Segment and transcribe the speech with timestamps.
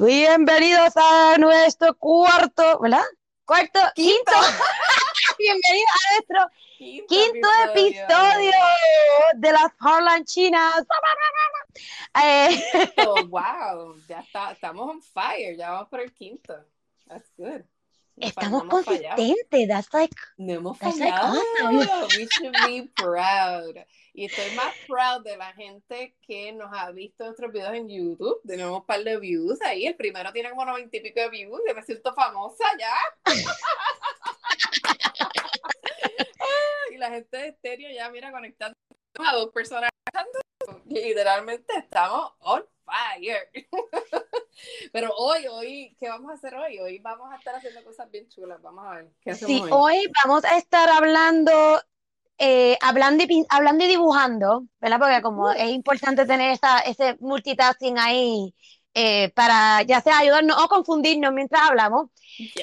[0.00, 3.02] Bienvenidos a nuestro cuarto, ¿verdad?
[3.44, 4.30] Cuarto, quinto.
[5.38, 6.50] Bienvenidos a nuestro
[7.08, 8.52] quinto, episodio.
[9.34, 10.84] de las Harlan Chinas.
[12.20, 12.60] Eh,
[13.06, 16.54] oh, wow, ya está, estamos on fire, ya vamos por el quinto.
[17.06, 17.62] That's good.
[18.20, 21.34] Estamos consistentes, that's like, no hemos that's fallado.
[21.34, 22.08] like awesome.
[22.16, 23.84] We should be proud.
[24.14, 28.40] Y estoy más proud de la gente que nos ha visto nuestros videos en YouTube.
[28.44, 29.86] Tenemos un par de views ahí.
[29.86, 31.60] El primero tiene como noventa y pico de views.
[31.68, 32.94] Yo me siento famosa ya.
[36.90, 38.74] y la gente de estéreo ya, mira, conectando
[39.18, 39.90] a dos personas.
[40.86, 43.50] Literalmente estamos on fire.
[44.92, 46.78] Pero hoy, hoy, ¿qué vamos a hacer hoy?
[46.80, 48.60] Hoy vamos a estar haciendo cosas bien chulas.
[48.62, 49.08] Vamos a ver.
[49.20, 49.70] ¿Qué hacemos Sí, hoy?
[49.70, 51.80] hoy vamos a estar hablando,
[52.38, 54.98] eh, hablando, y, hablando y dibujando, ¿verdad?
[54.98, 58.54] Porque como es importante tener esa, ese multitasking ahí
[58.94, 62.10] eh, para ya sea ayudarnos o confundirnos mientras hablamos.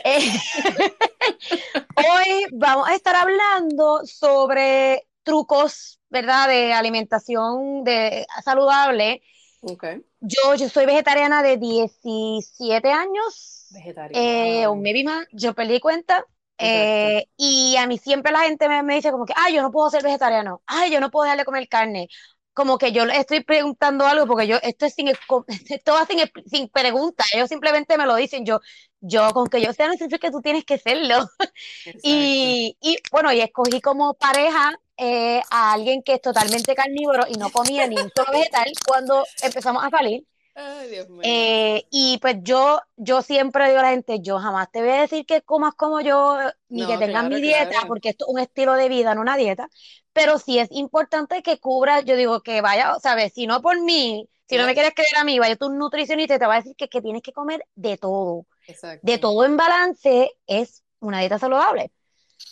[0.03, 0.31] Eh,
[1.95, 6.47] hoy vamos a estar hablando sobre trucos, ¿verdad?
[6.47, 9.21] De alimentación de, saludable.
[9.65, 9.83] Ok.
[10.19, 13.67] Yo, yo soy vegetariana de 17 años.
[14.11, 16.23] Eh, o maybe más, yo perdí cuenta.
[16.57, 19.71] Eh, y a mí siempre la gente me, me dice como que, ay, yo no
[19.71, 22.07] puedo ser vegetariano, ay, yo no puedo dejar de comer carne.
[22.53, 25.07] Como que yo le estoy preguntando algo porque yo, esto es sin,
[25.89, 28.59] va sin, sin pregunta, ellos simplemente me lo dicen, yo,
[29.01, 31.27] yo, con que yo sea, no significa que tú tienes que serlo.
[32.03, 37.35] Y, y bueno, y escogí como pareja eh, a alguien que es totalmente carnívoro y
[37.35, 40.25] no comía ni un solo vegetal cuando empezamos a salir.
[40.53, 41.21] Ay, Dios mío.
[41.21, 45.01] Eh, y pues yo, yo siempre digo a la gente, yo jamás te voy a
[45.01, 46.37] decir que comas como yo,
[46.69, 47.87] ni No, que tengas claro, mi dieta, claro.
[47.87, 49.69] porque esto es un estilo de vida, no una dieta,
[50.13, 53.33] pero sí es importante que cubra, yo digo que vaya, ¿sabes?
[53.33, 56.39] Si no por mí, si no me quieres creer a mí, vaya tu nutricionista y
[56.39, 59.01] te va a decir que, que tienes que comer de todo, Exacto.
[59.01, 61.91] de todo en balance es una dieta saludable.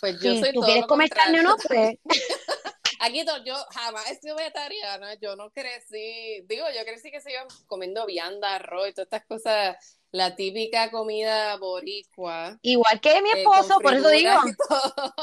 [0.00, 1.96] Pues yo Si soy tú todo quieres comer carne o no, pues
[3.00, 7.32] Aquí to- yo jamás he sido vegetariana, yo no crecí, digo, yo crecí que se
[7.32, 9.76] iban comiendo vianda, arroz y todas estas cosas,
[10.12, 12.58] la típica comida boricua.
[12.62, 14.32] igual que mi eh, esposo, por eso digo,
[14.68, 15.14] todo.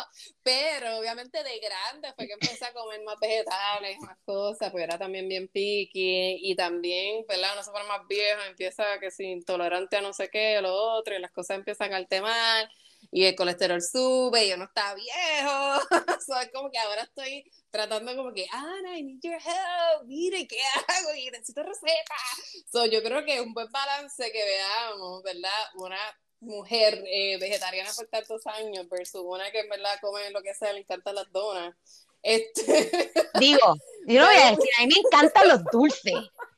[0.43, 4.97] Pero obviamente de grande fue que empecé a comer más vegetales, más cosas, pues era
[4.97, 7.51] también bien picky y también, ¿verdad?
[7.53, 11.15] Uno se pone más viejo, empieza que si intolerante a no sé qué, lo otro,
[11.15, 12.69] y las cosas empiezan a altemar
[13.11, 15.81] y el colesterol sube y yo no estaba viejo.
[16.25, 20.47] So, es como que ahora estoy tratando como que, Ana, I need your help, mire,
[20.47, 20.57] ¿qué
[20.87, 21.15] hago?
[21.15, 22.65] Y necesito recetas.
[22.71, 25.49] So, yo creo que es un buen balance que veamos, ¿verdad?
[25.75, 25.97] Una
[26.41, 30.73] mujer eh, vegetariana por tantos años versus una que en verdad come lo que sea,
[30.73, 31.75] le encantan las donas.
[32.21, 33.75] Este, digo,
[34.07, 36.13] yo no voy a decir, a mí me encantan los dulces,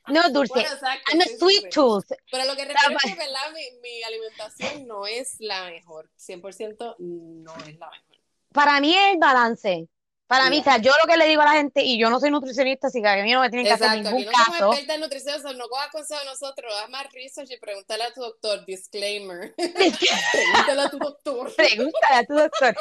[0.07, 2.05] no dulces, bueno, exacto, I'm a sí, sweet tooth.
[2.31, 3.51] Pero lo que refiero es que, ¿verdad?
[3.53, 6.09] Mi, mi alimentación no es la mejor.
[6.17, 8.17] 100% no es la mejor.
[8.51, 9.87] Para mí es el balance.
[10.27, 12.19] Para mí, o sea, yo lo que le digo a la gente, y yo no
[12.19, 14.47] soy nutricionista, así que a mí no me tienen que hacer aquí ningún no somos
[14.47, 14.71] caso.
[14.71, 18.13] expertas en nutrición, so no cojas consejo de nosotros, haz más research y pregúntale a
[18.13, 19.53] tu doctor, disclaimer.
[19.57, 21.55] pregúntale a tu doctor.
[21.55, 22.75] Pregúntale a tu doctor.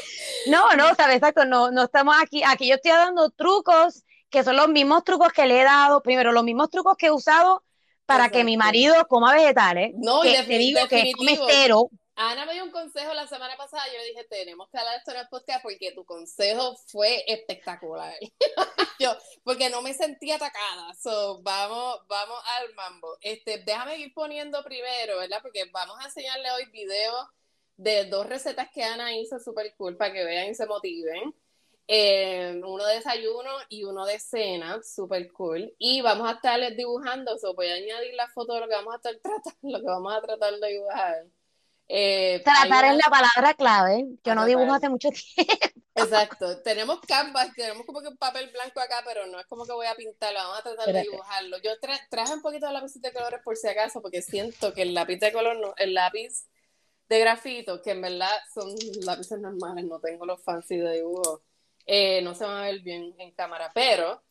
[0.47, 2.43] No, no, sabes, exacto, no, no estamos aquí.
[2.43, 6.33] Aquí yo estoy dando trucos que son los mismos trucos que le he dado, primero,
[6.33, 7.63] los mismos trucos que he usado
[8.07, 9.93] para que mi marido coma vegetales.
[9.95, 11.91] No, y que te digo que come cero.
[12.15, 14.99] Ana me dio un consejo la semana pasada, yo le dije, tenemos que hablar de
[14.99, 18.15] esto en el podcast porque tu consejo fue espectacular.
[18.99, 20.95] yo, porque no me sentí atacada.
[20.95, 23.17] So, vamos, vamos al mambo.
[23.21, 25.41] Este, déjame ir poniendo primero, ¿verdad?
[25.43, 27.27] Porque vamos a enseñarle hoy videos
[27.77, 31.35] de dos recetas que Ana hizo súper cool para que vean y se motiven.
[31.89, 35.75] Eh, uno de desayuno y uno de cena, súper cool.
[35.79, 38.95] Y vamos a estarles dibujando, so, voy a añadir la foto de lo que vamos
[38.95, 41.27] a estar tratando, lo que vamos a tratar de dibujar.
[41.89, 44.07] Eh, Tratar es la palabra clave.
[44.25, 45.53] Yo no dibujo hace mucho tiempo.
[45.95, 49.73] Exacto, tenemos canvas, tenemos como que un papel blanco acá, pero no es como que
[49.73, 51.59] voy a pintarlo, vamos a tratar de dibujarlo.
[51.59, 54.83] Yo tra- traje un poquito de lápiz de colores por si acaso, porque siento que
[54.83, 56.47] el lápiz de color, no- el lápiz
[57.11, 58.75] de grafito, que en verdad son
[59.05, 61.43] lápices normales, no tengo los fancy de dibujo,
[61.87, 64.23] eh, no se van a ver bien en cámara, pero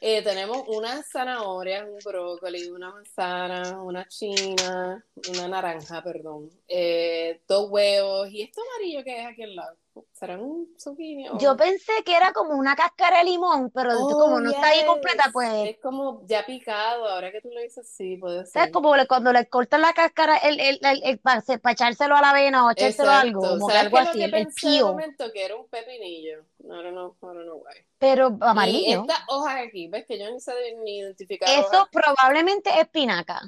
[0.00, 7.70] eh, tenemos una zanahoria, un brócoli, una manzana, una china, una naranja, perdón, eh, dos
[7.70, 9.76] huevos, y esto amarillo que es aquí al lado,
[10.12, 11.28] ¿será un zucchini?
[11.30, 14.68] o- Yo pensé que era como una cáscara de limón, pero Oh, como no está
[14.68, 14.86] ahí yes.
[14.86, 18.52] completa, pues, Es como ya picado, ahora que tú lo dices, sí, puede ser.
[18.52, 18.72] ¿sabes?
[18.72, 21.42] Como cuando le cortan la cáscara el, el, el, el- para,
[21.72, 23.58] echárselo a la avena o echárselo a algo, Exacto.
[23.58, 24.84] como que ¿Sabes algo es lo así, que el, pensé de peel.
[24.84, 25.32] momento?
[25.32, 26.44] Que era un pepinillo.
[26.66, 27.74] I don't know, I don't know why.
[27.98, 29.00] Pero amarillo.
[29.02, 30.52] estas hojas aquí, ves que yo ni sé
[30.84, 33.40] ni identificar Eso probablemente es espinaca,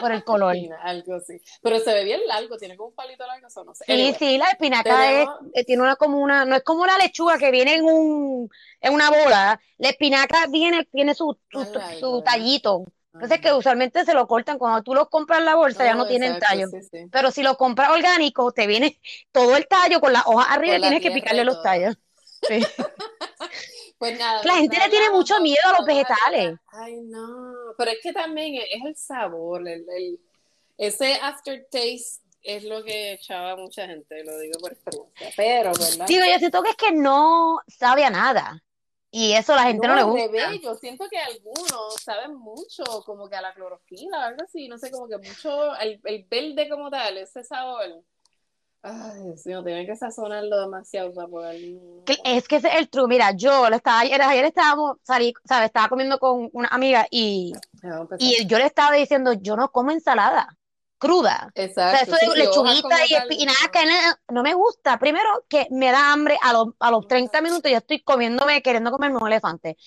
[0.00, 0.54] por el color.
[0.82, 1.40] Algo así.
[1.62, 3.84] Pero se ve bien largo, tiene como un palito largo, eso no sé.
[3.86, 6.82] Sí, Anyway, sí, la espinaca es, tenemos- eh, tiene una como una, no es como
[6.82, 8.48] una lechuga que viene en un,
[8.80, 9.60] en una bola.
[9.78, 11.64] La espinaca viene, tiene su, su,
[11.98, 12.84] su tallito.
[13.14, 16.02] Entonces que usualmente se lo cortan cuando tú los compras en la bolsa, ya no
[16.02, 16.66] Oh, tienen exacto, tallo.
[16.68, 17.06] sí, sí.
[17.12, 19.00] Pero si los compras orgánicos, te viene
[19.32, 21.96] todo el tallo con las hojas arriba y la tienes que picarle los tallos.
[22.48, 22.60] Sí.
[23.96, 26.58] Pues nada, La gente le tiene mucho miedo a los vegetales.
[26.72, 27.54] Ay, no.
[27.78, 30.20] Pero es que también es el sabor, el, el-
[30.76, 35.28] ese aftertaste es lo que echaba mucha gente, lo digo por experiencia.
[35.36, 36.06] Pero, ¿verdad?
[36.06, 38.62] Digo, yo siento que es que no sabe a nada.
[39.10, 40.52] Y eso a la gente no, le gusta.
[40.60, 44.90] yo siento que algunos saben mucho, como que a la clorofila algo así, no sé,
[44.90, 48.02] como que mucho, el, el verde como tal, ese sabor.
[48.86, 51.56] Ay, Dios mío, tienen que sazonarlo demasiado para poder.
[52.22, 53.08] Es que ese es el truco.
[53.08, 55.68] Mira, yo lo estaba, ayer, ayer estábamos, salí, ¿sabes?
[55.68, 57.54] Estaba comiendo con una amiga y,
[58.18, 60.58] y yo le estaba diciendo, yo no como ensalada
[60.98, 61.48] cruda.
[61.48, 62.16] O sea, Exacto.
[62.16, 64.98] eso de sí, lechuguita y espinaca, no, no me gusta.
[64.98, 68.90] Primero que me da hambre a los, a los 30 minutos, ya estoy comiéndome, queriendo
[68.90, 69.78] comerme un elefante.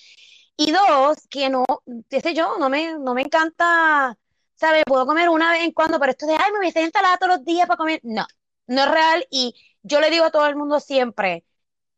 [0.56, 1.64] Y dos, que no,
[2.10, 4.18] qué sé yo, no me, no me encanta,
[4.56, 4.82] ¿sabes?
[4.84, 7.16] Puedo comer una vez en cuando, pero esto de, ay, me voy a hacer ensalada
[7.16, 8.00] todos los días para comer.
[8.02, 8.26] No,
[8.68, 9.26] no es real.
[9.30, 11.44] Y yo le digo a todo el mundo siempre,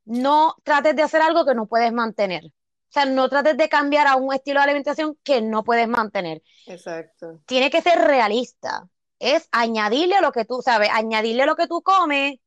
[0.06, 2.46] no trates de hacer algo que no puedes mantener.
[2.46, 6.42] O sea, no trates de cambiar a un estilo de alimentación que no puedes mantener
[6.66, 7.40] Exacto.
[7.46, 8.88] tiene que ser realista.
[9.20, 12.38] Es añadirle a lo que tú sabes, añadirle lo que tú comes.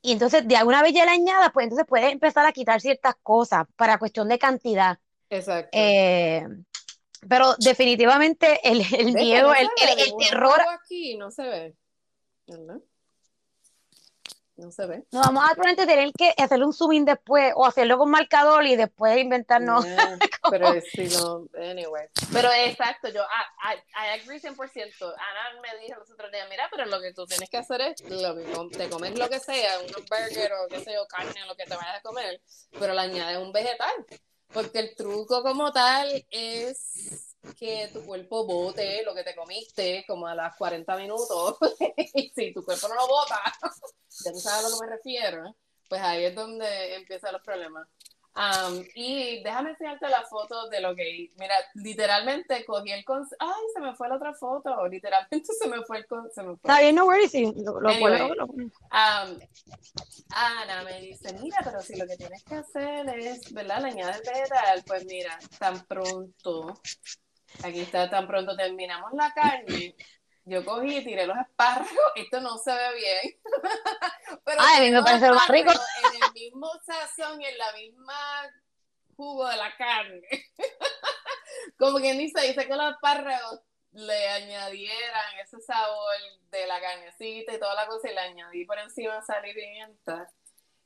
[0.00, 3.14] Y entonces, de alguna vez ya le añadas, pues entonces puedes empezar a quitar ciertas
[3.22, 4.98] cosas para cuestión de cantidad.
[5.28, 5.70] Exacto.
[5.72, 6.46] Eh,
[7.28, 9.68] pero definitivamente el, el miedo, el,
[9.98, 10.60] el- terror.
[10.80, 11.76] aquí no se ve.
[12.46, 12.80] ¿Verdad?
[14.56, 15.04] No se ve.
[15.12, 18.64] Nos vamos a probablemente tener que hacerle un zoom in después o hacerlo con marcador
[18.64, 19.84] y después inventarnos.
[19.84, 20.18] Yeah,
[20.50, 22.06] pero si no, anyway.
[22.32, 24.54] Pero exacto, yo, I, I, I agree 100%.
[24.56, 28.00] Ana me dijo los otros días, mira, pero lo que tú tienes que hacer es
[28.08, 31.54] lo que te comes lo que sea, un burger o qué sé yo, carne, lo
[31.54, 32.40] que te vayas a comer,
[32.78, 34.06] pero le añades un vegetal.
[34.52, 37.26] Porque el truco como tal es
[37.58, 41.56] que tu cuerpo bote lo que te comiste como a las 40 minutos.
[42.14, 43.40] y si tu cuerpo no lo bota,
[44.24, 45.56] ya tú sabes a lo que me refiero,
[45.88, 47.88] pues ahí es donde empiezan los problemas.
[48.36, 53.62] Um, y déjame enseñarte la foto de lo que, mira, literalmente cogí el concepto, ay,
[53.72, 56.52] se me fue la otra foto, literalmente se me fue el concepto.
[56.52, 57.30] Está bien, no worries.
[57.30, 58.18] sí, Lo, lo Anyway.
[58.18, 59.38] puedo- lo- Um,
[60.34, 63.80] Ana me dice, mira, pero si lo que tienes que hacer es, ¿verdad?
[63.82, 66.80] Le añades vegetal, pues mira, tan pronto,
[67.62, 69.94] aquí está, tan pronto terminamos la carne,
[70.46, 73.40] yo cogí y tiré los espárragos, esto no se ve bien,
[74.44, 75.72] pero Ay, a mí me parece más rico.
[75.72, 78.14] En el mismo sazón y en la misma
[79.16, 80.22] jugo de la carne.
[81.78, 83.60] Como quien dice, dice que los espárragos
[83.92, 86.14] le añadieran ese sabor
[86.50, 90.30] de la carnecita y toda la cosa y le añadí por encima sal y pimienta.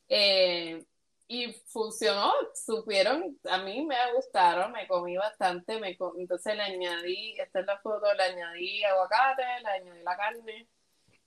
[0.07, 0.83] Eh,
[1.33, 7.39] y funcionó, supieron, a mí me gustaron, me comí bastante, me co- entonces le añadí,
[7.39, 10.67] esta es la foto, le añadí aguacate, le añadí la carne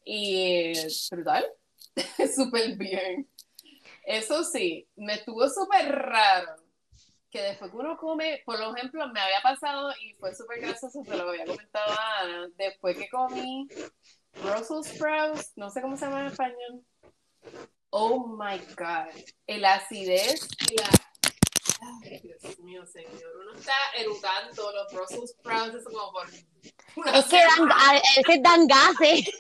[0.04, 0.74] y
[1.10, 1.46] brutal,
[2.36, 3.30] súper bien.
[4.04, 6.56] Eso sí, me estuvo súper raro
[7.30, 11.16] que después que uno come, por ejemplo, me había pasado y fue súper gracioso, se
[11.16, 13.67] lo había comentado a Ana, después que comí
[14.34, 16.84] Brussels sprouts, no sé cómo se llama en español.
[17.96, 19.06] Oh my god,
[19.46, 20.91] el acidez y la...
[22.03, 26.29] Ay, Dios mío, señor, uno está eructando los Brussels sprouts, eso como por...
[26.29, 29.31] Es que dan, dan gases.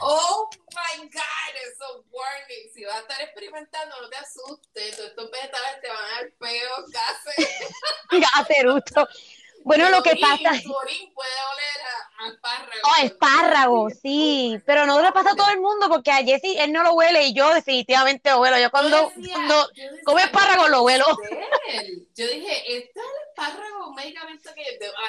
[0.00, 2.72] Oh my God, eso warning.
[2.74, 4.96] Si vas a estar experimentando, no te asustes.
[4.96, 7.48] Todos estos vegetales te van a dar peos, gases.
[8.10, 9.08] Gases,
[9.62, 10.60] Bueno, lo que orín- pasa.
[10.62, 12.80] Tu orín puede oler a, a espárrago.
[12.84, 16.72] Oh, espárragos, sí, pero no le pasa a todo el mundo porque a Jesse él
[16.72, 18.58] no lo huele y yo definitivamente lo huelo.
[18.58, 21.04] Yo cuando, Yo decía- cuando yo decía, come espárrago lo huelo.
[22.14, 24.64] Yo dije, este es el espárrago, un medicamento que,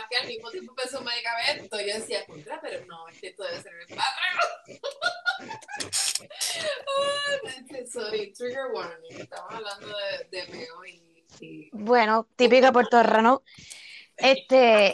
[0.09, 1.79] que al mismo tiempo empezó un medicamento.
[1.79, 4.49] Yo decía, contra, pero no, es que esto debe ser el espárrago.
[7.91, 9.21] Sorry, trigger warning.
[9.21, 13.43] Estamos hablando de, de peo y, y Bueno, típica Puerto Rico.
[14.21, 14.93] Este,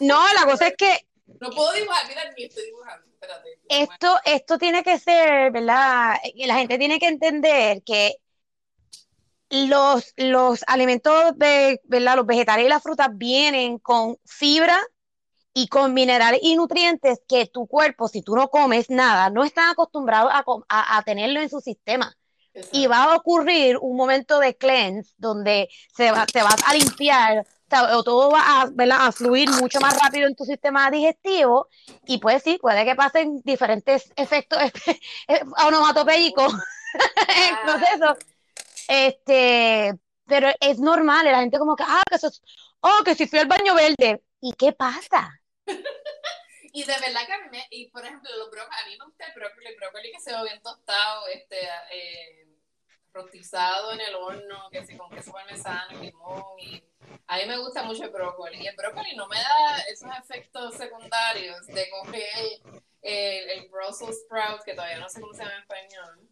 [0.00, 1.06] no, la cosa es que
[1.40, 3.06] No puedo dibujar, mira, ni estoy dibujando.
[3.12, 3.58] Espérate.
[3.68, 6.16] esto, esto tiene que ser, ¿verdad?
[6.36, 8.16] La gente tiene que entender que
[9.50, 12.16] los, los alimentos de, ¿verdad?
[12.16, 14.78] Los vegetales y las frutas vienen con fibra
[15.52, 19.70] y con minerales y nutrientes que tu cuerpo, si tú no comes nada, no está
[19.70, 22.14] acostumbrado a- a tenerlo en su sistema.
[22.70, 27.44] y va a ocurrir un momento de cleanse donde se va, te vas a limpiar
[27.82, 31.68] o todo va a, a, fluir mucho más rápido en tu sistema digestivo
[32.06, 34.58] y pues sí, puede que pasen diferentes efectos
[35.66, 36.52] onomatopéicos
[37.28, 38.16] en el proceso.
[38.88, 39.94] Este,
[40.26, 42.30] pero es normal, la gente como que, ah, que eso,
[42.80, 44.22] oh, que si fui al baño verde.
[44.40, 45.40] ¿Y qué pasa?
[46.76, 49.04] Y de verdad que a mí, me, y por ejemplo, los brócolis, a mí me
[49.04, 51.56] gusta el brócoli, el brócoli que se va bien tostado, este,
[51.92, 52.48] eh,
[53.14, 56.82] rostizado en el horno, que si con queso parmesano, limón, y
[57.26, 58.60] a mí me gusta mucho el brócoli.
[58.60, 62.60] Y el brócoli no me da esos efectos secundarios de coger
[63.02, 66.28] el, el, Brussels sprout, que todavía no sé cómo se llama en español.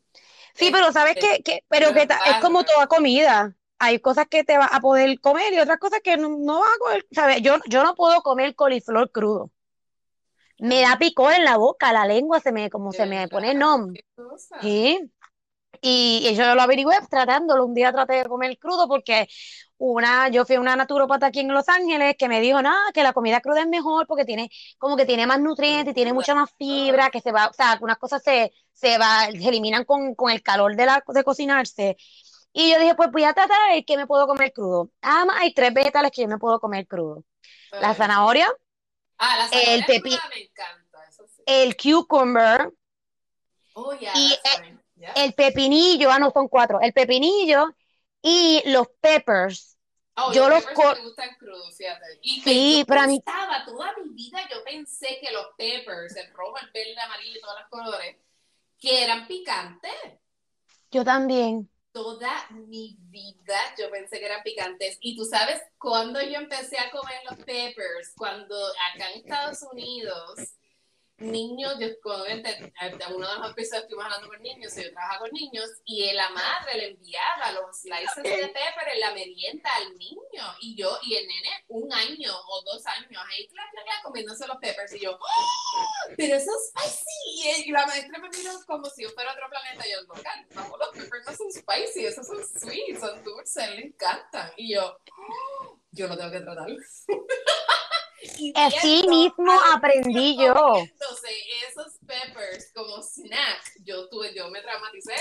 [0.55, 3.55] Sí, pero sabes este, que, que pero que es como toda comida.
[3.79, 6.71] Hay cosas que te vas a poder comer y otras cosas que no, no vas
[6.75, 7.07] a comer.
[7.11, 7.43] ¿sabes?
[7.43, 9.51] Yo, yo no puedo comer coliflor crudo
[10.63, 13.93] me da picor en la boca, la lengua se me, como se me pone nom.
[14.61, 15.11] Sí.
[15.85, 17.67] Y, yo lo averigué tratándolo.
[17.67, 19.29] Un día traté de comer crudo porque
[19.79, 23.03] una, yo fui a una naturopata aquí en Los Ángeles que me dijo, nada, que
[23.03, 24.49] la comida cruda es mejor porque tiene,
[24.79, 27.99] como que tiene más nutrientes tiene mucha más fibra, que se va, o sea, algunas
[27.99, 31.97] cosas se, se va, se eliminan con, con el calor de la, de cocinarse.
[32.53, 34.91] Y yo dije, pues voy a tratar de ver qué me puedo comer crudo.
[35.03, 37.25] Ah, hay tres vegetales que yo me puedo comer crudo.
[37.73, 38.49] La zanahoria,
[39.19, 40.19] Ah, la el pepino.
[41.47, 42.73] El cucumber.
[43.75, 44.82] Oh, yeah, y el,
[45.35, 46.81] pepinillo, ah, no son cuatro.
[46.81, 47.75] El pepinillo
[48.21, 49.77] y los peppers.
[50.17, 52.19] Oh, yo los, los me gustan crudos, fíjate.
[52.23, 53.23] Y sí, pero a mí.
[53.67, 57.61] Toda mi vida yo pensé que los peppers, el rojo, el verde, el amarillo, todos
[57.61, 58.17] los colores,
[58.79, 59.93] que eran picantes.
[60.91, 64.97] Yo también toda mi vida yo pensé que eran picantes.
[65.01, 68.57] Y tú sabes cuando yo empecé a comer los peppers, cuando
[68.93, 70.39] acá en Estados Unidos
[71.23, 72.73] niños, yo obviamente,
[73.15, 76.77] uno de los episodios estuvimos hablando con niños, yo trabajo con niños, y la madre
[76.77, 81.27] le enviaba los slices de pepper en la merienda al niño, y yo, y el
[81.27, 86.13] nene, un año o dos años, ahí, claro, claro, comiéndose los peppers, y yo, ¡Oh!
[86.17, 89.87] pero eso es spicy, y la maestra me miró como si yo fuera otro planeta,
[89.87, 94.53] y yo, no, los peppers no son spicy, esos son sweet, son dulces, le encantan,
[94.57, 95.79] y yo, ¡Oh!
[95.93, 96.69] yo lo tengo que tratar.
[98.55, 100.77] Así mismo aprendí yo.
[101.69, 105.15] Esos peppers como snack, yo tuve, yo me traumaticé,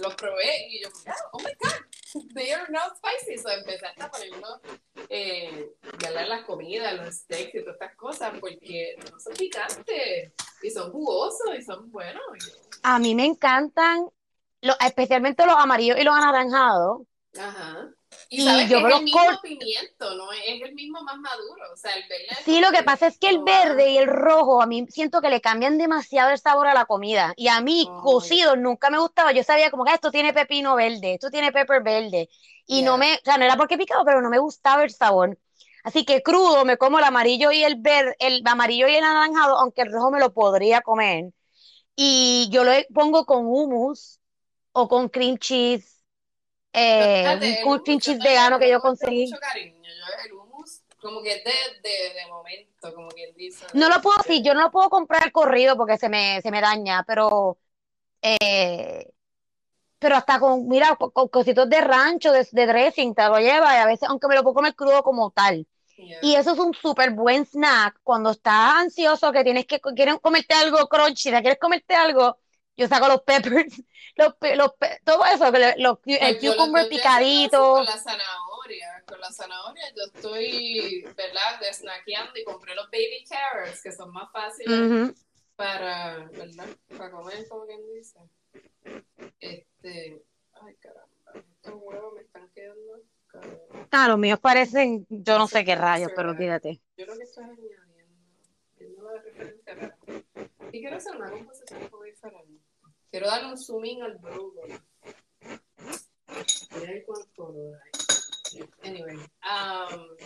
[0.00, 0.88] los probé y yo,
[1.32, 3.38] oh my god, they are not spicy.
[3.38, 4.60] So empecé a poniendo
[5.08, 10.70] eh, ya las comidas, los steaks y todas estas cosas, porque no son picantes y
[10.70, 12.22] son jugosos y son buenos.
[12.82, 14.08] A mí me encantan,
[14.80, 17.02] especialmente los amarillos y los anaranjados.
[17.38, 17.90] Ajá.
[18.30, 20.30] Y, sabes yo es el mismo pimiento, ¿no?
[20.32, 21.62] Es el mismo más maduro.
[21.72, 22.26] O sea, el verde.
[22.44, 25.30] Sí, lo que pasa es que el verde y el rojo a mí siento que
[25.30, 27.32] le cambian demasiado el sabor a la comida.
[27.36, 29.32] Y a mí, cocido, nunca me gustaba.
[29.32, 32.28] Yo sabía como que ah, esto tiene pepino verde, esto tiene pepper verde.
[32.66, 35.38] Y no me, o sea, no era porque picaba, pero no me gustaba el sabor.
[35.82, 39.58] Así que crudo me como el amarillo y el verde, el amarillo y el anaranjado,
[39.58, 41.32] aunque el rojo me lo podría comer.
[41.96, 44.20] Y yo lo pongo con hummus
[44.72, 45.97] o con cream cheese
[46.72, 49.26] eh, un cheese vegano que yo conseguí.
[49.26, 49.82] Mucho cariño.
[49.82, 53.66] Yo el hummus, como que de, de, de momento, como quien dice.
[53.74, 56.60] No lo puedo, sí, yo no lo puedo comprar corrido porque se me, se me
[56.60, 57.58] daña, pero
[58.22, 59.10] eh,
[59.98, 63.78] pero hasta con, mira, con, cositos de rancho, de, de, dressing, te lo lleva y
[63.78, 65.66] a veces, aunque me lo puedo comer crudo como tal.
[66.22, 70.54] Y eso es un súper buen snack cuando estás ansioso, que tienes que, quieres comerte
[70.54, 72.38] algo crunchy, quieres comerte algo,
[72.78, 73.82] yo saco los peppers,
[74.16, 74.72] los, los
[75.04, 77.74] todo eso, los, el cucumber picadito.
[77.74, 81.60] Con la zanahoria, con la zanahoria yo estoy, ¿verdad?
[81.60, 85.12] Desnackeando y compré los baby carrots, que son más fáciles
[85.56, 86.68] para, ¿verdad?
[86.96, 88.20] Para comer, como quien dice.
[89.40, 90.22] Este,
[90.62, 93.02] ay caramba, estos huevos me están quedando.
[93.90, 96.80] Ah, los míos parecen, yo no sé qué rayos, pero fíjate.
[96.96, 97.82] Yo creo que estás añadiendo,
[98.78, 99.98] viendo la referencia.
[100.72, 102.57] Y quiero hacer una composición un poco diferente.
[103.10, 104.78] Quiero darle un zoom in al brócoli.
[107.06, 107.80] Cuál color
[108.82, 110.16] Anyway, um,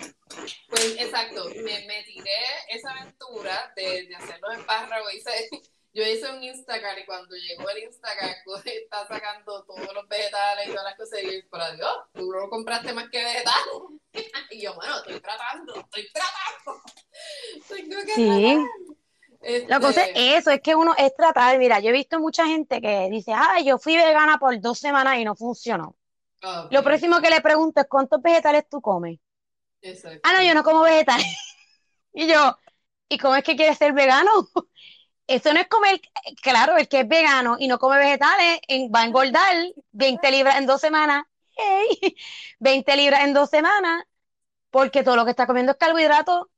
[0.69, 2.31] pues exacto, me, me, tiré
[2.69, 5.13] esa aventura de, de hacer los espárragos.
[5.15, 5.49] Hice,
[5.93, 10.69] yo hice un Instagram y cuando llegó el Instagram pues, está sacando todos los vegetales
[10.69, 11.23] y todas las cosas.
[11.23, 13.67] Y yo, por Dios, tú no compraste más que vegetales.
[14.51, 16.83] y yo, bueno, estoy tratando, estoy tratando.
[17.69, 18.67] Tengo que sí.
[19.67, 22.47] La cosa es este eso, es que uno es tratar, mira, yo he visto mucha
[22.47, 25.97] gente que dice, ah, yo fui vegana por dos semanas y no funcionó.
[26.71, 29.19] Lo próximo que le pregunto es, ¿cuántos vegetales tú comes?
[30.23, 31.27] Ah, no, yo no como vegetales.
[32.13, 32.57] y yo,
[33.09, 34.31] ¿y cómo es que quieres ser vegano?
[35.27, 36.01] eso no es comer,
[36.43, 38.61] claro, el que es vegano y no come vegetales
[38.95, 39.55] va a engordar
[39.93, 41.25] 20 libras en dos semanas.
[42.59, 44.05] 20 libras en dos semanas,
[44.71, 46.51] porque todo lo que está comiendo es carbohidrato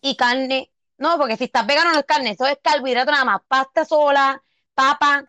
[0.00, 0.70] y carne.
[1.00, 4.40] No, porque si estás vegano no es carne, eso es carbohidrato nada más, pasta sola,
[4.74, 5.24] papa,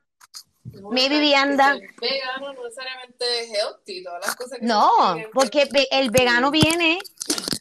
[0.64, 1.80] mi vivienda.
[2.02, 7.00] vegano no necesariamente es healthy, todas las cosas que No, porque el vegano viene,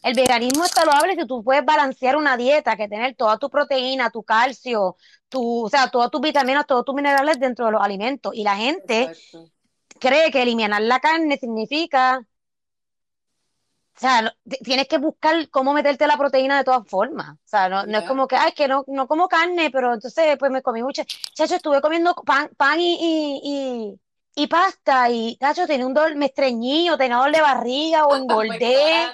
[0.02, 4.10] el veganismo es saludable si tú puedes balancear una dieta, que tener toda tu proteína,
[4.10, 4.96] tu calcio,
[5.28, 8.34] tu, o sea, todas tus vitaminas, todos tus minerales dentro de los alimentos.
[8.34, 9.12] Y la gente
[10.00, 12.26] cree que eliminar la carne significa
[13.96, 17.32] o sea, tienes que buscar cómo meterte la proteína de todas formas.
[17.34, 20.38] O sea, no, no es como que, ay, que no, no como carne, pero entonces
[20.38, 21.04] pues me comí mucha.
[21.04, 24.00] Chacho, estuve comiendo pan, pan y, y,
[24.42, 28.16] y, pasta y, chacho, tenía un dolor, me estreñí o tenía dolor de barriga o
[28.16, 29.06] engordé.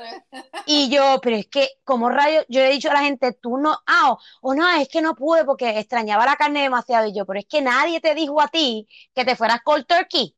[0.66, 3.56] y yo, pero es que, como rayo, yo le he dicho a la gente, tú
[3.58, 7.08] no, ah, o, no, es que no pude porque extrañaba la carne demasiado.
[7.08, 10.36] Y yo, pero es que nadie te dijo a ti que te fueras cold turkey,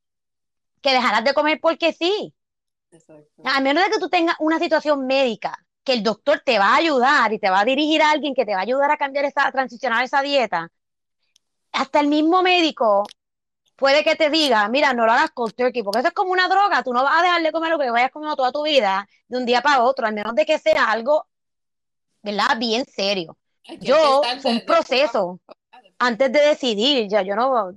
[0.80, 2.34] que dejaras de comer porque sí.
[3.44, 6.76] A menos de que tú tengas una situación médica, que el doctor te va a
[6.76, 9.24] ayudar y te va a dirigir a alguien que te va a ayudar a cambiar
[9.24, 10.68] esa, a transicionar esa dieta,
[11.72, 13.06] hasta el mismo médico
[13.76, 16.48] puede que te diga, mira, no lo hagas cold turkey, porque eso es como una
[16.48, 19.08] droga, tú no vas a dejar de comer lo que vayas comiendo toda tu vida
[19.28, 21.26] de un día para otro, al menos de que sea algo,
[22.22, 22.58] ¿verdad?
[22.58, 23.38] Bien serio.
[23.80, 25.40] Yo, fue un proceso
[25.98, 27.72] antes de decidir, ya yo no,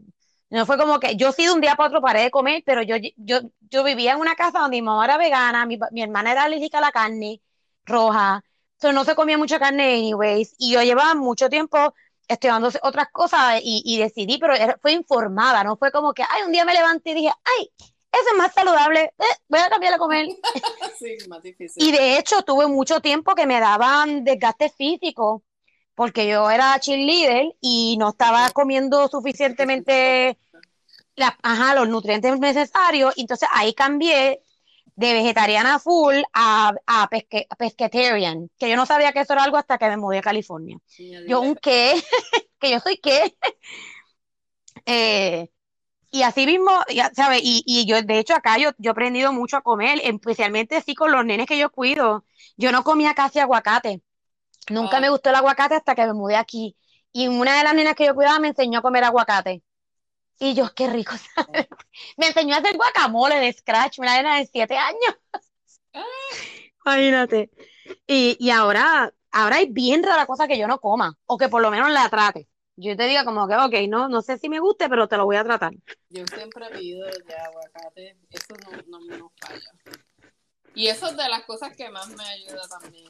[0.52, 2.82] no fue como que yo sí de un día para otro paré de comer, pero
[2.84, 3.40] yo, yo,
[3.70, 6.82] yo vivía en una casa donde mi mamá era vegana, mi, hermana era alérgica a
[6.82, 7.42] la carne
[7.86, 8.44] roja,
[8.74, 11.94] entonces no se comía mucha carne anyways, y yo llevaba mucho tiempo
[12.28, 16.66] estudiando otras cosas y, decidí, pero fue informada, no fue como que, ay, un día
[16.66, 17.72] me levanté y dije, ay,
[18.12, 20.28] eso es más saludable, eh, voy a cambiar a comer.
[21.00, 21.82] sí, más difícil.
[21.82, 25.44] Y de hecho tuve mucho tiempo que me daban desgaste físico
[25.96, 30.38] porque yo era cheerleader y no estaba comiendo suficientemente
[31.42, 34.42] ajá, los nutrientes necesarios, entonces ahí cambié
[34.96, 37.10] de vegetariana full a, a,
[37.58, 40.78] pesquetarian, que yo no sabía que eso era algo hasta que me mudé a California.
[41.28, 41.96] yo un qué,
[42.60, 43.36] que yo soy qué.
[44.86, 45.50] Eh,
[46.12, 49.32] y así mismo, ya sabes, y, y, yo, de hecho, acá yo, yo he aprendido
[49.32, 52.26] mucho a comer, especialmente sí con los nenes que yo cuido.
[52.58, 54.02] Yo no comía casi aguacate.
[54.70, 56.76] Nunca me gustó el aguacate hasta que me mudé aquí.
[57.12, 59.64] Y una de las nenas que yo cuidaba me enseñó a comer aguacate.
[60.40, 61.68] Y yo, qué rico, ¿sabes?
[62.18, 65.16] Me enseñó a hacer guacamole de scratch, una nena de siete años.
[65.94, 66.04] Ah.
[66.86, 67.52] Imagínate.
[68.08, 71.62] Y, y ahora, ahora es bien rara cosa que yo no coma, o que por
[71.62, 72.48] lo menos la trate.
[72.76, 75.26] Yo te diga como que, ok, no, no sé si me guste, pero te lo
[75.26, 75.74] voy a tratar.
[76.10, 79.72] Yo siempre pido ya aguacate, eso no, no me falla.
[80.74, 83.08] Y eso es de las cosas que más me ayuda también.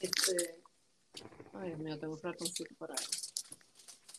[0.00, 0.62] Este.
[1.54, 2.98] Ay, Dios mío, tengo ratoncito por ahí.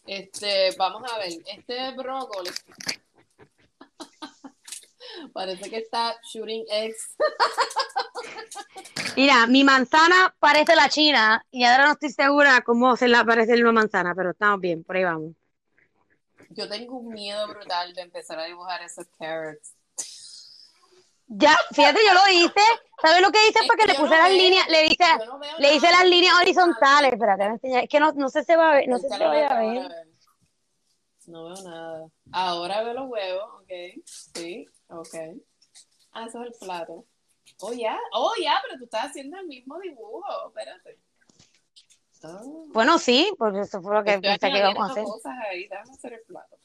[0.08, 1.34] Este, vamos a ver.
[1.46, 2.50] Este brócoli.
[5.34, 7.16] Parece que está shooting eggs.
[9.16, 13.58] Mira, mi manzana parece la china y ahora no estoy segura cómo se la parece
[13.58, 15.34] la manzana, pero estamos bien, por ahí vamos.
[16.50, 19.77] Yo tengo un miedo brutal de empezar a dibujar esos carrots.
[21.28, 22.62] Ya, fíjate, yo lo hice.
[23.02, 23.60] ¿Sabes lo que hice?
[23.68, 25.06] Porque le puse las líneas, le hice,
[25.60, 27.14] le hice las líneas horizontales.
[27.14, 27.84] Espérate, enseñar.
[27.84, 29.32] Es que no, no sé si se va a ver, no sé si se va
[29.32, 30.08] a ver.
[31.28, 32.08] No veo nada.
[32.32, 33.72] Ahora veo los huevos, ok.
[34.06, 35.16] Sí, ok.
[36.14, 37.06] Ah, eso es el plato.
[37.60, 40.24] Oh, ya, oh, ya, pero tú estás haciendo el mismo dibujo.
[40.48, 41.00] Espérate.
[42.24, 42.66] Oh.
[42.70, 45.04] Bueno, sí, porque eso fue lo que pensé que íbamos a hacer.
[45.04, 45.68] Cosas ahí.
[45.68, 46.58] Déjame hacer el plato.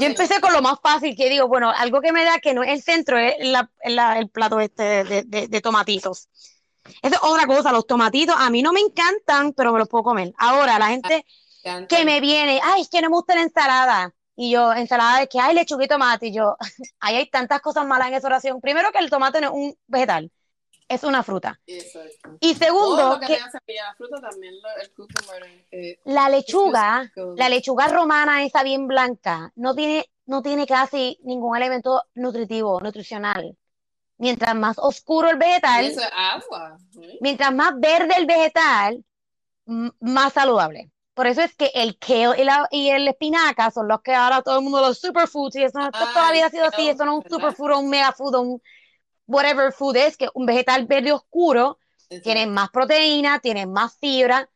[0.00, 2.62] Yo empecé con lo más fácil, que digo, bueno, algo que me da que no
[2.62, 6.28] es el centro, es el plato este de, tomatitos.
[7.02, 10.04] Esa es otra cosa, los tomatitos a mí no me encantan, pero me los puedo
[10.04, 10.32] comer.
[10.38, 11.24] Ahora, la gente
[11.88, 14.14] que me viene, ay, es que no me gusta la ensalada.
[14.36, 16.26] Y yo, ensalada de que, hay lechuga y tomate.
[16.26, 16.56] Y yo,
[17.00, 18.60] ahí hay tantas cosas malas en esa oración.
[18.60, 20.30] Primero que el tomate no es un vegetal
[20.88, 21.60] es una fruta.
[22.40, 23.38] Y segundo, que,
[26.04, 32.02] la lechuga, la lechuga romana esa bien blanca, no tiene, no tiene casi ningún elemento
[32.14, 33.56] nutritivo, nutricional.
[34.18, 35.92] Mientras más oscuro el vegetal,
[37.20, 39.04] mientras más verde el vegetal,
[39.66, 40.90] más saludable.
[41.12, 44.42] Por eso es que el kale y, la, y el espinaca son los que ahora
[44.42, 47.06] todo el mundo los superfoods y eso, no, toda la vida ha sido así, eso
[47.06, 48.62] no es un superfood o un megafood o un
[49.26, 51.78] whatever food es, que un vegetal verde oscuro
[52.22, 54.48] tiene más proteína, tiene más fibra,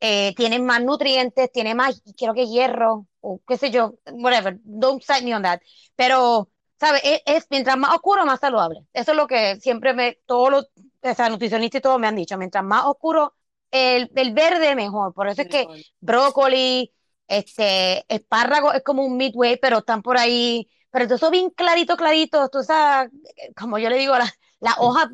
[0.00, 5.02] eh, tiene más nutrientes, tiene más, quiero que hierro, o qué sé yo, whatever, don't
[5.02, 5.60] cite me on that.
[5.96, 7.02] Pero, ¿sabes?
[7.26, 8.80] Es, mientras más oscuro, más saludable.
[8.92, 10.70] Eso es lo que siempre me, todos los,
[11.02, 13.34] o sea, nutricionistas y todo me han dicho, mientras más oscuro
[13.70, 15.12] el, el verde, mejor.
[15.12, 15.66] Por eso es que
[16.00, 16.92] brócoli,
[17.26, 21.96] este, espárrago es como un midway, pero están por ahí, pero todo eso bien clarito,
[21.96, 23.10] clarito, tú sabes,
[23.56, 25.10] como yo le digo, la, la hoja,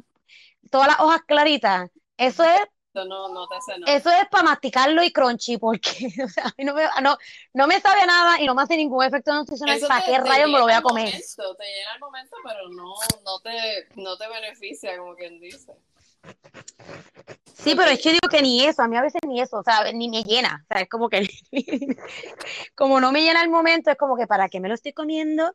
[0.70, 2.60] todas las hojas claritas, eso es
[2.92, 3.92] Eso no, no te hace nada.
[3.92, 5.90] eso es para masticarlo y crunchy, porque
[6.24, 7.16] o sea, a mí no me, no,
[7.54, 9.76] no me sabe a nada y no me hace ningún efecto nutricional.
[9.78, 11.04] Eso ¿Para te- qué te rayos me lo voy a comer?
[11.06, 15.72] momento, te llena el momento, pero no, no, te, no te beneficia, como quien dice.
[17.54, 19.62] Sí, pero es que digo que ni eso, a mí a veces ni eso, o
[19.62, 20.64] sea, ni me llena.
[20.64, 21.28] O sea, es como que,
[22.74, 25.54] como no me llena el momento, es como que ¿para qué me lo estoy comiendo?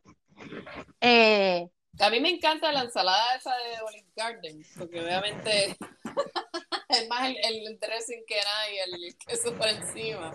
[1.01, 1.67] Eh,
[1.99, 5.75] A mí me encanta la ensalada esa de Olive Garden, porque obviamente
[6.89, 10.32] es más el, el dressing que nada y el queso por encima.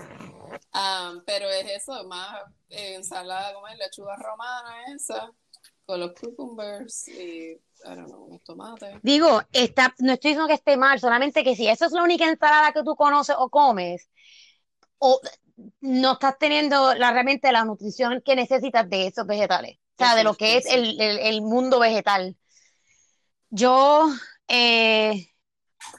[0.74, 5.30] Um, pero es eso, más eh, ensalada, como es lechuga romana esa,
[5.84, 7.60] con los cucumbers y,
[9.02, 12.28] digo, está, no estoy diciendo que esté mal, solamente que si eso es la única
[12.28, 14.08] ensalada que tú conoces o comes,
[14.98, 15.20] o
[15.80, 20.24] no estás teniendo la, realmente la nutrición que necesitas de esos vegetales, o sea, de
[20.24, 22.36] lo que es el, el- mundo vegetal.
[23.50, 24.08] Yo,
[24.48, 25.28] eh,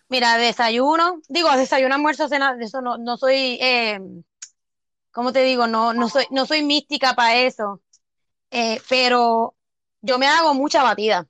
[0.09, 3.99] mira, desayuno, digo, desayuno, almuerzo, cena, eso no, no soy, eh,
[5.11, 5.67] ¿cómo te digo?
[5.67, 7.81] No, no soy, no soy mística para eso,
[8.51, 9.55] Eh, pero
[10.01, 11.27] yo me hago mucha batida.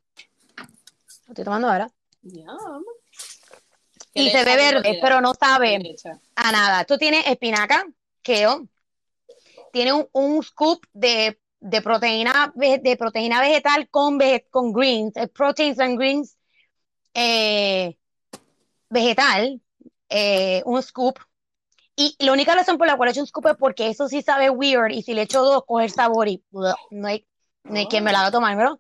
[1.32, 1.90] Lo estoy tomando ahora.
[2.24, 2.84] Yum.
[4.14, 5.82] ¿Qué Y se ve verde, pero no ¿Qué sabe
[6.36, 6.82] a nada.
[6.82, 7.86] Esto tiene espinaca,
[8.22, 8.68] kale,
[9.72, 15.80] tiene un, un scoop de, de proteína de proteína vegetal con, con greens, eh, proteins
[15.80, 16.38] and greens
[17.14, 17.98] eh,
[18.90, 19.62] vegetal,
[20.10, 21.18] eh, un scoop.
[21.96, 24.22] Y la única razón por la cual he hecho un scoop es porque eso sí
[24.22, 27.26] sabe weird y si le echo dos, coge el sabor y bleh, no hay,
[27.64, 28.78] no hay quien me la haga tomar, ¿verdad?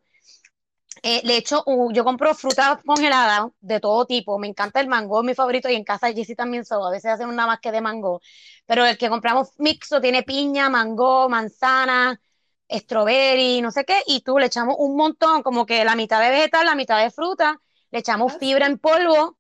[1.04, 5.26] Eh, le echo, yo compro fruta congelada de todo tipo, me encanta el mango, es
[5.26, 7.72] mi favorito y en casa de Jessie también so, a veces hacen una más que
[7.72, 8.22] de mango,
[8.68, 12.22] pero el que compramos mixto tiene piña, mango, manzana,
[12.70, 16.30] strawberry, no sé qué, y tú le echamos un montón, como que la mitad de
[16.30, 17.60] vegetal, la mitad de fruta,
[17.90, 19.40] le echamos Ah, fibra en polvo,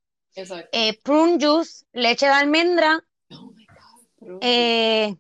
[0.71, 5.15] eh, prune juice, leche de almendra, Oh my God, eh,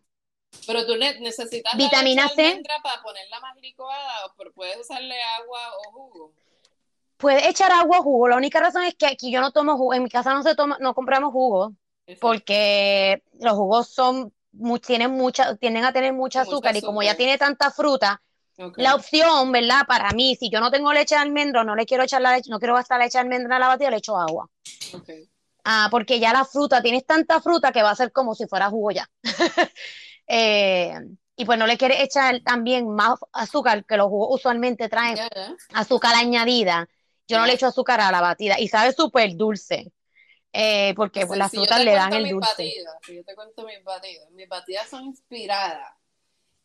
[0.71, 2.61] Pero tú ne- necesitas Vitamina C.
[2.81, 6.33] para ponerla más licuada, o pero puedes usarle agua o jugo.
[7.17, 9.93] puedes echar agua o jugo, la única razón es que aquí yo no tomo jugo,
[9.93, 11.73] en mi casa no se toma, no compramos jugo,
[12.07, 12.27] Exacto.
[12.27, 14.33] porque los jugos son,
[14.81, 18.21] tienen mucha, tienden a tener mucha Mucho azúcar y como ya tiene tanta fruta,
[18.75, 19.81] la opción, ¿verdad?
[19.87, 22.49] Para mí, si yo no tengo leche de almendra, no le quiero echar la leche,
[22.49, 24.49] no quiero gastar leche de almendra en la batida, le echo agua.
[25.63, 28.69] Ah, porque ya la fruta, tienes tanta fruta que va a ser como si fuera
[28.69, 29.07] jugo ya.
[30.33, 30.93] Eh,
[31.35, 35.17] y pues no le quieres echar también más azúcar, que los jugos usualmente traen
[35.73, 36.87] azúcar añadida.
[37.27, 39.91] Yo no le echo azúcar a la batida y sabe súper dulce.
[40.53, 42.49] Eh, porque pues, Sí, las si frutas le dan el dulce.
[42.49, 45.93] batidas, si yo te cuento mis batidas, mis batidas son inspiradas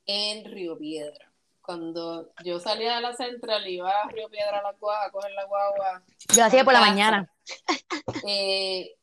[0.07, 1.33] en Río Piedra.
[1.61, 5.33] Cuando yo salía de la central, iba a Río Piedra a la guagua, a coger
[5.33, 6.03] la guagua.
[6.35, 7.33] Yo hacía por la mañana.
[8.27, 8.97] Eh,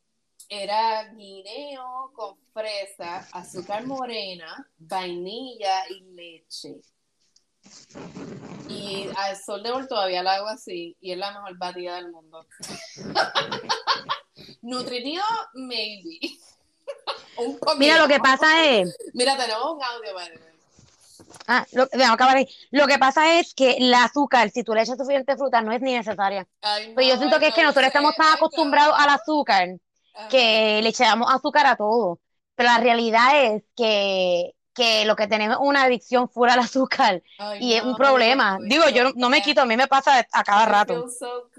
[0.49, 6.81] era guineo con fresa, azúcar morena, vainilla y leche.
[8.67, 12.11] Y al sol de hoy todavía la hago así y es la mejor batida del
[12.11, 12.45] mundo.
[14.61, 16.19] Nutritivo, maybe.
[17.37, 17.77] un poquito.
[17.77, 20.29] Mira, lo que pasa es, Mira, tenemos un audio, way.
[21.47, 22.47] ah, lo, déjame acabar ahí.
[22.71, 25.81] Lo que pasa es que el azúcar, si tú le echas suficiente fruta, no es
[25.81, 26.47] ni necesaria.
[26.61, 29.09] Ay, Pero yo no, siento que es que no nosotros sé, estamos tan acostumbrados al
[29.09, 29.69] azúcar.
[30.29, 32.19] Que le echamos azúcar a todo.
[32.55, 37.23] Pero la realidad es que, que lo que tenemos es una adicción fuera al azúcar
[37.39, 38.57] Ay, y es un problema.
[38.61, 41.09] Digo, yo no, me quito, a mí me pasa a cada rato.
[41.09, 41.49] so.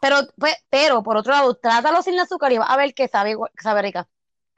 [0.00, 3.36] Pero, pues, pero por otro lado, trátalo sin azúcar y vas a ver que sabe,
[3.62, 4.08] sabe rica.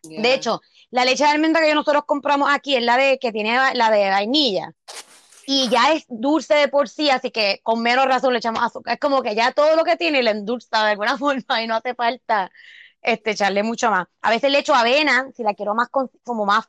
[0.03, 3.57] De hecho, la leche de almendra que nosotros compramos aquí es la de que tiene
[3.75, 4.73] la de vainilla.
[5.47, 8.95] Y ya es dulce de por sí, así que con menos razón le echamos azúcar.
[8.95, 11.77] Es como que ya todo lo que tiene le endulza de alguna forma y no
[11.77, 12.51] hace falta
[13.01, 14.07] este, echarle mucho más.
[14.21, 16.69] A veces le echo avena, si la quiero más con- como más,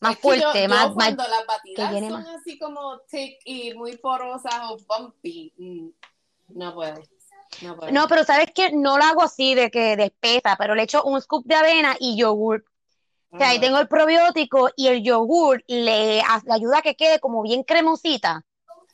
[0.00, 2.34] más Es que yo- fuerte, yo más, más- cuando las batidas llene son más.
[2.40, 5.88] así como thick y muy porosas o bumpy, mm,
[6.58, 6.94] no puedo.
[7.62, 7.92] No puedo.
[7.92, 8.72] No, pero ¿sabes qué?
[8.72, 11.94] No lo hago así de que de espesa, pero le echo un scoop de avena
[12.00, 12.64] y yogur.
[13.34, 13.60] O sea, ahí Ah.
[13.60, 17.64] tengo el probiótico y el yogur le, a- le ayuda a que quede como bien
[17.64, 18.44] cremosita.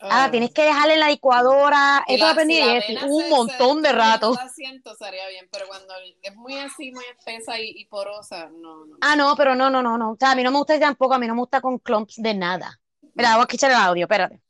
[0.03, 0.31] Ah, Ah.
[0.31, 2.03] tienes que dejarle en la licuadora.
[2.09, 4.33] Esto aprendí si de un se- montón se de rato.
[4.33, 8.87] la siento estaría bien, pero cuando es muy así, muy espesa y, y porosa, no,
[8.87, 8.96] no.
[9.03, 10.12] Ah, no, pero no, no, no, no.
[10.12, 12.14] O sea, a mí no me gusta tampoco, a mí no me gusta con clumps
[12.16, 12.81] de nada.
[13.14, 14.40] Mira, voy a escuchar el audio, espérate.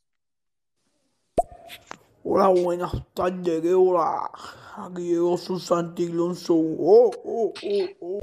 [2.22, 4.30] Hola, buenas tardes, ¿qué hola?
[4.76, 6.54] Aquí llegó su Santilonso.
[6.54, 8.20] Oh, oh, oh, oh.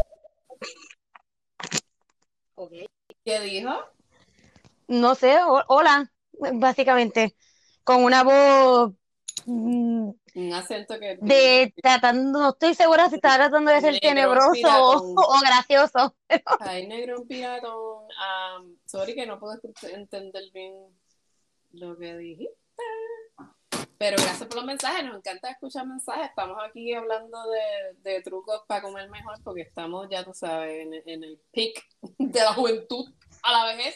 [3.23, 3.71] ¿Qué dijo?
[4.87, 6.11] No sé, hola,
[6.53, 7.35] básicamente,
[7.83, 8.93] con una voz
[9.45, 14.47] mm, un acento que de tratando, no estoy segura si estaba tratando de ser tenebroso
[15.15, 16.15] o, gracioso.
[16.59, 18.05] Ay, negro un piratón.
[18.05, 19.59] Um, sorry que no puedo
[19.93, 20.73] entender bien
[21.73, 22.55] lo que dijiste.
[23.97, 26.29] Pero gracias por los mensajes, nos encanta escuchar mensajes.
[26.29, 27.39] Estamos aquí hablando
[28.03, 31.83] de, trucos para comer mejor porque estamos, ya tú sabes, en, en el pic
[32.17, 33.95] de la juventud a la vejez.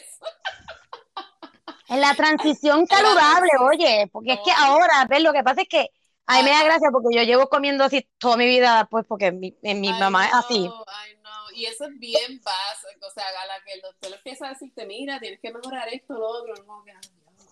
[1.88, 5.90] En la transición saludable, oye, porque es que ahora, ver, lo que pasa es que
[6.26, 9.30] a mí me da gracia porque yo llevo comiendo así toda mi vida, pues porque
[9.30, 10.68] mi, mi mamá es así.
[10.86, 11.30] Ay, no.
[11.54, 14.86] Y eso es bien básico, o sea, a la que el doctor empieza a decirte,
[14.86, 16.82] mira, tienes que mejorar esto, lo otro, no,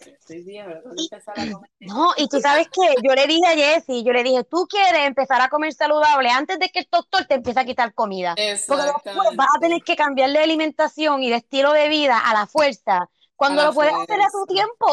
[0.07, 0.93] estoy bien, ¿verdad?
[0.97, 1.71] empezar a comer.
[1.81, 5.07] No, y tú sabes que yo le dije a Jessie, yo le dije, tú quieres
[5.07, 8.35] empezar a comer saludable antes de que el doctor te empiece a quitar comida.
[8.67, 12.35] Porque después vas a tener que cambiar de alimentación y de estilo de vida a
[12.35, 14.87] la fuerza cuando lo puedes hacer a tu tiempo.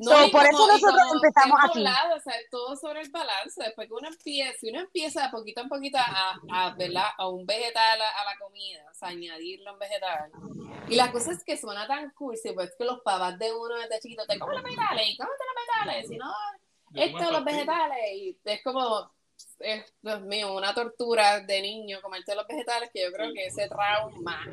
[0.00, 1.80] No, por eso nosotros empezamos así.
[1.80, 3.62] o sea, todo sobre el balance.
[3.62, 6.76] Después que uno empieza, si uno empieza poquito a poquito a, a,
[7.16, 10.30] a un vegetal a, la comida, o sea, añadirlo a un vegetal.
[10.88, 14.00] Y la cosa es que suena tan cursi, pues que los papás de uno desde
[14.00, 16.32] chiquito te comen los vegetales y cómete los vegetales, si no,
[16.94, 17.98] esto, los vegetales.
[18.14, 19.10] Y es como,
[19.58, 23.68] es, Dios mío, una tortura de niño comerte los vegetales que yo creo que ese
[23.68, 24.44] trauma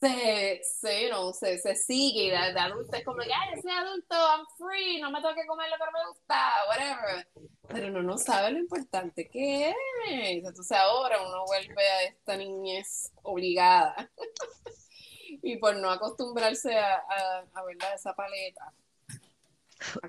[0.00, 4.14] se, se, no, se, se sigue de, de adulto es como que, ay, soy adulto,
[4.14, 7.28] I'm free, no me tengo que comer lo que me gusta, whatever.
[7.68, 9.76] Pero uno no sabe lo importante que es.
[10.08, 14.10] Entonces ahora uno vuelve a esta niñez obligada.
[15.42, 17.94] y por no acostumbrarse a, a, a ¿verdad?
[17.94, 18.72] esa paleta.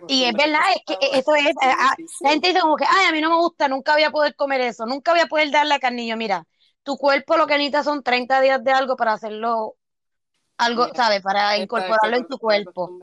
[0.08, 3.20] Y es verdad, es que eso es, la gente dice como que, ay, a mí
[3.22, 5.80] no me gusta, nunca voy a poder comer eso, nunca voy a poder darle a
[5.80, 6.16] carnillo.
[6.16, 6.46] Mira,
[6.84, 9.76] tu cuerpo lo que necesita son 30 días de algo para hacerlo
[10.58, 11.22] algo, ¿sabes?
[11.22, 13.00] Para incorporarlo en tu cuerpo.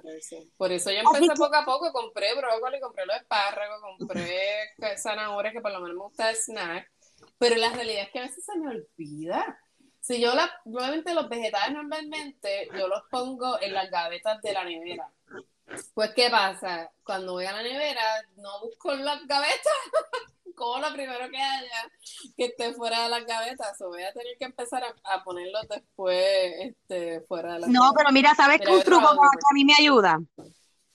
[0.56, 5.60] Por eso yo empecé poco a poco, compré brócoli, compré los espárragos, compré zanahorias, que
[5.60, 6.90] por lo menos me gusta el snack,
[7.38, 9.58] pero la realidad es que a veces se me olvida.
[10.00, 14.64] Si yo la, nuevamente los vegetales normalmente yo los pongo en las gavetas de la
[14.64, 15.08] nevera.
[15.94, 16.90] Pues, ¿qué pasa?
[17.02, 18.02] Cuando voy a la nevera,
[18.36, 19.72] no busco las gavetas,
[20.54, 21.90] como lo primero que haya
[22.36, 26.52] que esté fuera de las gavetas, o voy a tener que empezar a, ponerlos después
[26.58, 29.74] este, fuera de las No, pero mira, ¿sabes qué un truco que a mí me
[29.78, 30.18] ayuda?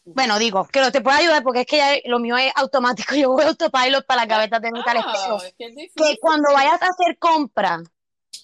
[0.05, 3.15] Bueno, digo, que no te puede ayudar porque es que ya lo mío es automático,
[3.15, 7.17] yo voy a autopilot para las gavetas de mi oh, que cuando vayas a hacer
[7.19, 7.81] compra,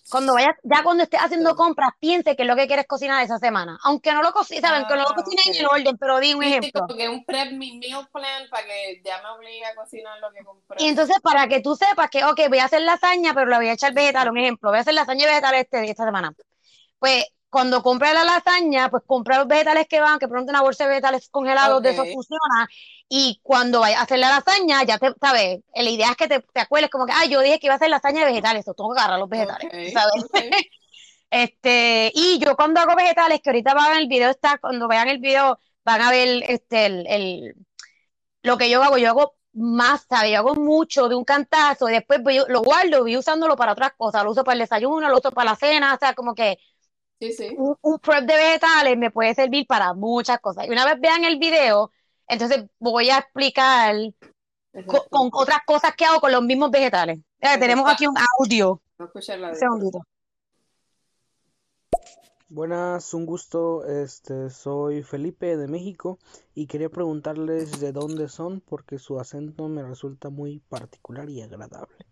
[0.10, 3.40] cuando vayas, ya cuando estés haciendo compras, piense que es lo que quieres cocinar esa
[3.40, 3.80] semana.
[3.84, 6.34] Aunque no lo cocines, saben, que no lo ah, cocines en el orden, pero di
[6.34, 6.86] un ejemplo.
[6.88, 10.84] Porque un prep meal plan para que ya me obligue a cocinar lo que compré.
[10.84, 13.68] Y entonces, para que tú sepas que, ok, voy a hacer lasaña, pero le voy
[13.70, 16.34] a echar vegetal, un ejemplo, voy a hacer lasaña vegetal este, esta semana.
[17.00, 20.84] Pues cuando compre la lasaña, pues compra los vegetales que van, que pronto una bolsa
[20.84, 22.68] de vegetales congelados de eso funciona.
[23.08, 25.62] Y cuando vayas a hacer la lasaña, ya te, ¿sabes?
[25.74, 27.78] La idea es que te, te acuerdes como que, ah, yo dije que iba a
[27.78, 30.26] hacer lasaña de vegetales, o tengo que agarrar los vegetales, ¿sabes?
[31.30, 35.20] este, y yo cuando hago vegetales, que ahorita van el video, está, cuando vean el
[35.20, 37.56] video, van a ver este, el, el,
[38.44, 40.32] lo que yo hago, yo hago más, ¿sabes?
[40.34, 44.26] Yo hago mucho de un cantazo y después lo guardo, voy usándolo para otras cosas,
[44.26, 46.60] lo uso para el desayuno, lo uso para la cena, o sea, como que
[47.58, 50.68] un, prep de vegetales me puede servir para muchas cosas.
[50.68, 51.92] Y una vez vean el video,
[52.28, 53.96] entonces voy a explicar
[55.10, 57.20] con, otras cosas que hago con los mismos vegetales.
[57.60, 58.82] tenemos aquí un audio.
[62.48, 63.86] Buenas, un gusto.
[63.86, 66.20] Este, soy Felipe de México
[66.54, 72.06] y quería preguntarles de dónde son porque su acento me resulta muy particular y agradable.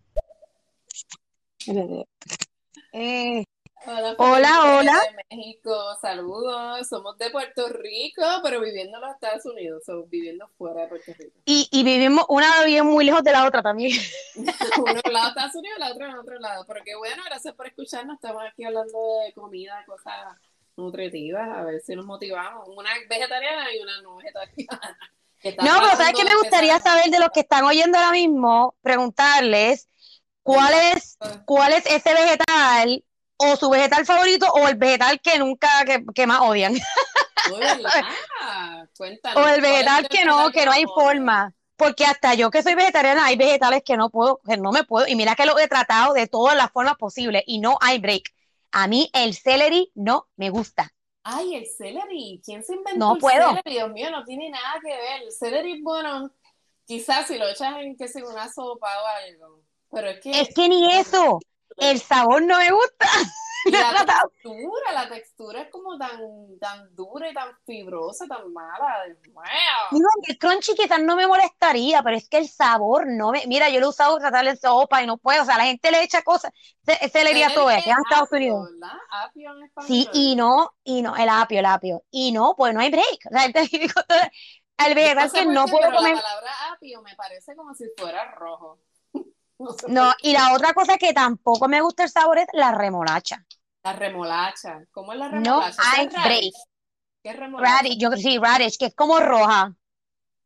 [2.93, 3.43] Eh,
[3.85, 4.77] Hola, hola.
[4.77, 5.01] hola.
[5.29, 6.87] De México, saludos.
[6.87, 11.11] Somos de Puerto Rico, pero viviendo en los Estados Unidos, somos viviendo fuera de Puerto
[11.17, 11.37] Rico.
[11.45, 13.91] Y, y vivimos, una vive muy lejos de la otra también.
[14.35, 14.45] Uno
[15.03, 16.65] en lado de Estados Unidos, la otra en otro lado.
[16.65, 18.15] Pero qué bueno, gracias por escucharnos.
[18.15, 20.37] Estamos aquí hablando de comida, cosas
[20.77, 22.69] nutritivas, a ver si nos motivamos.
[22.69, 24.97] Una vegetariana y una no vegetariana.
[25.43, 28.75] No, pero ¿sabes qué me gustaría saber de los que están oyendo ahora mismo?
[28.81, 29.89] Preguntarles
[30.41, 33.03] cuál es, cuál es ese vegetal
[33.43, 35.69] o su vegetal favorito o el vegetal que nunca,
[36.13, 36.73] que, más odian.
[39.35, 41.53] o el vegetal que no, que no hay forma.
[41.75, 45.07] Porque hasta yo que soy vegetariana hay vegetales que no puedo, que no me puedo.
[45.07, 48.33] Y mira que lo he tratado de todas las formas posibles y no hay break.
[48.71, 50.93] A mí el celery no me gusta.
[51.23, 52.41] Ay, el celery.
[52.43, 53.49] ¿Quién se inventó No el puedo.
[53.49, 53.71] celery?
[53.71, 55.23] Dios mío, no tiene nada que ver.
[55.23, 56.31] El celery, bueno,
[56.85, 59.61] quizás si lo echas en que una sopa o algo.
[59.91, 60.41] Pero es que.
[60.41, 61.39] Es que ni eso.
[61.77, 63.07] El sabor no me gusta.
[63.65, 66.19] La textura, la textura es como tan,
[66.59, 69.05] tan dura y tan fibrosa, tan mala.
[69.07, 69.41] Mío.
[69.91, 73.45] Digo, el crunchy quizás no me molestaría, pero es que el sabor no me.
[73.47, 75.43] Mira, yo lo he usado tratar en sopa y no puedo.
[75.43, 76.51] O sea, la gente le echa cosas.
[76.85, 78.69] Se, se le diría todo, es en Estados Unidos.
[79.09, 79.87] Apio en español.
[79.87, 82.03] Sí, y no, y no, el apio, el apio.
[82.11, 83.27] Y no, pues no hay break.
[83.31, 83.37] O
[84.75, 86.15] sea, el vegetal sé que no puedo comer.
[86.15, 88.79] la palabra apio me parece como si fuera rojo.
[89.59, 93.45] No No, y la otra cosa que tampoco me gusta el sabor es la remolacha.
[93.83, 94.81] La remolacha.
[94.91, 95.69] ¿Cómo es la No remolacha?
[95.69, 96.53] ¿Eso hay break.
[97.21, 97.75] ¿Qué es remolacha?
[97.77, 99.73] Radish, yo sí, radish, que es como roja.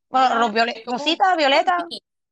[0.09, 1.77] Bueno, Ah, viole- rosita, violeta.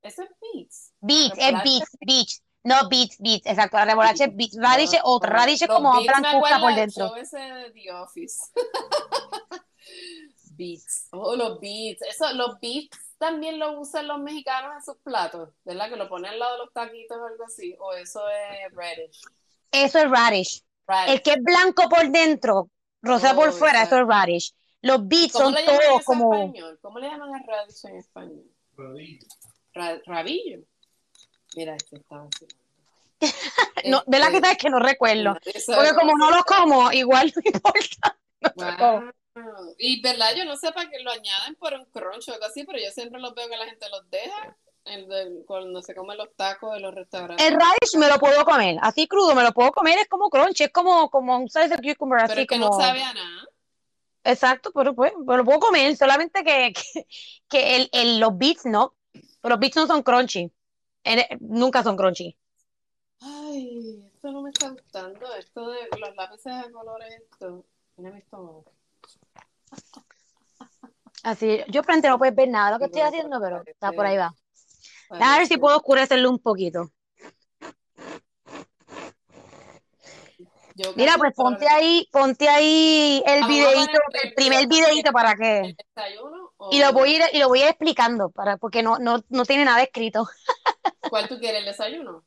[0.02, 0.94] Eso es beets.
[1.00, 2.42] Beets, es beets, beets.
[2.64, 3.78] No, beets, beets, exacto.
[3.78, 4.58] La remolacha es beets.
[4.60, 5.00] Radish.
[5.04, 7.08] No, Radish es como blancuzca por dentro.
[7.08, 8.44] show ese de The Office.
[10.58, 11.08] beets.
[11.12, 12.02] Oh, los beets.
[12.04, 15.90] Eso, los beets también lo usan los mexicanos en sus platos, ¿verdad?
[15.90, 17.76] Que lo ponen al lado de los taquitos o algo así.
[17.80, 19.22] O eso es radish.
[19.72, 20.64] Eso es radish.
[20.88, 21.14] Radish.
[21.14, 22.70] El que es blanco por dentro,
[23.02, 24.54] rosa Oh, por fuera, eso es radish.
[24.82, 26.34] Los beets ¿Cómo son le llaman todos eso en como.
[26.36, 26.80] español?
[26.82, 28.44] ¿Cómo le llaman a radish en español?
[29.74, 30.60] Ra- rabillo.
[31.56, 32.48] Mira, este está así.
[33.86, 35.36] No, de la que Este, sabes que no recuerdo.
[35.44, 38.18] Porque como no los como, igual no importa.
[38.56, 39.12] Wow.
[39.78, 42.64] Y verdad, yo no sé para qué lo añaden por un crunch o algo así,
[42.64, 46.18] pero yo siempre los veo que la gente los deja el de- cuando se comen
[46.18, 47.46] los tacos de los restaurantes.
[47.46, 50.62] El radish me lo puedo comer, así crudo me lo puedo comer, es como crunch,
[50.62, 52.70] es como, como un slice de cucumber, pero así es que como...
[52.70, 53.46] no sabe a nada.
[54.24, 57.08] Exacto, pero pues, me lo puedo comer, solamente que, que,
[57.50, 58.96] que el, el- los beets no,
[59.44, 60.52] los beets no son crunchy,
[61.42, 62.38] nunca son crunchy.
[63.20, 67.66] Ay, esto no me está gustando, esto de los lápices de colores, esto.
[67.98, 68.75] Mira mi estómago.
[71.24, 74.06] Así, yo frente no puedes ver nada de lo que estoy haciendo, pero está por
[74.06, 74.34] ahí va.
[75.10, 76.92] A ver si puedo oscurecerlo un poquito.
[80.96, 85.60] Mira, pues ponte ahí, ponte ahí el videito, el primer videito para que...
[85.60, 88.58] ¿El desayuno o Y lo voy a ir, y lo voy a ir explicando, para,
[88.58, 90.28] porque no, no, no tiene nada escrito.
[91.10, 92.26] cuál tú quieres, el desayuno?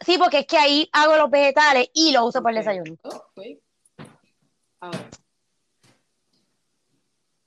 [0.00, 2.96] Sí, porque es que ahí hago los vegetales y lo uso para el desayuno.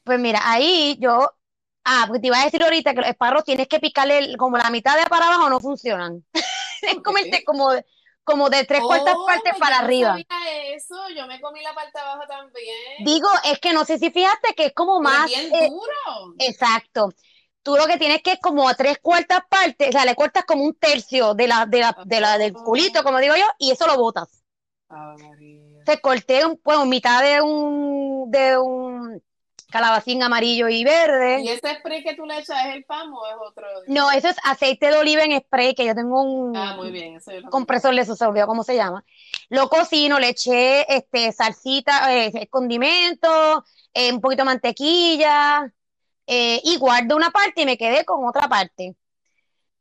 [0.06, 1.32] Pues mira, ahí yo,
[1.86, 4.58] ah, porque te iba a decir ahorita que los espárragos tienes que picarle el- como
[4.58, 6.26] la mitad de para abajo no funcionan.
[6.84, 7.70] Es comerte como,
[8.26, 10.24] como de tres cuartas Oh, partes pues para yo no arriba.
[10.24, 10.26] sabía
[10.76, 12.66] eso, yo me comí la parte abajo también.
[12.98, 15.70] Digo, es que no sé si fíjate que es como Pero es más, bien eh,
[15.70, 16.36] duro.
[16.40, 17.10] exacto.
[17.64, 20.46] Tú lo que tienes que es como a tres cuartas partes, o sea, le cortas
[20.46, 23.72] como un tercio de la, de la, de la, del culito, como digo yo, y
[23.72, 24.44] eso lo botas.
[24.90, 25.86] Ah, María.
[25.86, 29.22] Se corté un, bueno, mitad de un, de un
[29.76, 31.42] calabacín amarillo y verde.
[31.42, 33.66] ¿Y ese spray que tú le echas es el pan o es otro?
[33.88, 37.16] No, eso es aceite de oliva en spray, que yo tengo un Ah, muy bien,
[37.18, 39.04] eso yo lo compresor de eso, se olvidó cómo se llama.
[39.50, 45.74] Lo cocino, le eché este, salsita, eh, condimento, eh, un poquito de mantequilla,
[46.28, 48.96] eh, y guardo una parte y me quedé con otra parte.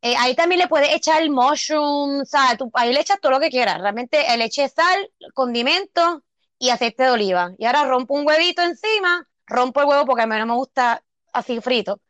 [0.02, 3.48] Eh, ahí también le puedes echar mushroom, sal, tú- ahí le echas todo lo que
[3.48, 3.80] quieras.
[3.80, 6.22] Realmente eh, le eché sal, condimento
[6.58, 7.52] y aceite de oliva.
[7.58, 11.04] Y ahora rompo un huevito encima, rompo el huevo porque a mí no me gusta
[11.32, 12.00] así frito.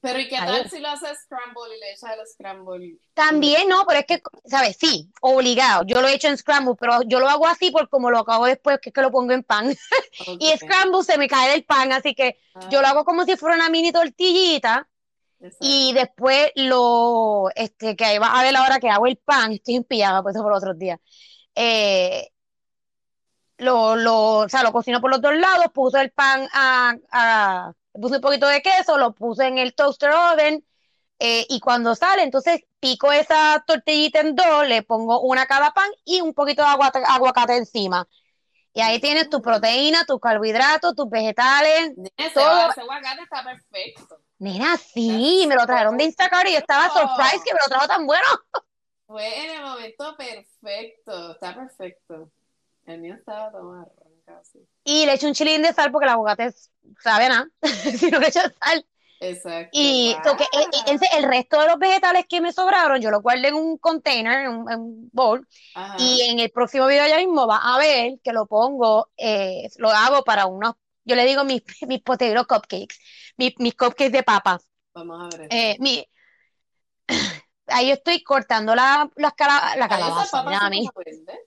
[0.00, 0.52] Pero ¿y qué Ahí.
[0.52, 2.98] tal si lo haces scramble y le echas el scramble?
[3.14, 4.76] También no, pero es que, ¿sabes?
[4.78, 5.84] Sí, obligado.
[5.86, 8.46] Yo lo he hecho en scramble, pero yo lo hago así por como lo hago
[8.46, 9.74] después, que es que lo pongo en pan.
[10.38, 13.36] Y scramble se me cae del pan, así que yo lo Ah, hago como si
[13.36, 14.88] fuera una mini tortillita
[15.40, 15.58] exacto.
[15.60, 19.82] y después lo, este, que ahí vas a ver ahora que hago el pan, estoy
[19.84, 21.00] pijama, pues eso por otros días.
[21.54, 22.28] Eh,
[23.58, 27.72] lo, lo, o sea, lo cocino por los dos lados, puse el pan a, a-
[27.92, 30.64] puse un poquito de queso, lo puse en el toaster oven,
[31.18, 35.72] eh, y cuando sale, entonces pico esa tortillita en dos, le pongo una a cada
[35.72, 38.08] pan y un poquito de aguacate, aguacate encima.
[38.72, 41.92] Y ahí tienes tu proteína, tus carbohidratos, tus vegetales.
[42.16, 44.20] Ese, todo- ese aguacate está perfecto.
[44.38, 47.88] Mira, sí, me lo trajeron de Instacart y yo estaba surprised que me lo trajo
[47.88, 48.26] tan bueno.
[49.06, 51.32] Fue en el momento perfecto.
[51.32, 52.30] Está perfecto.
[52.88, 54.66] El mío estaba todo marrón casi.
[54.84, 56.52] Y le echo un chilín de sal porque el aguacate
[57.02, 57.46] sabe nada,
[57.98, 58.86] si no le echo sal.
[59.20, 59.70] Exacto.
[59.72, 60.44] Y so que,
[60.92, 64.40] ese- el resto de los vegetales que me sobraron, yo los guardé en un container,
[64.46, 65.96] en un, en un bowl, Ajá.
[65.98, 69.90] y en el próximo video ya mismo va a ver que lo pongo, eh, lo
[69.90, 72.96] hago para unos, yo le digo mis, mis potato cupcakes,
[73.36, 74.66] mis, mis cupcakes de papas.
[74.94, 75.48] Vamos a ver.
[75.50, 76.06] Eh, mi,
[77.66, 80.86] ahí yo estoy cortando la, las cala- la esas calabaza, papas mira a son mí.
[80.86, 81.40] como verdes.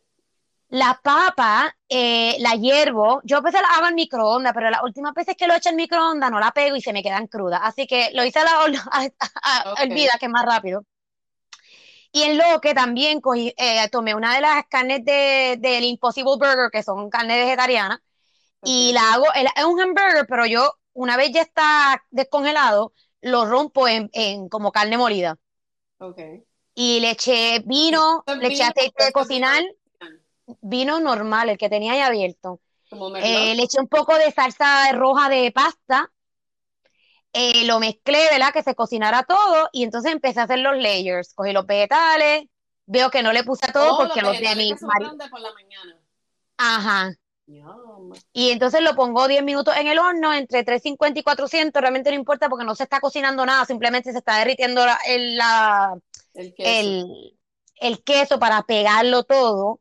[0.72, 5.14] La papa, eh, la hiervo, yo a veces la hago en microondas, pero las últimas
[5.14, 7.60] veces que lo he hecho en microondas no la pego y se me quedan crudas.
[7.64, 8.52] Así que lo hice a la
[9.44, 9.90] a, Ok.
[9.90, 10.86] vida, que es más rápido.
[12.14, 16.36] Y en lo que también cogí, eh, tomé una de las carnes de, del Impossible
[16.38, 18.00] Burger, que son carnes vegetarianas,
[18.64, 23.88] y la hago, es un hamburger, pero yo, una vez ya está descongelado, lo rompo
[23.88, 25.38] en, en como carne molida.
[26.76, 29.64] Y le eché vino, le eché aceite de cocinar,
[30.62, 32.60] vino normal, el que tenía ahí abierto.
[33.24, 36.12] Eh, le eché un poco de salsa roja de pasta,
[37.34, 38.52] eh, lo mezclé, ¿verdad?
[38.52, 41.34] Que se cocinara todo y entonces empecé a hacer los layers.
[41.34, 42.44] Cogí los vegetales,
[42.86, 45.18] veo que no le puse a todo Oh, porque los los de mi marido.
[46.58, 47.12] Ajá.
[47.48, 48.14] Yum.
[48.34, 52.16] Y entonces lo pongo 10 minutos en el horno, entre 350 y 400, realmente no
[52.16, 55.98] importa porque no se está cocinando nada, simplemente se está derritiendo la, el, la-
[56.34, 56.70] El queso.
[56.70, 57.38] el,
[57.78, 59.80] el queso para pegarlo todo.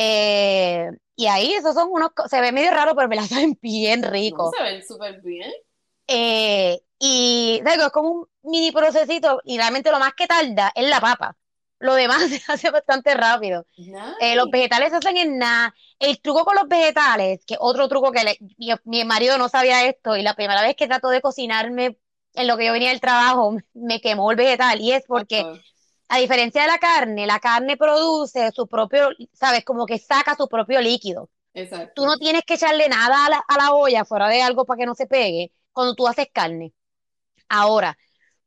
[0.00, 4.02] Eh, y ahí esos son unos, se ve medio raro, pero me la saben bien
[4.04, 4.52] rico.
[4.56, 5.50] se ven súper bien.
[6.06, 10.88] Eh, y digo, es como un mini procesito y realmente lo más que tarda es
[10.88, 11.36] la papa.
[11.80, 13.66] Lo demás se hace bastante rápido.
[14.20, 15.74] Eh, los vegetales se hacen en nada.
[15.98, 19.84] El truco con los vegetales, que otro truco que le- mi, mi marido no sabía
[19.86, 21.98] esto y la primera vez que trató de cocinarme
[22.34, 25.44] en lo que yo venía del trabajo, me quemó el vegetal y es porque.
[26.08, 30.48] A diferencia de la carne, la carne produce su propio, sabes, como que saca su
[30.48, 31.30] propio líquido.
[31.52, 32.06] Tú Exacto.
[32.06, 34.86] no tienes que echarle nada a la, a la olla fuera de algo para que
[34.86, 36.72] no se pegue cuando tú haces carne.
[37.48, 37.96] Ahora,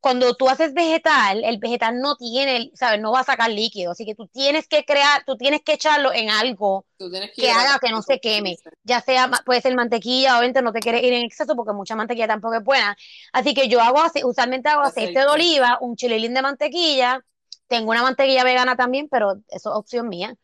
[0.01, 4.03] cuando tú haces vegetal, el vegetal no tiene, sabes, no va a sacar líquido, así
[4.03, 7.78] que tú tienes que crear, tú tienes que echarlo en algo Tú que que haga
[7.80, 11.24] que no se queme, ya sea, puede ser mantequilla, obviamente no te quieres ir en
[11.24, 12.97] exceso porque mucha mantequilla tampoco es buena.
[13.32, 17.24] Así que yo hago, usualmente hago aceite de oliva, un chililín de mantequilla,
[17.72, 20.36] tengo una mantequilla vegana también, pero eso es opción mía.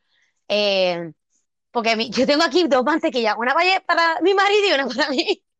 [0.49, 1.11] Eh,
[1.71, 5.09] porque mi- yo tengo aquí dos mantequillas, una para, para mi marido y una para
[5.11, 5.43] mí.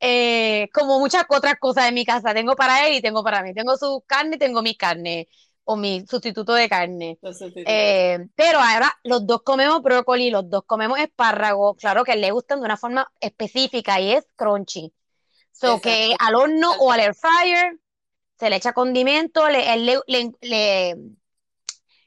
[0.00, 3.54] Eh, como muchas otras cosas en mi casa, tengo para él y tengo para mí.
[3.54, 5.28] Tengo su carne y tengo mi carne,
[5.64, 7.18] o mi sustituto de carne.
[7.64, 12.60] Eh, pero ahora los dos comemos brócoli, los dos comemos espárragos, claro que le gustan
[12.60, 14.92] de una forma específica y es crunchy.
[15.52, 17.78] So que al horno o al air fryer
[18.40, 20.96] se le echa condimento, le, él le, le, le-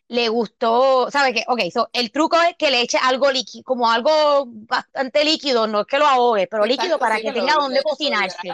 [0.10, 1.44] le gustó, ¿sabe qué?
[1.48, 5.82] Ok, so el truco es que le eche algo líquido, como algo bastante líquido, no
[5.82, 8.50] es que lo ahogue, pero líquido para sí, que que tenga donde cocinarse.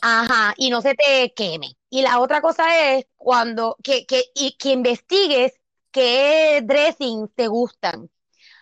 [0.00, 1.76] Ajá, y no se te queme.
[1.90, 5.54] Y la otra cosa es cuando, que, que, y que investigues
[5.90, 8.08] qué dressings te gustan.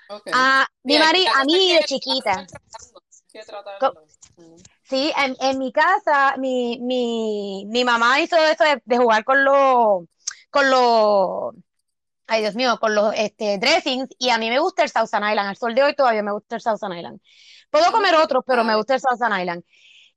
[0.08, 0.28] Ok.
[0.32, 2.46] A mi Sí, hay- mari, la a mí de chiquita,
[3.78, 3.86] que.
[4.88, 9.44] Sí, en, en mi casa, mi, mi, mi mamá hizo eso de, de jugar con
[9.44, 10.04] los,
[10.50, 11.54] con los,
[12.26, 15.48] ay Dios mío, con los este, dressings, y a mí me gusta el Thousand Island.
[15.48, 17.20] Al sol de hoy todavía me gusta el Thousand Island.
[17.70, 19.64] Puedo comer otros, pero me gusta el Thousand Island.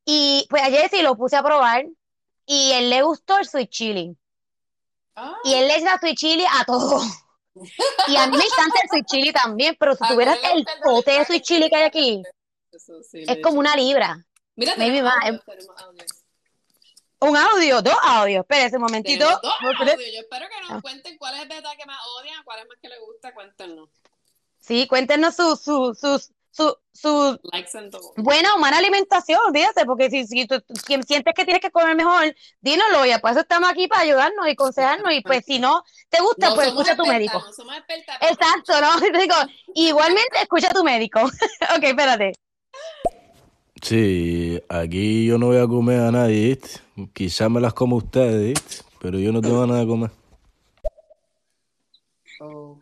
[0.06, 1.86] Y pues ayer sí lo puse a probar,
[2.46, 4.18] y él le gustó el sweet chili.
[5.16, 7.02] Ah, Y él le echa sweet chili a todo.
[8.08, 11.12] Y a mí me encanta el sweet chili también, pero si a tuvieras el pote
[11.12, 12.24] de sweet chili que hay aquí,
[12.78, 14.26] sí, es como una libra.
[14.60, 14.98] Mira, Maybe
[15.46, 16.12] tenemos audios.
[17.22, 18.42] Un audio, dos audios.
[18.42, 19.26] Espérese un momentito.
[19.26, 19.98] Dos audios.
[20.14, 20.74] Yo espero que Ah.
[20.74, 23.34] nos cuenten cuál es el beta que más odian, cuál es más que les gusta,
[23.34, 23.90] cuéntenos.
[24.60, 28.12] Sí, cuéntenos su, su, sus, su, su and todo.
[28.18, 31.96] buena o mala alimentación, olvídate, porque si, si tú si sientes que tienes que comer
[31.96, 35.84] mejor, dínoslo, y pues eso estamos aquí para ayudarnos y aconsejarnos, y pues si no
[36.10, 37.40] te gusta, No pues escucha a tu médico.
[37.40, 37.76] no somos
[38.22, 39.00] Exacto, ¿no?
[39.20, 39.36] Digo,
[39.76, 41.22] igualmente escucha a tu médico.
[41.78, 42.34] Ok, espérate.
[43.82, 46.82] Sí, aquí yo no voy a comer a nadie, ¿viste?
[47.14, 48.84] Quizás me las como ustedes, ¿viste?
[49.00, 50.12] Pero yo no tengo nada de comer.
[52.42, 52.82] Ok.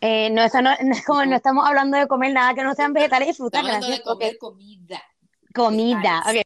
[0.00, 2.74] Eh, no, eso no, no es como no estamos hablando de comer nada que no
[2.74, 4.06] sean vegetales y frutas, Estamos hablando de gracias.
[4.06, 5.02] Ok, comer comida.
[5.54, 6.22] comida.
[6.28, 6.42] Ok.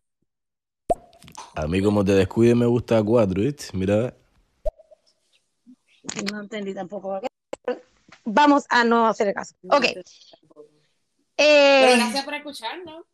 [1.54, 3.64] A mí como te descuides me gusta a cuatro, ¿viste?
[3.72, 4.14] Mira,
[6.30, 7.20] No entendí tampoco.
[8.24, 9.54] Vamos a no hacer caso.
[9.68, 9.86] Ok.
[11.38, 13.04] Pero Eh, gracias por escucharnos.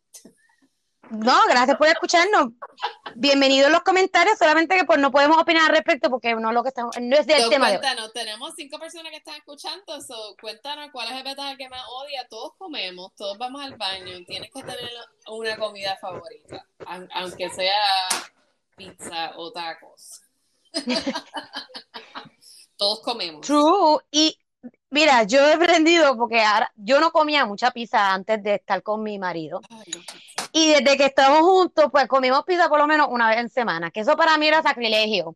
[1.11, 2.47] no, gracias por escucharnos.
[3.15, 6.63] Bienvenidos los comentarios, solamente que pues no podemos opinar al respecto porque no, es lo
[6.63, 7.81] que estamos, no es del So, tema de hoy.
[7.81, 11.83] cuéntanos, tenemos cinco personas que están escuchando, so, cuéntanos cuál es el vegetal que más
[11.87, 12.25] odia.
[12.27, 14.89] Todos comemos, todos vamos al baño, tienes que tener
[15.27, 17.79] una comida favorita, aun- aunque sea
[18.75, 20.21] pizza o tacos.
[22.77, 23.45] todos comemos.
[23.45, 23.99] True.
[24.11, 24.37] Y
[24.95, 29.03] mira, yo he aprendido porque ahora yo no comía mucha pizza antes de estar con
[29.03, 29.59] mi marido.
[30.53, 33.91] Y desde que estamos juntos, pues comimos pizza por lo menos una vez en semana,
[33.91, 35.35] que eso para mí era sacrilegio.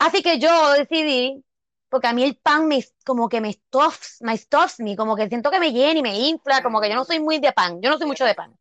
[0.00, 1.44] Así que yo decidí
[1.88, 5.28] porque a mí el pan me, como que me stuffs, me stuffs me, como que
[5.28, 7.80] siento que me llena y me infla, como que yo no soy muy de pan,
[7.80, 8.52] yo no soy mucho de pan.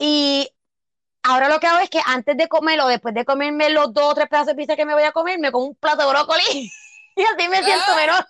[0.00, 0.50] Y
[1.22, 4.14] ahora lo que hago es que antes de comerlo, después de comerme los dos o
[4.14, 6.42] tres pedazos de pizza que me voy a comer, me como un plato de brócoli
[7.16, 7.96] y así me siento Ah.
[7.96, 8.24] menos,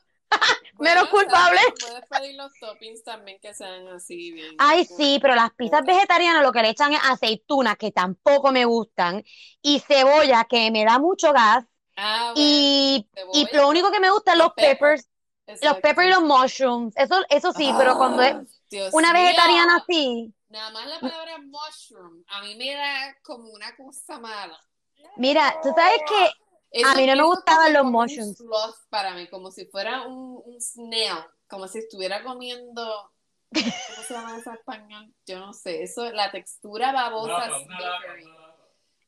[0.84, 1.60] menos culpable.
[1.80, 4.56] Puedes pedir los toppings también que sean así bien.
[4.58, 8.64] Ay, sí, pero las pizzas vegetarianas lo que le echan es aceitunas, que tampoco me
[8.64, 9.22] gustan,
[9.62, 11.64] y cebolla, que me da mucho gas,
[11.96, 15.08] Ah, bueno, y, y lo único que me gusta es los peppers,
[15.62, 16.96] los peppers y los mushrooms.
[16.96, 19.14] Eso, eso sí, pero cuando es Ah, Dios una mío.
[19.14, 24.58] vegetariana así, Nada más la palabra mushroom, a mí me da como una cosa mala.
[25.16, 26.30] mira, tú sabes que
[26.74, 28.36] Eso- A mí no me gustaban como- los como un mushrooms.
[28.38, 33.10] sloth para mí, como si fuera un, un snail, como si estuviera comiendo.
[33.52, 35.14] ¿Cómo se llama eso en español?
[35.26, 35.84] Yo no sé.
[35.84, 37.44] Eso, la textura babosa.
[37.46, 38.28] slippery.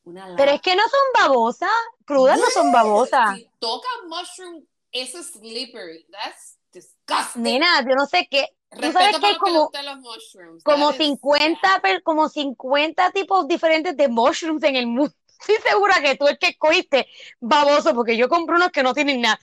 [0.05, 1.69] Una Pero es que no son babosas,
[2.05, 3.35] crudas no son babosas.
[3.35, 6.07] Si toca mushroom, eso es slippery.
[6.09, 7.43] That's disgusting.
[7.43, 8.47] Nena, yo no sé qué.
[8.69, 10.63] Tú sabes que para hay los que como, gustan los mushrooms.
[10.63, 15.13] como That is 50, per- como 50 tipos diferentes de mushrooms en el mundo.
[15.39, 17.07] Estoy segura que tú el que escogiste
[17.39, 19.39] baboso, porque yo compré unos que no tienen nada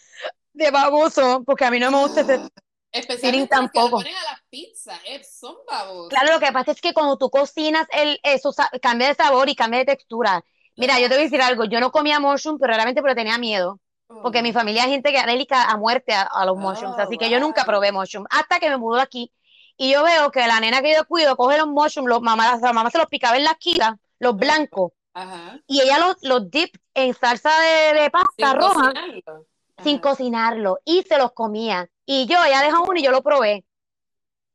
[0.52, 2.40] de baboso, porque a mí no me gusta ese.
[2.92, 3.96] Especialmente los que le tampoco.
[3.96, 5.00] ponen a las pizzas.
[5.04, 6.08] eh, son babosos.
[6.08, 9.56] Claro, lo que pasa es que cuando tú cocinas, el, eso cambia de sabor y
[9.56, 10.44] cambia de textura.
[10.76, 13.38] Mira, yo te voy a decir algo, yo no comía mushroom, pero realmente porque tenía
[13.38, 13.80] miedo.
[14.20, 16.98] Porque mi familia hay gente que es alérgica a muerte a, a los Oh, mushrooms,
[16.98, 17.66] así que yo nunca wow.
[17.66, 19.32] probé mushrooms hasta que me mudó aquí.
[19.76, 22.72] Y yo veo que la nena que yo cuido coge los mushrooms, los mamá, la
[22.72, 25.60] mamá se los picaba en la esquina, los blancos, Ajá.
[25.66, 29.46] y ella los, los dip en salsa de, de pasta Sin roja cocinarlo.
[29.82, 31.90] sin cocinarlo y se los comía.
[32.06, 33.64] Y yo, ella dejó uno y yo lo probé.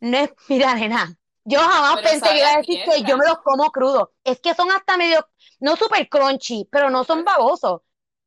[0.01, 3.25] No es, mira, nena, yo jamás Pero pensé que iba a decir que yo me
[3.27, 4.09] los como crudos.
[4.23, 5.27] Es que son hasta medio,
[5.59, 7.81] no súper crunchy, pero no son babosos.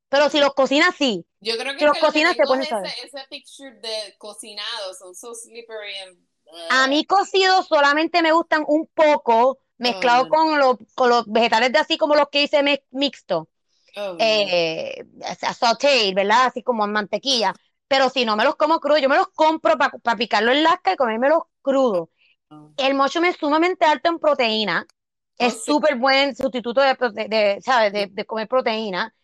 [0.08, 1.26] Pero si los cocinas, sí.
[1.40, 5.34] Yo creo que, Si los cocinas, te pones ese, ese picture de cocinado, son so
[5.34, 6.18] slippery and...
[6.68, 11.78] A mí cocidos solamente me gustan un poco, mezclado con, los, con los vegetales de
[11.78, 13.48] así como los que hice me- mixto.
[13.96, 15.04] Oh, eh,
[16.14, 16.46] ¿verdad?
[16.46, 17.54] Así como en mantequilla.
[17.88, 20.92] Pero si no me los como crudos, yo me los compro para picarlo en lasca
[20.92, 22.08] y comérmelos crudos.
[22.48, 22.70] Oh.
[22.78, 24.86] El mushroom es sumamente alto en proteína.
[24.88, 25.72] Oh, Es sí.
[25.72, 27.92] súper buen sustituto de, prote- de, ¿sabes?
[27.92, 29.14] De, de comer proteína.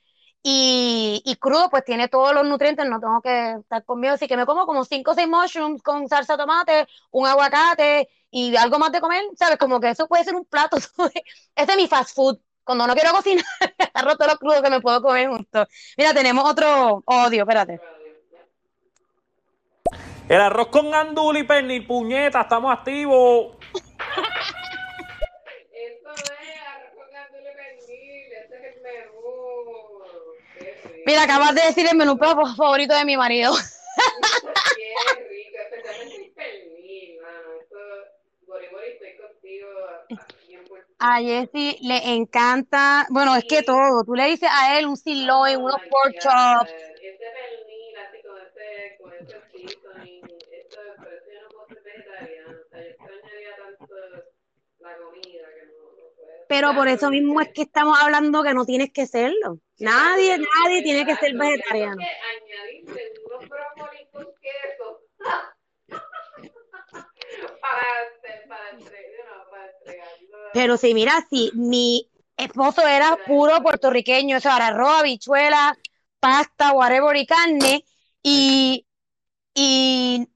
[0.42, 4.14] Y, y crudo, pues tiene todos los nutrientes, no tengo que estar conmigo.
[4.14, 8.09] Así que me como como 5 o 6 mushrooms con salsa de tomate, un aguacate
[8.30, 9.58] y algo más de comer, ¿sabes?
[9.58, 10.76] Como que eso puede ser un plato.
[11.56, 12.38] Ese es mi fast food.
[12.64, 13.44] Cuando no quiero cocinar,
[13.94, 15.66] agarro todo lo crudo que me puedo comer junto.
[15.96, 17.80] Mira, tenemos otro odio, espérate.
[20.28, 23.56] El arroz con gandul y pernil, puñeta, estamos activos.
[25.72, 30.02] Eso es arroz con gandules pernil, ese es el menú.
[31.06, 33.54] Mira, acabas de decir el menú favorito de mi marido.
[34.76, 34.92] qué
[35.30, 37.48] rico, especialmente el pernil, mano.
[37.62, 37.78] Eso,
[38.46, 39.97] Bori Bori, estoy contigo aquí en Puerto
[41.00, 44.02] A Jessy le encanta, bueno, es que todo.
[44.04, 46.72] Tú le dices a él un sirloin, unos pork chops.
[46.72, 49.48] Pernil, así con ese, con ese.
[56.48, 59.61] Pero por eso mismo es que estamos hablando que no tienes que serlo.
[59.78, 62.02] Nadie, nadie tiene que ser vegetariano.
[64.14, 65.02] unos queso
[67.61, 68.09] para.
[70.53, 75.76] Pero si mira, si mi esposo era puro puertorriqueño, o sea, era arroz, habichuela,
[76.20, 77.84] pasta, whatever y carne,
[78.22, 78.86] y,
[79.55, 80.26] y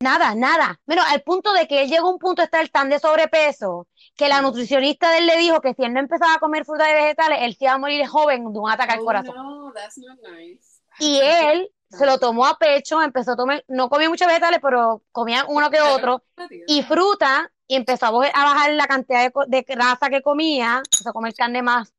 [0.00, 0.80] nada, nada.
[0.86, 3.86] Bueno, al punto de que él llegó a un punto de estar tan de sobrepeso
[4.16, 6.88] que la nutricionista de él le dijo que si él no empezaba a comer frutas
[6.90, 9.34] y vegetales, él se iba a morir joven de un ataque al Oh, corazón.
[9.36, 10.80] no, that's not nice.
[11.00, 15.02] Y él se lo tomó a pecho, empezó a tomar, no comía muchos vegetales, pero
[15.12, 16.24] comía uno que otro,
[16.66, 21.12] y fruta, y empezó a, bajar la cantidad de, de grasa que comía, empezó a
[21.12, 21.92] comer carne más,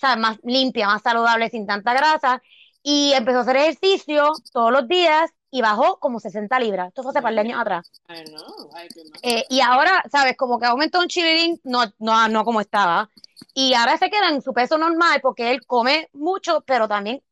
[0.00, 0.18] ¿sabes?
[0.18, 2.42] más limpia, más saludable, sin tanta grasa,
[2.82, 6.88] y empezó a hacer ejercicio todos los días y bajó como 60 libras.
[6.88, 7.90] Esto fue hace par de años atrás.
[8.08, 8.88] I know, I.
[9.22, 10.36] Eh, y ahora, ¿sabes?
[10.36, 13.08] Como que aumentó un chililín, no, no, no como estaba.
[13.54, 17.22] Y ahora se queda en su peso normal porque él come mucho, pero también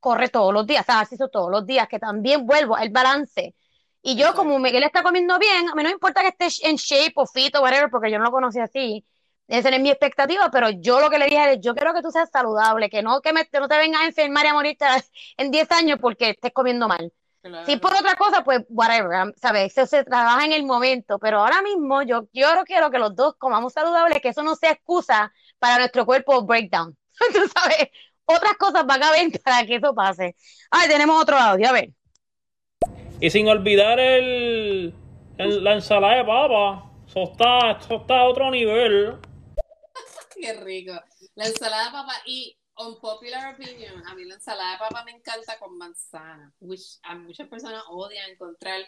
[0.00, 2.90] corre todos los días, o sea, hace eso todos los días, que también vuelvo al
[2.90, 3.54] balance.
[4.02, 6.76] Y yo, como Miguel está comiendo bien, a mí no me importa que esté en
[6.76, 9.04] shape o fit o whatever, porque yo no lo conocí así.
[9.46, 12.10] Esa es mi expectativa, pero yo lo que le dije es, yo quiero que tú
[12.10, 14.84] seas saludable, que no, que me- que no te vengas a enfermar y a morirte
[15.36, 17.12] en 10 años porque estés comiendo mal.
[17.42, 17.66] Claro.
[17.66, 19.76] Si por otra cosa, pues whatever, um, ¿sabes?
[19.76, 23.34] Eso se trabaja en el momento, pero ahora mismo yo, yo quiero que los dos
[23.36, 26.96] comamos saludables, que eso no sea excusa para nuestro cuerpo breakdown.
[27.32, 27.88] Tú sabes,
[28.24, 30.36] otras cosas van a haber para que eso pase.
[30.70, 31.90] Ay, tenemos otro audio, a ver.
[33.22, 34.92] Y sin olvidar el,
[35.38, 36.90] el- la ensalada de papa.
[37.06, 39.16] Eso está, eso está a otro nivel.
[40.40, 40.92] Qué rico.
[41.36, 45.56] La ensalada de papa y unpopular opinion, a mí la ensalada de papa me encanta
[45.60, 46.52] con manzana.
[46.60, 48.80] Which a muchas personas odian encontrar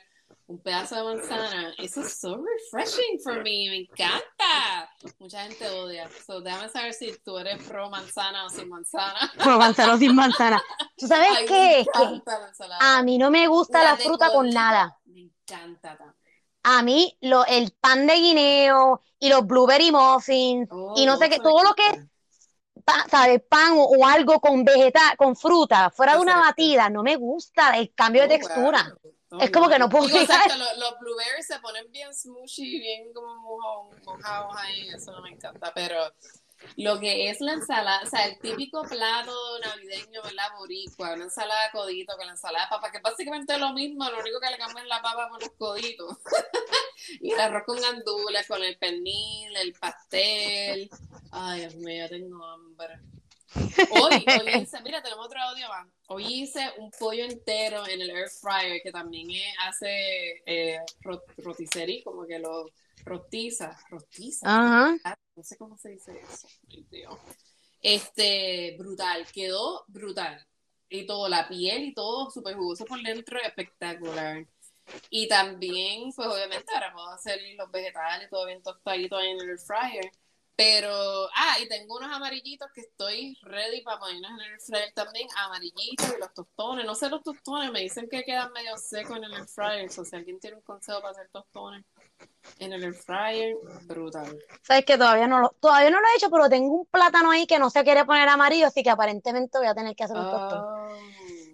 [0.46, 1.74] un pedazo de manzana.
[1.78, 4.90] Eso es so refreshing for me, me encanta.
[5.18, 6.08] Mucha gente odia.
[6.26, 9.32] So déjame saber si tú eres pro manzana o sin manzana.
[9.42, 10.62] Con manzana o sin manzana.
[10.96, 11.86] ¿Tú sabes Ay, qué?
[11.92, 12.30] que
[12.80, 14.98] a mí no me gusta la fruta con nada.
[15.06, 16.14] Me encanta también.
[16.62, 21.28] A mí lo, el pan de guineo y los blueberry muffins Oh, y no sé
[21.28, 22.10] qué, todo lo que es, encanta.
[22.84, 23.42] pa- ¿sabes?
[23.48, 27.76] Pan o, o algo con vegetal, con fruta, fuera de una batida, no me gusta
[27.76, 28.94] el cambio de Oh, textura.
[29.02, 29.13] wow.
[29.40, 33.34] Es como que no puedo Digo, exacto, los, blueberries se ponen bien smushy, bien como
[33.36, 36.12] mojón, mojados ahí, eso no me encanta, pero
[36.76, 40.56] lo que es la ensalada, o sea, el típico plato navideño, ¿verdad?
[40.58, 44.08] Boricua, una ensalada de codito con la ensalada de papa, que básicamente es lo mismo,
[44.08, 46.16] lo único que le cambian la papa por los coditos.
[47.20, 50.90] y el arroz con gandules, con el pernil, el pastel.
[51.30, 53.00] Ay, Dios mío, tengo hambre.
[53.54, 55.86] Hoy, hoy hice, mira, tenemos otro audio más.
[56.08, 59.28] Hoy hice un pollo entero en el air fryer que también
[59.66, 62.66] hace eh, ro- rotisserie, como que lo
[63.04, 64.46] rotiza, rotiza.
[64.48, 64.96] Ajá.
[65.36, 66.48] No sé cómo se dice eso.
[66.68, 67.18] Ay, Dios.
[67.82, 70.44] Este, brutal, quedó brutal.
[70.88, 74.46] Y todo, la piel y todo súper jugoso por dentro, espectacular.
[75.10, 79.50] Y también, pues obviamente ahora puedo hacer los vegetales, todo bien tostadito ahí en el
[79.50, 80.10] air fryer.
[80.56, 84.92] Pero, ah, y tengo unos amarillitos que estoy ready para ponerlos en el air fryer
[84.94, 86.86] también, amarillitos y los tostones.
[86.86, 89.90] No sé los tostones, me dicen que quedan medio secos en el air fryer.
[89.98, 91.84] O si alguien tiene un consejo para hacer tostones
[92.60, 94.38] en el air fryer, brutal.
[94.62, 97.46] Sabes que todavía no lo, todavía no lo he hecho, pero tengo un plátano ahí
[97.46, 100.30] que no se quiere poner amarillo, así que aparentemente voy a tener que hacer un
[100.30, 100.60] tostón.
[100.60, 100.88] Oh,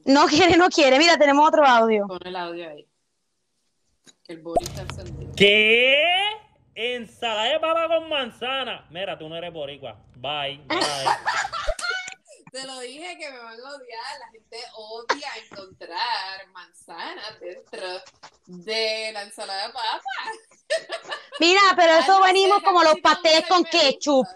[0.05, 0.99] No quiere, no quiere.
[0.99, 2.07] Mira, tenemos otro audio.
[2.07, 2.87] pon el audio ahí.
[4.25, 5.33] Que el body está encendido.
[5.35, 6.03] ¿Qué?
[6.75, 8.87] Ensalada de papa con manzana.
[8.91, 9.97] Mira, tú no eres boricua.
[10.17, 10.79] Bye, bye.
[12.53, 14.19] Te lo dije que me van a odiar.
[14.19, 17.87] La gente odia encontrar manzanas dentro
[18.47, 20.03] de la ensalada de papa.
[21.39, 24.27] Mira, pero eso venimos como los pasteles con ketchup.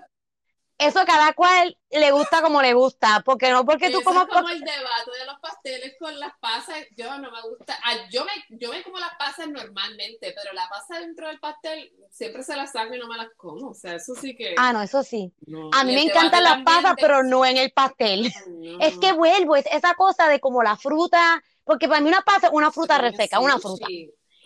[0.77, 4.61] Eso cada cual le gusta como le gusta, porque no porque tú es como el
[4.61, 6.77] debate de los pasteles con las pasas.
[6.97, 7.79] Yo no me gusta.
[7.85, 11.93] ah, yo, me, yo me como las pasas normalmente, pero la pasa dentro del pastel
[12.11, 13.69] siempre se las saco y no me las como.
[13.71, 14.55] O sea, eso sí que.
[14.59, 15.33] Ah, no, eso sí.
[15.47, 15.71] no.
[15.73, 18.33] A mí Y me encantan las pasas, de- pero no en el pastel.
[18.49, 22.23] No, Es que vuelvo, es esa cosa de como la fruta, porque para mí una
[22.23, 23.87] pasa es una fruta reseca, una fruta.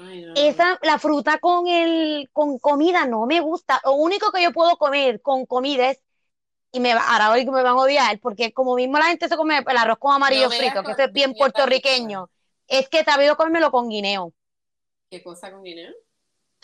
[0.01, 0.35] Ay, no.
[0.37, 3.81] Esa, la fruta con el, con comida no me gusta.
[3.85, 6.01] Lo único que yo puedo comer con comida es,
[6.73, 9.37] y me va, ahora hoy me van a odiar, porque como mismo la gente se
[9.37, 12.31] come el arroz con amarillo No frito, que eso es bien puertorriqueño,
[12.67, 14.33] es que he sabido comérmelo con guineo.
[15.11, 15.93] ¿Qué cosa con guineo?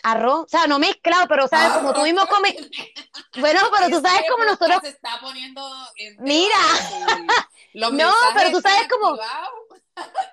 [0.03, 2.55] Arroz, o sea, no mezclado, pero sabes, como tú mismo comes.
[3.37, 4.79] Bueno, pero tú sabes como nosotros.
[4.81, 5.61] se está poniendo
[5.97, 6.55] en Mira.
[7.73, 9.49] Los No, pero tú sabes activados.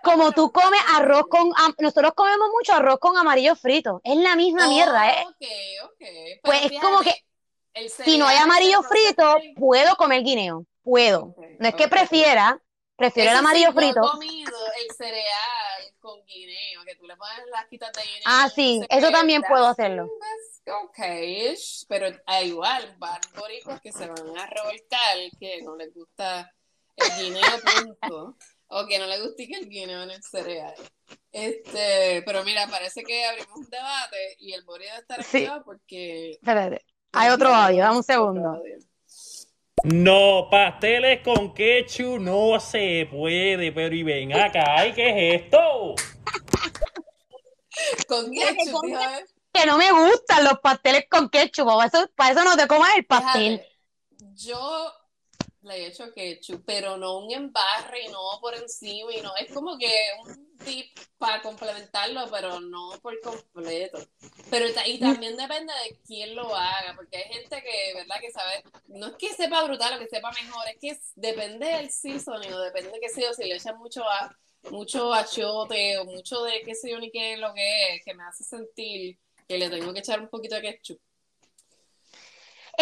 [0.05, 1.51] Como tú comes arroz con.
[1.79, 4.01] nosotros comemos mucho arroz con amarillo frito.
[4.05, 5.25] Es la misma mierda, ¿eh?
[5.27, 5.47] Ok,
[5.85, 5.97] ok.
[5.99, 7.25] Pero Pues es como que
[8.05, 10.67] Si no hay amarillo frito, puedo comer guineo.
[10.83, 11.35] Puedo.
[11.59, 12.61] No es que prefiera,
[12.97, 14.01] prefiero el Eso sí, amarillo yo he frito.
[14.01, 18.23] comido el cereal con guineo, que tú le pones las quitas de guineo.
[18.27, 20.09] Ah, sí, eso también puedo hacerlo.
[20.67, 20.99] ok,
[21.89, 22.09] pero
[22.43, 26.53] igual, van boricuas que se van a revolcar, que no les gusta
[26.97, 27.43] el guineo
[27.77, 30.75] punto, o que no les gusta que el guineo en el cereal.
[31.31, 35.49] Este, pero mira, parece que abrimos un debate y el bori debe estar Sí.
[35.65, 36.33] porque...
[36.33, 36.85] Espérate.
[37.13, 38.63] Hay otro audio, dame un segundo.
[39.85, 45.95] No, pasteles con ketchup no se puede, pero y ven acá, ¿y qué es esto?
[48.07, 49.25] Con ketchup, con él.
[49.53, 51.67] Que no me gustan los pasteles con ketchup.
[51.67, 53.61] Para eso, para eso no te comas el pastel.
[53.61, 54.93] Fíjate, yo
[55.63, 59.53] le he hecho ketchup, pero no un embarre y no por encima y no, es
[59.53, 59.93] como que
[60.25, 63.99] un tip para complementarlo, pero no por completo.
[64.51, 68.17] Pero y también depende de quién lo haga, porque hay gente que, ¿verdad?
[68.21, 71.91] Que sabe, no es que sepa brutal o que sepa mejor, es que depende del
[71.91, 74.37] seasoning o depende, qué sé yo, si le echan mucho a
[74.71, 78.15] mucho achote o mucho de qué sé yo ni qué es lo que es, que
[78.15, 81.01] me hace sentir que le tengo que echar un poquito de ketchup.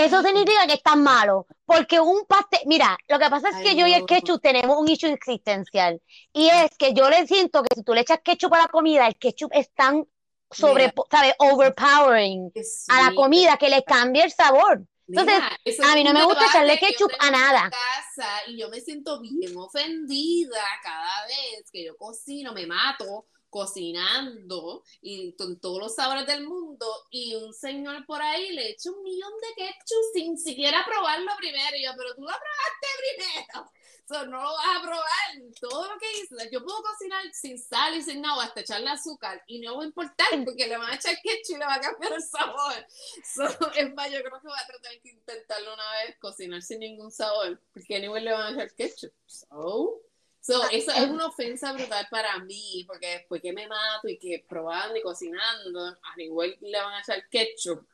[0.04, 1.46] Eso significa que estás malo.
[1.64, 2.60] Porque un pastel.
[2.66, 6.00] Mira, lo que pasa es Ay, que yo y el ketchup tenemos un issue existencial.
[6.32, 9.06] Y es que yo le siento que si tú le echas ketchup a la comida,
[9.06, 10.06] el ketchup es tan
[10.50, 10.92] sobre.
[11.10, 11.34] ¿sabes?
[11.38, 12.52] Overpowering
[12.88, 14.82] a la comida que le cambia el sabor.
[15.06, 17.64] Entonces, Mira, a mí no me gusta echarle ketchup a en nada.
[17.64, 23.26] mi casa y yo me siento bien ofendida cada vez que yo cocino, me mato
[23.50, 28.90] cocinando y con todos los sabores del mundo y un señor por ahí le echa
[28.90, 31.76] un millón de ketchup sin siquiera probarlo primero.
[31.76, 32.86] Y yo, pero tú lo probaste
[33.16, 33.70] primero.
[34.10, 35.52] So, no lo vas a probar.
[35.60, 39.40] Todo lo que hice, yo puedo cocinar sin sal y sin nada, hasta echarle azúcar
[39.46, 41.80] y no va a importar porque le van a echar ketchup y le va a
[41.80, 42.74] cambiar el sabor.
[43.24, 43.44] So,
[43.76, 47.12] es más, yo creo que voy a tratar de intentarlo una vez, cocinar sin ningún
[47.12, 49.12] sabor, porque a nivel le van a echar ketchup.
[49.26, 50.02] So,
[50.42, 54.44] So, eso es una ofensa brutal para mí, porque después que me mato y que
[54.48, 57.86] probando y cocinando, a igual le van a echar ketchup.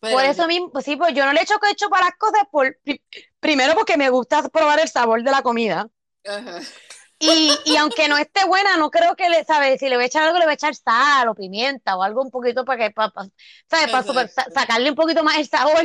[0.00, 2.42] Pero Por eso mismo, pues sí, pues yo no le echo ketchup a las cosas,
[2.50, 3.02] por, pri-
[3.38, 5.88] primero porque me gusta probar el sabor de la comida.
[6.26, 6.60] Ajá.
[7.18, 9.78] Y, y aunque no esté buena, no creo que le, ¿sabes?
[9.78, 12.20] Si le voy a echar algo, le voy a echar sal o pimienta o algo
[12.22, 13.28] un poquito para que, pa- pa-
[13.70, 13.90] ¿sabes?
[13.92, 15.84] Para super- sacarle un poquito más el sabor.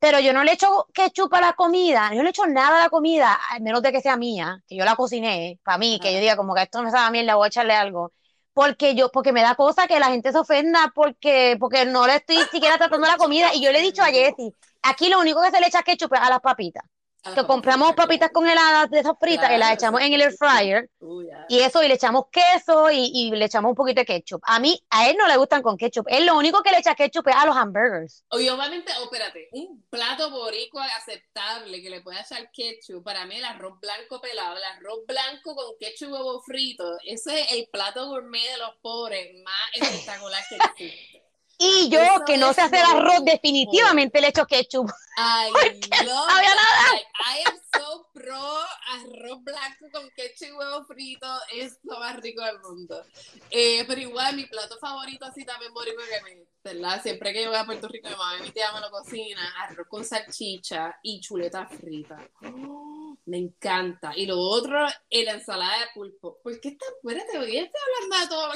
[0.00, 2.84] Pero yo no le echo ketchup a la comida, yo no le echo nada a
[2.84, 6.12] la comida, a menos de que sea mía, que yo la cociné, para mí, que
[6.14, 8.12] yo diga como que esto me sabe a mierda, voy a echarle algo.
[8.54, 12.16] Porque yo, porque me da cosa que la gente se ofenda porque, porque no le
[12.16, 13.54] estoy siquiera tratando la comida.
[13.54, 16.14] Y yo le he dicho a Jessie, aquí lo único que se le echa ketchup
[16.14, 16.84] es a las papitas.
[17.22, 20.12] A las Que compramos papitas con heladas de esas fritas y las Claro, echamos en
[20.12, 20.90] el air fryer.
[21.00, 21.46] Uh, ya.
[21.48, 24.40] Y eso, y le echamos queso y, y le echamos un poquito de ketchup.
[24.44, 26.06] A mí, a él no le gustan con ketchup.
[26.08, 28.24] Él lo único que le echa ketchup es a los hamburgers.
[28.28, 33.44] Obviamente, oh, espérate, un plato boricua aceptable que le pueda echar ketchup, para mí el
[33.44, 38.08] arroz blanco pelado, el arroz blanco con ketchup y huevo frito, ese es el plato
[38.08, 41.19] gourmet de los pobres más espectacular que existe.
[41.62, 44.90] Y yo, Eso que no sé hacer arroz, definitivamente le echo ketchup.
[45.18, 45.50] I
[46.06, 46.54] love sabía.
[46.90, 51.26] Like, I am so pro arroz blanco con ketchup y huevo frito.
[51.52, 53.04] Es lo más rico del mundo.
[53.50, 57.02] Eh, pero igual, mi plato favorito así también boricua que me, ¿verdad?
[57.02, 59.54] Siempre que yo voy a Puerto Rico, mi mamá y mi tía me lo cocina,
[59.58, 62.26] arroz con salchicha y chuleta frita.
[62.42, 64.12] Oh, me encanta.
[64.16, 66.38] Y lo otro, eh, la ensalada de pulpo.
[66.42, 68.52] ¿Por qué está Espérate, hoy estoy hablando de todo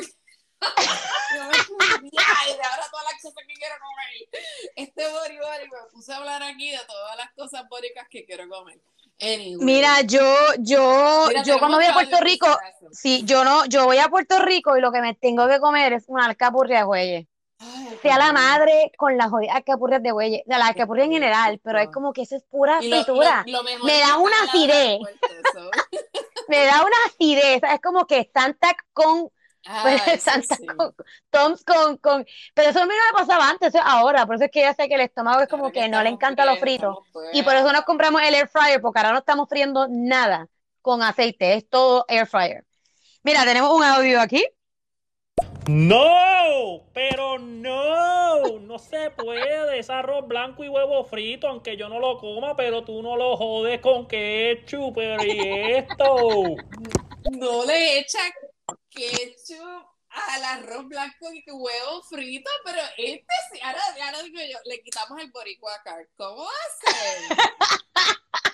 [0.73, 4.45] ay, de ahora todas las cosas que quiero comer.
[4.77, 8.49] Este bori bori me puse a hablar aquí de todas las cosas bóricas que quiero
[8.49, 8.79] comer.
[9.21, 9.65] Anyway.
[9.65, 10.21] Mira, yo,
[10.59, 12.49] yo, Mira, yo cuando voy a Puerto Rico,
[12.91, 15.93] sí, yo no, yo voy a Puerto Rico y lo que me tengo que comer
[15.93, 17.27] es una alcapurria de bueyes.
[17.61, 21.61] Ay, Sea la madre con las jodidas alcapurrias de bueyes, de la alcapurria en general,
[21.63, 23.45] pero es como que eso es pura Y fritura.
[23.47, 24.99] lo- lo mejor Me da una acidez.
[26.49, 29.31] Me da una acidez, es como que Santa con,
[29.81, 30.67] pues, Ay, eso Santa sí.
[30.77, 30.95] con,
[31.31, 34.37] Toms con, con, pero eso a mí no me pasaba antes, eso es ahora, por
[34.37, 36.57] eso es que ya sé que el estómago es como que no le encanta lo
[36.57, 37.01] bien, frito.
[37.03, 37.73] estamos Y por eso buenas.
[37.73, 40.49] nos compramos el air fryer, porque ahora no estamos friendo nada
[40.83, 42.65] con aceite, es todo air fryer.
[43.23, 44.45] Mira, tenemos un audio aquí.
[45.67, 49.79] No, pero no, no se puede.
[49.79, 53.37] Es arroz blanco y huevo frito, aunque yo no lo coma, pero tú no lo
[53.37, 55.41] jodes con ketchup, pero ¿y
[55.73, 56.17] esto?
[57.25, 58.19] No le echa
[58.91, 64.81] ketchup al arroz blanco y huevo frito, pero este sí, ahora, ahora digo yo, le
[64.83, 65.97] quitamos el boricua acá.
[66.17, 67.39] ¿Cómo hacen?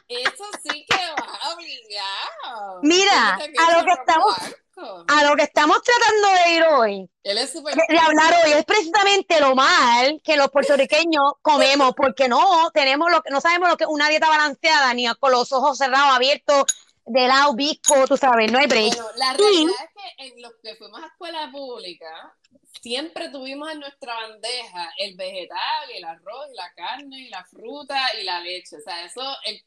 [0.08, 2.80] Eso sí que va obligado.
[2.82, 5.04] Mira, a lo que estamos- blanco.
[5.08, 8.52] A lo que estamos tratando de ir hoy, Él es súper de, de hablar hoy,
[8.52, 13.68] es precisamente lo mal que los puertorriqueños comemos, porque no tenemos lo que, no sabemos
[13.68, 16.64] lo que es una dieta balanceada, ni con los ojos cerrados, abiertos,
[17.04, 18.94] de lado, visco, tú sabes, no hay break.
[18.94, 22.34] Bueno, la realidad en los que fuimos a escuela pública,
[22.80, 27.44] siempre tuvimos en nuestra bandeja el vegetal, y el arroz, y la carne, y la
[27.44, 28.76] fruta, y la leche.
[28.76, 29.22] O sea, eso.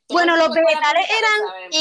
[0.10, 1.72] Bueno, los vegetales lo eran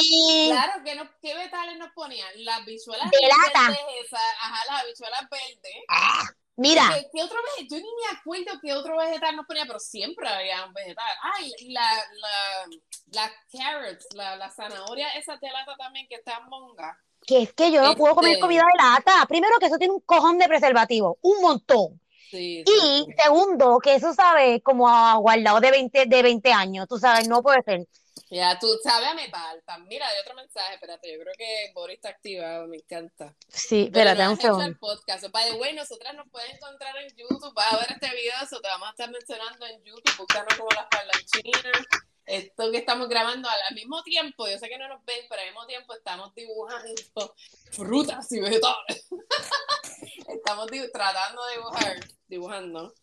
[0.49, 2.29] Claro, ¿qué, no, ¿qué vegetales nos ponían?
[2.45, 3.69] Las bichuelas De lata.
[3.69, 5.85] verdes esas, ajá, las habichuelas verdes.
[5.89, 6.25] ah,
[6.57, 7.69] mira, ¿Qué, qué otro vegetal?
[7.71, 11.17] Yo ni me acuerdo qué otro vegetal nos ponía, pero siempre había un vegetal.
[11.35, 11.91] Ay, y la,
[12.21, 12.67] la,
[13.13, 16.99] las carrots, la, la zanahoria, esa de lata también que está monga.
[17.27, 19.27] Que es que yo no puedo comer Este- comida de lata.
[19.27, 22.01] Primero que eso tiene un cojón de preservativo, un montón.
[22.31, 26.89] Sí, sí, Y segundo, que eso sabe como a guardado de 20, de 20 años,
[26.89, 27.87] tú sabes, no puede ser.
[28.31, 29.63] Ya, tú sabes a metal.
[29.67, 33.35] Tam- Mira, hay otro mensaje, espérate, yo creo que Boris está activado, me encanta.
[33.49, 34.65] Sí, espérate un segundo.
[34.65, 35.25] el podcast.
[35.31, 37.53] By the way, nosotras nos pueden encontrar en YouTube.
[37.55, 40.17] Vas a ver este video, eso te vamos a estar mencionando en YouTube.
[40.17, 41.87] Búscanos como las parlanchinas.
[42.27, 45.43] Esto que estamos grabando al, al mismo tiempo, yo sé que no nos ven, pero
[45.43, 47.35] al mismo tiempo estamos dibujando
[47.73, 49.09] frutas y vegetales.
[50.29, 52.95] estamos tratando de dibujar, dibujando,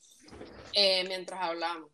[0.73, 1.89] eh, mientras hablamos.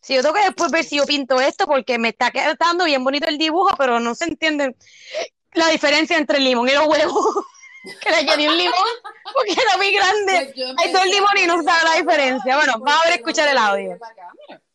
[0.00, 3.02] Sí, yo tengo que después ver si yo pinto esto porque me está quedando bien
[3.02, 4.76] bonito el dibujo, pero no se entiende
[5.52, 7.26] la diferencia entre el limón y los huevos.
[8.00, 8.88] que le añadí un limón
[9.32, 10.52] porque era muy grande.
[10.54, 12.56] Pues dos empecé limones y no sabe la diferencia.
[12.56, 13.90] Bueno, vamos a ver escuchar el audio.
[14.00, 14.65] la cámara.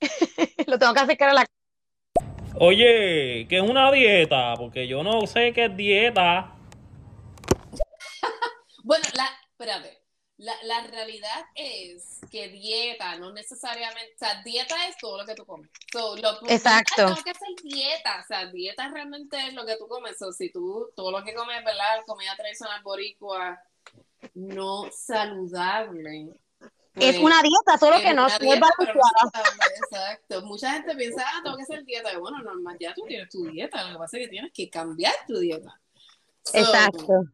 [0.66, 1.46] Lo tengo que acercar a la
[2.62, 6.54] Oye, que es una dieta, porque yo no sé qué es dieta.
[8.82, 10.00] Bueno, la, espérate.
[10.38, 15.34] La, la realidad es que dieta no necesariamente, o sea, dieta es todo lo que
[15.34, 15.70] tú comes.
[15.92, 16.96] So, lo, Exacto.
[16.96, 20.16] Tengo que hacer dieta, o sea, dieta realmente es lo que tú comes.
[20.18, 22.02] So, si tú, todo lo que comes, ¿verdad?
[22.06, 23.62] Comida tradicional boricua,
[24.34, 26.30] no saludable.
[27.00, 29.30] Es una dieta, solo que no es dieta, no balanceada.
[29.32, 30.42] saludable, Exacto.
[30.42, 32.12] Mucha gente piensa, ah, tengo que hacer dieta.
[32.12, 33.84] Y Bueno, normal, ya tú tienes tu dieta.
[33.84, 35.80] Lo que pasa es que tienes que cambiar tu dieta.
[36.44, 37.24] So, Exacto.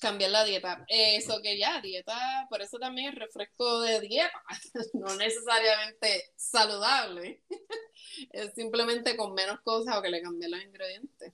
[0.00, 0.84] Cambiar la dieta.
[0.88, 4.42] Eso que ya, dieta, por eso también el refresco de dieta,
[4.94, 7.42] no necesariamente saludable,
[8.32, 11.32] es simplemente con menos cosas o que le cambien los ingredientes.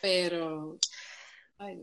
[0.00, 0.78] Pero,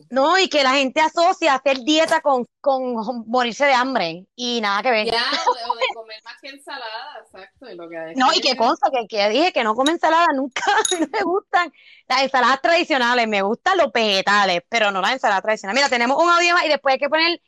[0.10, 0.40] no.
[0.40, 2.96] Y que la gente asocia hacer dieta con, con
[3.28, 5.08] morirse de hambre y nada que ver.
[5.08, 5.22] ya,
[5.70, 7.70] o de, comer más que ensalada, exacto.
[7.70, 10.64] Y lo que No, y que consta que, que dije que no come ensalada nunca,
[10.72, 11.72] a mí no me gustan
[12.08, 15.82] las ensaladas tradicionales, me gustan los vegetales, pero no las ensaladas tradicionales.
[15.82, 17.42] Mira, tenemos un audio más y después hay que poner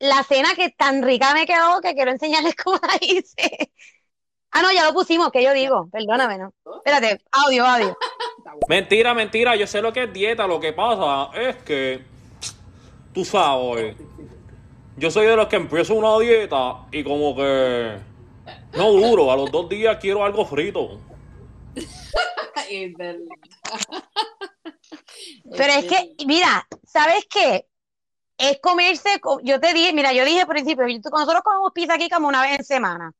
[0.00, 3.72] la cena que tan rica me quedó que quiero enseñarles cómo la hice.
[4.58, 6.52] Ah, no, ya lo pusimos, que yo digo, perdóname, no.
[6.78, 7.96] Espérate, audio, audio.
[8.66, 12.04] Mentira, mentira, yo sé lo que es dieta, lo que pasa es que,
[13.14, 13.94] tú sabes,
[14.96, 17.98] yo soy de los que empiezo una dieta y como que
[18.76, 20.98] no duro, a los dos días quiero algo frito.
[25.50, 27.66] Pero es que, mira, ¿sabes qué?
[28.36, 32.08] Es comerse, co- yo te dije, mira, yo dije al principio, nosotros comemos pizza aquí
[32.08, 33.12] como una vez en semana.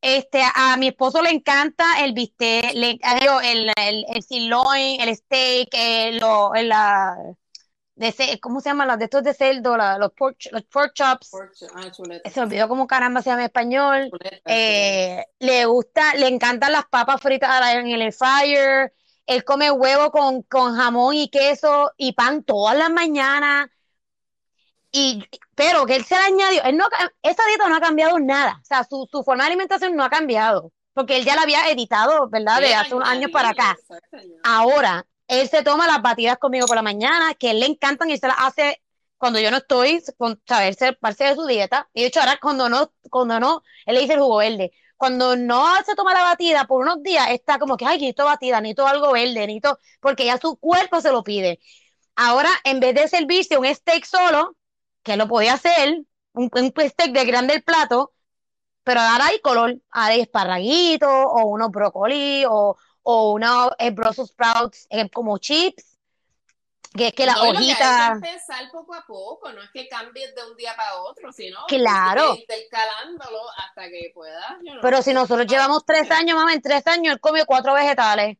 [0.00, 5.00] Este, a mi esposo le encanta el bistec, le, eh, digo, el, el, el sirloin,
[5.00, 7.16] el steak, el, lo, el, la,
[7.96, 9.76] de ¿cómo se llaman los de estos de cerdo?
[9.76, 11.30] La- los pork, los pork chops.
[11.30, 11.90] pork ah,
[12.30, 14.08] Se me olvidó cómo caramba se llama en español.
[14.10, 18.92] chuleta, Eh, le gusta, le encantan las papas fritas en el fryer.
[19.26, 23.68] Él come huevo con, con jamón y queso y pan todas las mañanas.
[24.90, 25.24] Y,
[25.54, 26.86] pero que él se le añadió, él no,
[27.22, 28.58] esa dieta no ha cambiado nada.
[28.60, 30.72] O sea, su, su forma de alimentación no ha cambiado.
[30.94, 32.60] Porque él ya la había editado, ¿verdad?
[32.60, 33.76] De hace unos años para acá.
[34.42, 38.10] Ahora, él se toma las batidas conmigo por la mañana, que a él le encantan
[38.10, 38.82] y se las hace
[39.18, 41.88] cuando yo no estoy, con, saber ser parte de su dieta.
[41.92, 44.72] Y de hecho, ahora cuando no, cuando no, él le dice el jugo verde.
[44.96, 48.60] Cuando no se toma la batida por unos días, está como que, ay, necesito batida,
[48.60, 51.60] necesito algo verde, necesito, porque ya su cuerpo se lo pide.
[52.16, 54.56] Ahora, en vez de servirse un steak solo,
[55.08, 56.02] que lo podía hacer,
[56.34, 58.12] un, un steak de grande el plato,
[58.84, 64.30] pero ahora hay color, ahora hay esparraguitos, o unos brócoli, o, o unos eh, Brussels
[64.30, 65.98] sprouts eh, como chips,
[66.96, 69.52] que es que la No, y lo que hay hojita, que empezar poco a poco,
[69.52, 72.34] no es que cambies de un día para otro, sino Claro.
[72.34, 74.58] intercalándolo hasta que puedas.
[74.62, 77.74] you know, pero si nosotros llevamos tres años, mamá, en tres años él come cuatro
[77.74, 78.38] vegetales.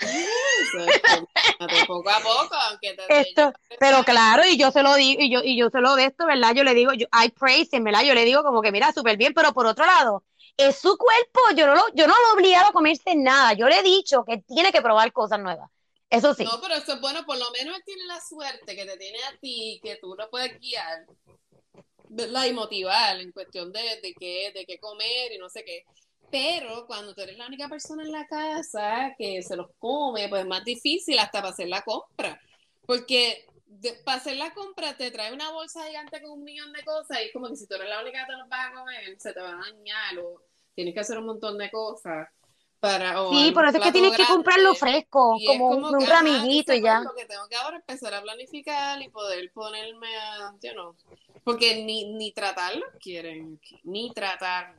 [0.00, 1.28] Exacto.
[1.58, 5.30] Fíjate, poco a poco, aunque te Esto, pero claro, y yo se lo digo, y
[5.30, 6.54] yo, y yo se lo de esto, ¿verdad?
[6.54, 8.02] Yo le digo, yo, I praise him, ¿verdad?
[8.02, 10.24] Yo le digo como que mira, súper bien, pero por otro lado,
[10.56, 13.68] es su cuerpo, yo no lo, yo no lo he obligado a comerse nada, yo
[13.68, 15.70] le he dicho que tiene que probar cosas nuevas.
[16.08, 16.44] Eso sí.
[16.44, 19.18] No, pero eso es bueno, por lo menos él tiene la suerte que te tiene
[19.22, 21.06] a ti, que tú lo puedes guiar,
[22.08, 22.46] ¿verdad?
[22.46, 25.84] Y motivar en cuestión de, de qué, de qué comer y no sé qué.
[26.30, 30.42] Pero cuando tú eres la única persona en la casa que se los come, pues
[30.42, 32.40] es más difícil hasta para hacer la compra.
[32.86, 36.84] Porque de- para hacer la compra te trae una bolsa gigante con un millón de
[36.84, 38.74] cosas y es como que si tú eres la única que te los vas a
[38.74, 40.42] comer, se te va a dañar o
[40.74, 42.28] tienes que hacer un montón de cosas.
[42.80, 44.34] Para, o Sí, por eso es que tienes que grande.
[44.34, 47.00] comprarlo fresco, como, como un que, ramillito y ya.
[47.00, 50.96] Lo que tengo que ahora es empezar a planificar y poder ponerme a, you know,
[51.44, 54.74] porque ni, ni tratarlo quieren, ni tratar.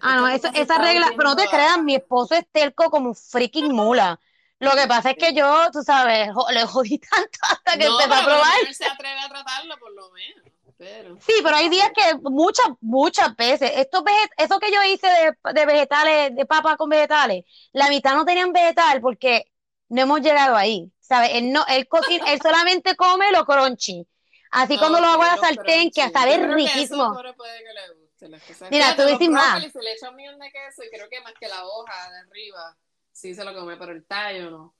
[0.00, 3.14] Ah, no, eso- esa regla, pero no te creas, mi esposo es terco como un
[3.14, 4.18] freaking mula.
[4.58, 8.20] Lo que pasa es que yo, tú sabes, le jodí tanto hasta que no, empezó
[8.20, 8.52] a probar.
[8.66, 10.44] él se atreve a tratarlo por lo menos,
[10.78, 11.16] pero...
[11.20, 15.52] Sí, pero hay días que muchas, muchas veces, estos veget eso que yo hice de,
[15.52, 19.52] de vegetales, de papa con vegetales, la mitad no tenían vegetal porque
[19.88, 21.30] no hemos llegado ahí, ¿sabes?
[21.34, 24.06] Él no, él cocina, él solamente come lo crunchy.
[24.50, 26.12] Así cuando lo hago a la sartén, que crunchy.
[26.12, 27.12] que eso riquísimo.
[27.12, 29.72] que cosas- Mira, Fíjate, te voy a los decir más.
[29.72, 32.18] se le echa un millón de queso y creo que más que la hoja de
[32.20, 32.76] arriba,
[33.12, 34.74] sí se lo come, pero el tallo no.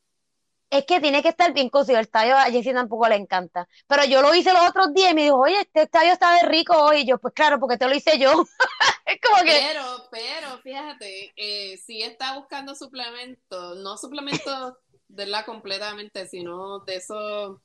[0.70, 2.00] Es que tiene que estar bien cocido.
[2.00, 3.68] El tallo a Jessie tampoco le encanta.
[3.86, 6.48] Pero yo lo hice los otros días y me dijo, oye, este tallo está de
[6.48, 7.02] rico hoy.
[7.02, 8.32] Y yo, pues claro, porque te lo hice yo.
[9.06, 14.74] es como que, Pero, pero, fíjate, eh, sí está buscando suplementos, no suplementos
[15.06, 17.60] de la completamente, sino de esos,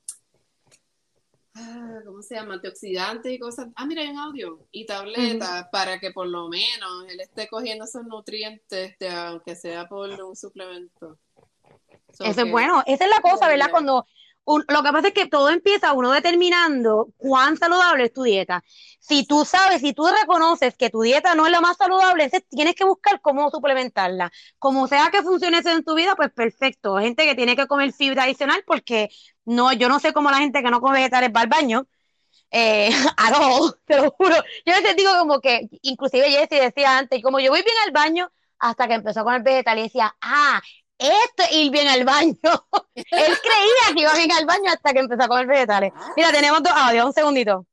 [1.56, 2.56] ah, ¿cómo se llama?
[2.56, 3.68] Antioxidantes y cosas.
[3.76, 7.86] Ah, mira, hay un audio y tabletas para que por lo menos él esté cogiendo
[7.86, 11.18] esos nutrientes, de, aunque sea por un suplemento.
[12.14, 12.84] So eso es bueno.
[12.86, 13.70] Esa es la cosa, ¿verdad?
[13.72, 14.06] Cuando
[14.46, 18.64] lo que pasa es que todo empieza uno determinando cuán saludable es tu dieta.
[19.00, 22.76] Si tú sabes, si tú reconoces que tu dieta no es la más saludable, tienes
[22.76, 24.32] que buscar cómo suplementarla.
[24.58, 26.98] Como sea que funcione eso en tu vida, pues perfecto.
[26.98, 29.10] Gente que tiene que comer fibra adicional porque
[29.46, 31.88] no, yo no sé cómo la gente que no come vegetales va al baño.
[32.52, 32.90] Eh,
[33.40, 34.36] all, te lo juro.
[34.66, 37.92] Yo a veces digo como que, inclusive Jessie decía antes, como yo voy bien al
[37.92, 40.62] baño, hasta que empezó a comer vegetal y decía, ah,
[41.00, 42.36] esto es ir bien al baño.
[42.96, 43.06] Él
[43.42, 45.94] creía que iba bien al baño hasta que empezó a comer vegetales.
[46.16, 47.66] Mira, tenemos dos audios, un segundito.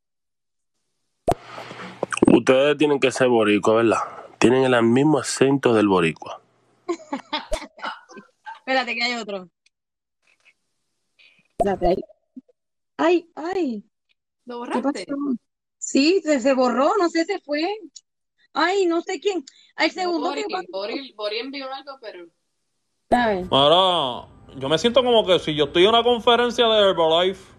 [2.29, 3.99] Ustedes tienen que ser boricua, ¿verdad?
[4.39, 6.41] Tienen el mismo acento del boricua.
[8.59, 9.49] Espérate, que hay otro.
[11.59, 11.97] Espérate, ahí.
[12.99, 13.85] Ay, ay,
[14.47, 15.07] ¿Lo ¿qué borraste?
[15.07, 15.17] pasó?
[15.79, 17.63] Sí, se, se borró, no sé, se fue.
[18.53, 19.45] Ay, no sé quién.
[19.77, 20.45] Al segundo Bori.
[20.71, 22.27] Bori, Bori envió algo, pero
[23.11, 27.55] Ahora, yo me siento como que si yo estoy en una conferencia de Herbalife.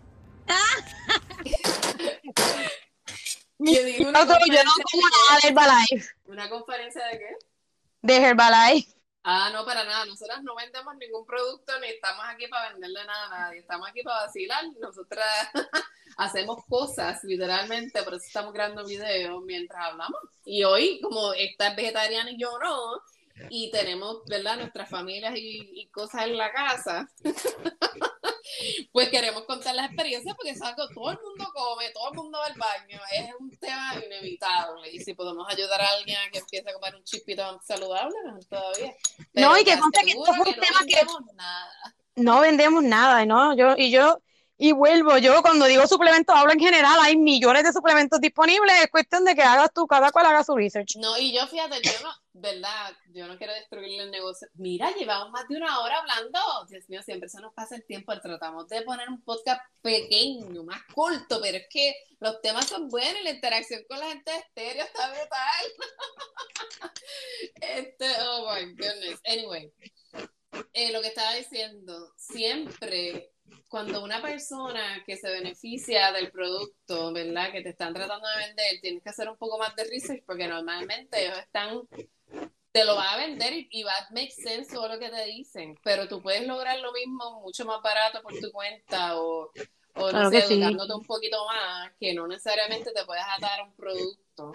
[3.59, 5.95] yo digo una No, yo no conferencia como de nada de Herbalife.
[6.25, 6.31] qué?
[6.31, 7.35] ¿Una conferencia de qué?
[8.01, 8.91] De Herbalife.
[9.23, 10.05] Ah, no, para nada.
[10.05, 13.59] Nosotras no vendemos ningún producto ni estamos aquí para venderle nada a nadie.
[13.59, 14.63] Estamos aquí para vacilar.
[14.79, 15.25] Nosotras
[16.17, 20.19] hacemos cosas, literalmente, por eso estamos grabando videos mientras hablamos.
[20.45, 23.01] Y hoy, como esta es vegetariana y yo no,
[23.49, 27.09] y tenemos, ¿verdad?, nuestras familias y, y cosas en la casa,
[28.91, 32.39] pues queremos contar las experiencias porque es algo, todo el mundo come, todo el mundo
[32.39, 34.91] va al baño, es un tema inevitable.
[34.91, 38.15] Y si podemos ayudar a alguien a que empiece a comer un chispito más saludable,
[38.25, 38.95] mejor todavía.
[39.33, 41.95] No, y que te conste que esto fue un no tema que- vendemos nada.
[42.15, 43.55] No vendemos nada, ¿no?
[43.55, 44.19] Yo, y yo,
[44.57, 48.89] y vuelvo, yo cuando digo suplementos hablo en general, hay millones de suplementos disponibles, es
[48.89, 50.95] cuestión de que hagas tú, cada cual haga su research.
[50.97, 52.91] No, y yo fíjate, yo no, ¿verdad?
[53.13, 54.47] Yo no quiero destruirle el negocio.
[54.55, 56.39] Mira, llevamos más de una hora hablando.
[56.69, 58.19] Dios mío, siempre se nos pasa el tiempo.
[58.19, 63.21] Tratamos de poner un podcast pequeño, más corto, pero es que los temas son buenos
[63.21, 66.91] y la interacción con la gente de estéreo está brutal.
[67.61, 69.19] este, oh my goodness.
[69.25, 69.71] Anyway,
[70.73, 73.31] eh, lo que estaba diciendo, siempre
[73.69, 77.51] cuando una persona que se beneficia del producto, ¿verdad?
[77.51, 80.47] Que te están tratando de vender, tienes que hacer un poco más de research porque
[80.47, 81.81] normalmente ellos están,
[82.71, 85.25] te lo van a vender y, y va a make sense todo lo que te
[85.25, 89.51] dicen, pero tú puedes lograr lo mismo mucho más barato por tu cuenta o,
[89.95, 90.53] o no Claro sé, sí.
[90.53, 94.53] educándote un poquito más, que no necesariamente te puedes atar a un producto.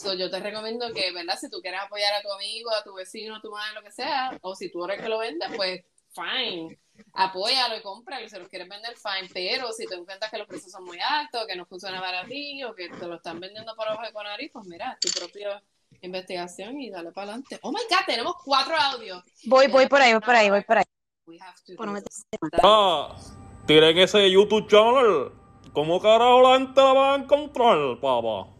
[0.00, 1.36] So, yo te recomiendo que, ¿verdad?
[1.38, 3.92] Si tú quieres apoyar a tu amigo, a tu vecino, a tu madre, lo que
[3.92, 5.84] sea, o si tú eres el que lo vende, pues
[6.14, 6.78] fine,
[7.12, 8.26] apóyalo y cómpralo.
[8.26, 9.28] Si los quieres vender, fine.
[9.30, 12.64] Pero si te encuentras que los precios son muy altos, que no funciona para ti,
[12.64, 15.62] o que te lo están vendiendo por ojo de con nariz, pues mira, tu propia
[16.00, 17.58] investigación y dale para adelante.
[17.60, 19.22] Oh my god, tenemos cuatro audios.
[19.44, 20.84] Voy, voy por ahí, voy por ahí, voy por ahí.
[22.62, 23.14] Ah,
[23.66, 25.32] tiren ese YouTube channel.
[25.74, 28.59] ¿Cómo carajo la gente la va a encontrar, papá?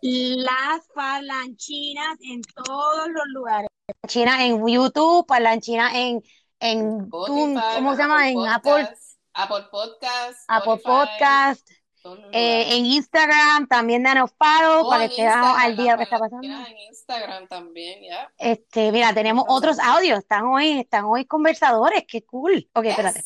[0.00, 3.68] Las parlanchinas en todos los lugares.
[4.06, 6.22] China en YouTube, parlanchina en,
[6.60, 8.30] en Spotify, ¿cómo se llama?
[8.30, 11.68] En Apple, Podcast, Apple Podcast, Apple Spotify, Podcast,
[12.02, 15.84] todos los eh, en Instagram, también danos follow Oh, para en que estemos al día
[15.84, 16.46] de lo que está pasando.
[16.46, 18.32] En Instagram también, ya.
[18.38, 22.68] Este, mira, tenemos otros audios, están hoy, están hoy conversadores, qué cool.
[22.74, 23.24] Ok, espérate.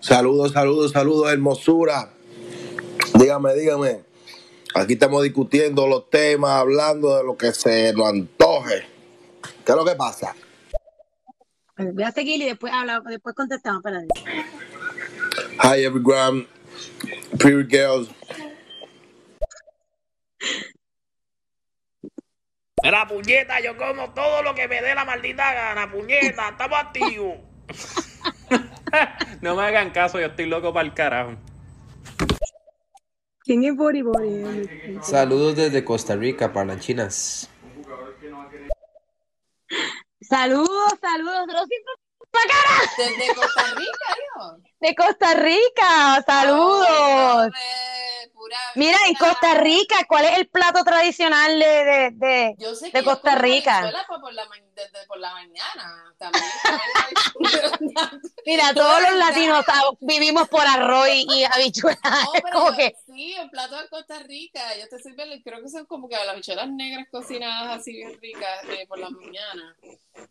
[0.00, 2.10] Saludos, saludos, saludos, hermosura.
[3.14, 4.07] Dígame, dígame.
[4.74, 8.86] Aquí estamos discutiendo los temas, hablando de lo que se nos antoje.
[9.64, 10.34] ¿Qué es lo que pasa?
[11.76, 14.08] Voy a seguir y después habla, después contestamos, espérate.
[15.62, 16.46] Hi, everyone.
[17.38, 18.08] Pretty girls.
[22.82, 27.38] Mira, puñeta, yo como todo lo que me dé la maldita gana, puñeta, estamos activos.
[29.40, 31.32] no me hagan caso, yo estoy loco para el carajo.
[33.40, 34.68] ¿Quién es Bori Bori?
[35.02, 37.48] Saludos desde Costa Rica, parlanchinas.
[40.20, 41.46] Saludos, saludos,
[42.32, 44.56] Rosy Desde Costa Rica, hijo.
[44.80, 47.48] de Costa Rica, saludos.
[48.34, 49.14] Pura Mira, en.
[49.16, 53.04] Costa Rica, ¿cuál es el plato tradicional de, de, de- Yo sé de que yo
[53.04, 53.78] Costa Rica?
[53.78, 56.14] habichuela por, la, desde por la mañana.
[56.18, 56.44] También.
[58.46, 59.64] Mira, todos los latinos
[60.00, 62.00] vivimos por arroz y, habichuelas.
[62.54, 64.60] No, que, sí, el plato de Costa Rica.
[64.78, 68.64] Yo te sirven, creo que son como que las habichuelas negras cocinadas así bien ricas
[68.68, 69.76] eh, por la mañana.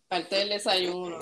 [0.08, 1.20] Parte del desayuno.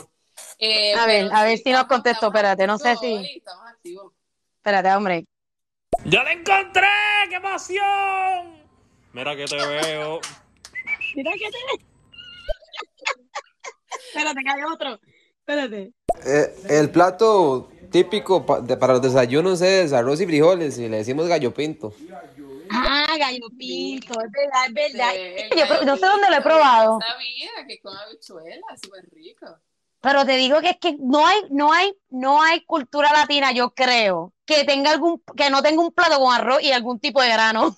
[0.60, 4.14] Eh, A ver, a ver si nos contestó, espérate, no sé si- hoy, Estamos activos.
[4.58, 5.26] espérate, hombre.
[6.06, 6.88] ¡Ya la encontré!
[7.30, 8.66] ¡Qué emoción!
[9.14, 10.20] Mira que te veo.
[11.16, 11.58] Mira que te...
[14.08, 15.00] Espérate, que hay otro.
[15.40, 15.94] Espérate.
[16.26, 20.98] Eh, el plato Típico pa- de- para los desayunos es arroz y frijoles y le
[20.98, 21.94] decimos gallo pinto.
[22.70, 25.12] Ah, gallo pinto, es verdad, es verdad.
[25.14, 27.00] Sí, Yo no sé dónde lo he probado.
[27.00, 29.46] yo Sabía que con habichuelas, súper rico.
[30.06, 33.72] Pero te digo que es que no hay, no hay, no hay cultura latina, yo
[33.72, 37.30] creo, que tenga algún, que no tenga un plato con arroz y algún tipo de
[37.30, 37.76] grano.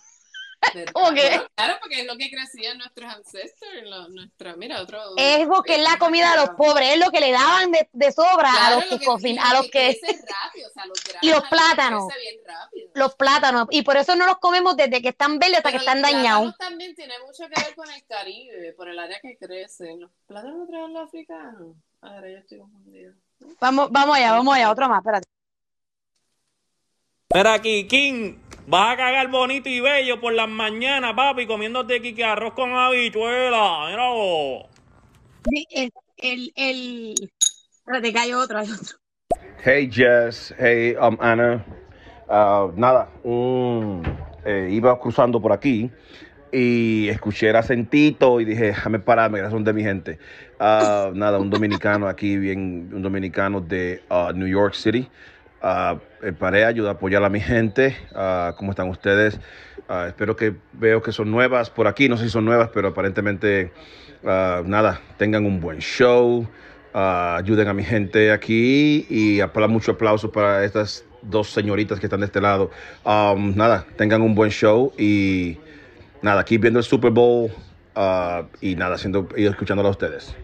[0.94, 1.42] ¿Cómo que?
[1.56, 5.00] Claro, porque es lo que crecían nuestros ancestors, lo- nuestra, mira, otro...
[5.16, 8.12] Es porque es la comida de los pobres, es lo que le daban de, de
[8.12, 9.06] sobra a los lo que
[9.40, 12.04] a lo los que, crece rápido, o sea, los Y los plátanos.
[12.94, 16.02] los plátanos, y por eso no los comemos desde que están verdes hasta que están
[16.02, 16.58] dañados.
[16.58, 20.02] también tiene mucho que ver con el Caribe, por el área que crecen.
[20.02, 21.78] ¿Los plátanos no traen los africanos?
[22.02, 23.14] Ahora yo estoy confundida.
[23.60, 25.28] Vamos, vamos allá, vamos allá, otro más, espérate.
[27.34, 32.54] Mira, Kikín, vas a cagar bonito y bello por las mañanas, papi, comiéndote Kiki arroz
[32.54, 33.88] con habichuela.
[33.90, 34.66] Mira vos.
[35.72, 37.32] El, el, el,
[37.72, 38.98] espérate, que hay otro, hay otro.
[39.64, 41.66] Hey Jess, hey um, Ana.
[42.30, 45.90] Ah, nada, eh, iba cruzando por aquí
[46.52, 50.20] y escuché el acentito y dije, déjame pararme, que son de mi gente.
[50.60, 55.10] Ah, nada, un dominicano aquí, bien, un dominicano de ah, New York City.
[55.64, 57.96] Eh, paré a a apoyar a mi gente.
[58.58, 59.40] ¿Cómo están ustedes?
[60.08, 62.10] Espero que veo que son nuevas por aquí.
[62.10, 63.72] No sé si son nuevas, pero aparentemente,
[64.24, 66.48] nada, tengan un buen show.
[66.94, 72.22] Ayuden a mi gente aquí y apla mucho aplauso para estas dos señoritas que están
[72.22, 72.72] de este lado.
[73.04, 75.58] Um, nada, tengan un buen show y
[76.22, 77.52] nada, aquí viendo el Super Bowl
[77.96, 80.36] ah, y nada, haciendo y escuchándolo a ustedes.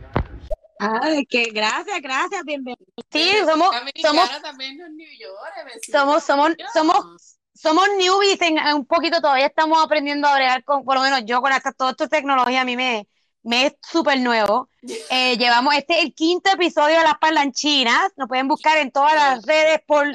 [0.79, 2.85] Ay, que gracias, gracias, bienvenido.
[3.11, 3.69] Sí, somos,
[4.01, 5.99] somos, también en New York, vecino.
[5.99, 10.83] somos, somos, somos, somos newbies en, en un poquito, todavía estamos aprendiendo a bregar con,
[10.83, 13.07] por lo menos yo con esta, toda esta tecnología, a mí me,
[13.43, 14.69] me es súper nuevo.
[15.09, 19.15] Eh, llevamos, este es el quinto episodio de Las Parlanchinas, nos pueden buscar en todas
[19.15, 20.05] las redes por,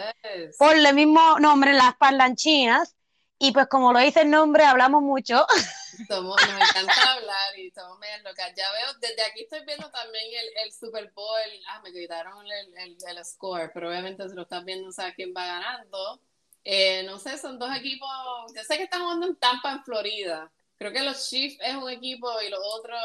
[0.59, 2.95] por el mismo nombre, Las Parlanchinas.
[3.41, 5.47] Y pues como lo dice el nombre, hablamos mucho.
[6.09, 8.53] Somos, nos encanta hablar y somos medio locas.
[8.57, 11.41] Ya veo, desde aquí estoy viendo también el, el Super Bowl.
[11.69, 15.35] Ah, me quitaron el, el, el score, pero obviamente si lo estás viendo, sabes quién
[15.37, 16.21] va ganando.
[16.63, 18.09] Eh, no sé, son dos equipos.
[18.55, 20.53] Yo sé que están jugando en Tampa, en Florida.
[20.77, 23.01] Creo que los Chiefs es un equipo y los otros.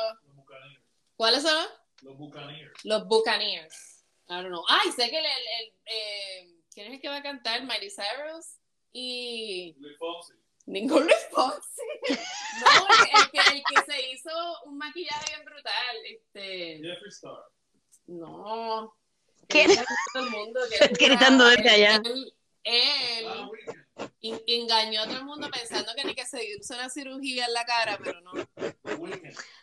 [1.16, 1.66] ¿Cuáles son?
[2.02, 2.74] Los Buccaneers.
[2.84, 4.06] Los Buccaneers.
[4.30, 4.64] I don't know.
[4.68, 7.62] Ay, sé que el, el, el, eh, ¿quién es el que va a cantar?
[7.64, 8.58] Miley Cyrus
[8.94, 9.76] y
[10.66, 11.82] ningún Luis Fonsi.
[12.62, 14.30] No, el, el que, el que se hizo
[14.66, 15.98] un maquillaje bien brutal.
[16.08, 17.38] Este, Jeffree Star.
[18.08, 18.96] no.
[19.48, 21.96] Todo el mundo que- Gritando desde allá.
[21.96, 22.34] Él,
[22.64, 23.26] él
[24.22, 27.54] en- engañó a todo el mundo pensando que ni que se hizo una cirugía en
[27.54, 28.32] la cara, pero no.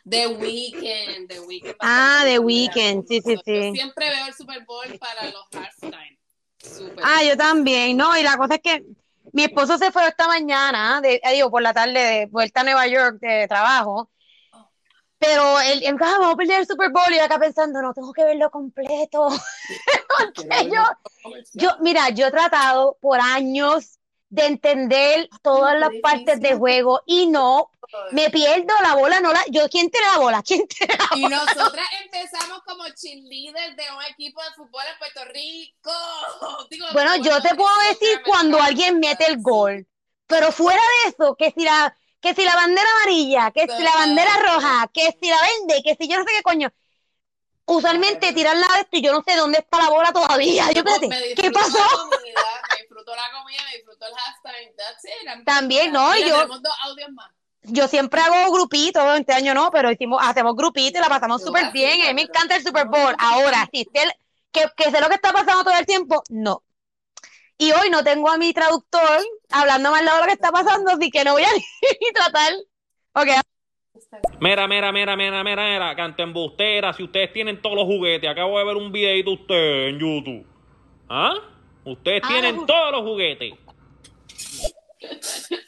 [0.08, 1.76] The Weeknd, The Weeknd.
[1.80, 3.66] Ah, The The Weeknd, sí, sí, sí.
[3.68, 6.18] Yo siempre veo el Super Bowl para los halftime.
[6.58, 7.02] Super.
[7.06, 8.84] Ah, yo también, no, y la cosa es que
[9.32, 12.64] mi esposo se fue esta mañana, de, eh, digo, por la tarde, de vuelta a
[12.64, 14.10] Nueva York de trabajo,
[15.18, 18.12] pero él, él "Ah, vamos a perder el Super Bowl, y acá pensando, no, tengo
[18.12, 19.28] que verlo completo.
[20.34, 20.82] Porque yo,
[21.52, 23.99] yo, mira, yo he tratado por años
[24.30, 27.70] de entender todas las partes de juego y no,
[28.12, 30.42] me pierdo la bola, no la, yo, ¿quién tiene la bola?
[30.46, 35.24] ¿Quién tiene la Y nosotras empezamos como cheerleaders de un equipo de fútbol en Puerto
[35.32, 35.92] Rico.
[36.70, 39.86] Digo, Bueno, yo te puedo decir cuando alguien mete el gol,
[40.26, 43.94] pero fuera de eso, que si la, que si la bandera amarilla, que si la
[43.94, 46.72] bandera roja, que si la verde, que si yo no sé qué coño.
[47.66, 50.72] Usualmente tiran la de esto y yo no sé dónde está la bola todavía.
[50.72, 50.82] Yo
[51.36, 51.78] ¿qué pasó?
[53.14, 54.74] La comida, me disfruto la comida, me disfruto el halftime.
[54.76, 55.44] That's it.
[55.44, 57.30] También, no, Mira, yo- Tenemos dos audios más.
[57.62, 61.70] Yo siempre hago grupitos, este año no, pero hicimos, hacemos grupitos y la pasamos súper
[61.72, 62.02] bien.
[62.02, 63.14] A mí me encanta el Super Bowl.
[63.18, 64.12] Ahora, si sé el-
[64.50, 66.62] que, que sé lo que está pasando todo el tiempo, no.
[67.58, 69.20] Y hoy no tengo a mi traductor
[69.50, 71.48] hablando más de lo que está pasando, así que no voy a
[72.00, 72.52] ni tratar.
[73.12, 73.28] Ok,
[74.40, 76.92] Mira, mira, mira, mira, mira, mira, canto embustera.
[76.94, 80.46] Si ustedes tienen todos los juguetes, acabo de ver un videito de ustedes en YouTube.
[81.08, 81.34] ¿Ah?
[81.90, 83.52] Ustedes Ah, tienen todos los juguetes.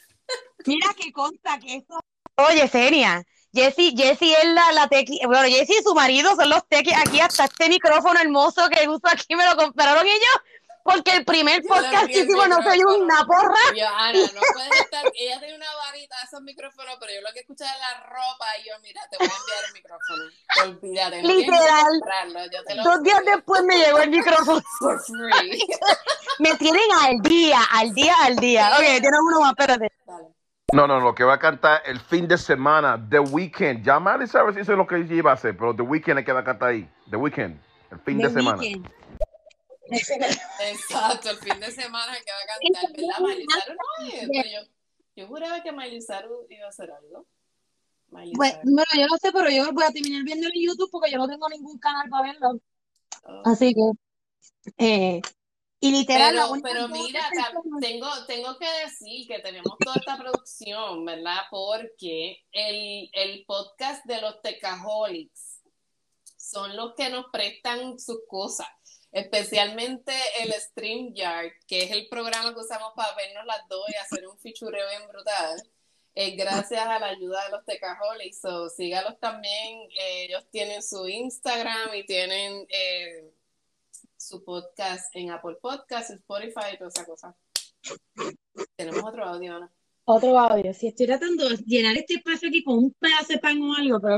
[0.65, 1.99] Mira que consta que eso.
[2.37, 3.23] Oye, Senia,
[3.53, 7.19] Jessy, Jessy es la, la tequi, bueno, Jessy y su marido son los tequis, aquí
[7.19, 10.41] hasta este micrófono hermoso que uso aquí me lo compraron ellos,
[10.83, 13.55] porque el primer podcast que hicimos no soy una porra.
[13.75, 15.05] Yo, Ana, no puedes estar.
[15.15, 18.45] Ella tiene una varita de esos micrófonos, pero yo lo que escucho es la ropa.
[18.61, 20.23] Y yo, mira, te voy a enviar el micrófono.
[20.63, 21.21] Olvídate.
[21.21, 21.99] tienes Literal.
[21.99, 24.61] comprarlo, yo te lo Dos días después me llegó el micrófono.
[24.79, 25.63] For free.
[26.39, 28.69] Me tienen al día, al día, al día.
[28.73, 29.91] Ok, tienen uno más, espérate.
[30.05, 30.27] Dale.
[30.73, 33.83] No, no, lo que va a cantar el fin de semana, The Weeknd.
[33.83, 36.39] Ya Miley Cyrus hizo lo que iba a hacer, pero The Weeknd es que va
[36.39, 36.89] a cantar ahí.
[37.09, 37.59] The Weeknd,
[37.91, 38.61] el fin de The semana.
[39.89, 43.19] Exacto, el fin de semana que va a cantar, ¿verdad?
[43.19, 44.71] Miley Cyrus no es, pero yo,
[45.15, 47.27] yo juraba que Miley Cyrus iba a hacer algo.
[48.09, 51.27] Bueno, yo no sé, pero yo voy a terminar viendo en YouTube porque yo no
[51.27, 52.61] tengo ningún canal para verlo.
[53.25, 53.41] Oh.
[53.45, 53.91] Así que,
[54.77, 55.21] eh,
[55.79, 57.29] y literal, Pero, pero mira,
[57.81, 61.39] tengo, tengo que decir que tenemos toda esta producción, ¿verdad?
[61.49, 65.61] Porque el, el podcast de los Tecaholics
[66.37, 68.67] son los que nos prestan sus cosas,
[69.13, 70.11] especialmente
[70.41, 74.37] el StreamYard, que es el programa que usamos para vernos las dos y hacer un
[74.39, 75.63] fichureo bien brutal.
[76.13, 81.07] Es gracias a la ayuda de los Tecaholics, so, sígalos también, eh, ellos tienen su
[81.07, 82.67] Instagram y tienen...
[82.69, 83.31] eh,
[84.23, 87.35] su podcast en Apple Podcasts, Spotify y toda esa cosa.
[88.75, 89.71] Tenemos otro audio, Ana.
[90.05, 90.73] Otro audio.
[90.73, 93.99] Si estoy tratando de llenar este espacio aquí con un pedazo de pan o algo,
[93.99, 94.17] pero.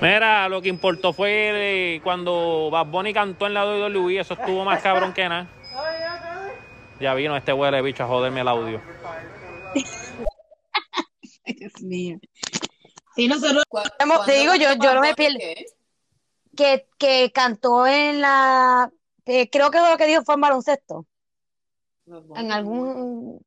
[0.00, 4.82] Mira, lo que importó fue cuando Bad Bunny cantó en la WWE, eso estuvo más
[4.82, 5.46] cabrón que nada.
[7.00, 8.80] Ya vino este huele bicho a joderme el audio.
[11.46, 12.18] Dios mío.
[13.14, 13.64] Sí, nosotros.
[13.68, 15.38] ¿Cu- Hemos- te digo, yo- yo no me pierdo.
[16.56, 18.90] Que, que cantó en la.
[19.26, 21.06] eh, creo que lo que dijo fue en baloncesto.
[22.36, 23.40] En algún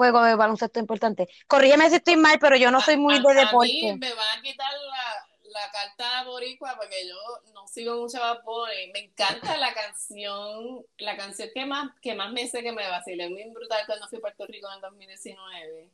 [0.00, 1.28] juego de baloncesto importante.
[1.46, 3.96] Corrígeme si estoy mal, pero yo no soy muy A- de a mí deporte.
[3.98, 7.16] me van a quitar la, la carta boricua porque yo
[7.52, 8.92] no sigo mucho a Bad Bunny.
[8.94, 13.28] Me encanta la canción, la canción que más, que más me sé que me vacilé
[13.28, 15.90] muy brutal cuando fui a Puerto Rico en el 2019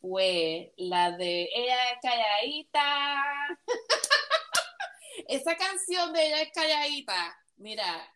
[0.00, 3.24] fue la de Ella es calladita.
[5.28, 8.12] Esa canción de Ella es calladita, mira,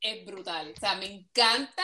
[0.00, 0.72] es brutal.
[0.74, 1.82] O sea, me encanta,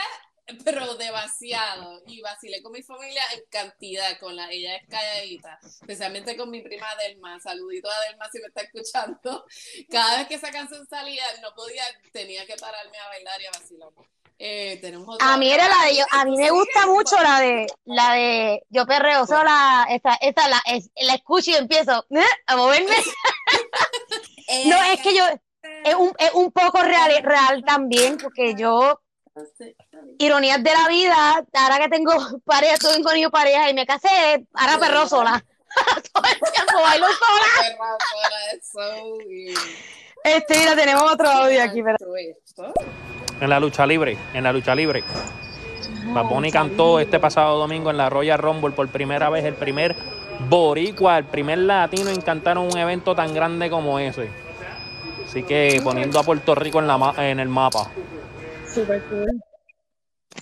[0.64, 2.02] pero demasiado.
[2.06, 6.60] Y vacilé con mi familia en cantidad con la Ella es calladita, especialmente con mi
[6.62, 7.38] prima Delma.
[7.40, 9.44] Saludito a Delma si me está escuchando.
[9.90, 13.50] Cada vez que esa canción salía, no podía, tenía que pararme a bailar y a
[13.50, 13.88] vacilar.
[14.42, 17.40] Eh, tenemos otra- A mí era la de yo, a mí me gusta mucho la
[17.40, 22.24] de la de yo perreo sola, esa, esa la, es, la escucho y empiezo ¿eh?
[22.46, 22.96] a moverme.
[24.66, 25.24] No, es que yo
[25.84, 29.00] es un, es un poco real, real también, porque yo,
[30.18, 32.12] ironías de la vida, ahora que tengo
[32.44, 35.42] pareja, estoy con mi pareja y me casé, ahora perreo sola.
[36.12, 37.46] Todo el tiempo bailo sola.
[37.62, 39.58] Perra sola, es so weird.
[40.24, 41.96] Este, mira, tenemos otro audio aquí, pero.
[43.40, 45.02] En la lucha libre, en la lucha libre.
[46.12, 49.94] Bad Bunny cantó este pasado domingo en la Royal Rumble por primera vez, el primer
[50.48, 54.28] boricua, el primer latino en cantar un evento tan grande como ese.
[55.24, 57.90] Así que poniendo a Puerto Rico en, la ma- en el mapa.
[58.72, 59.42] Super cool.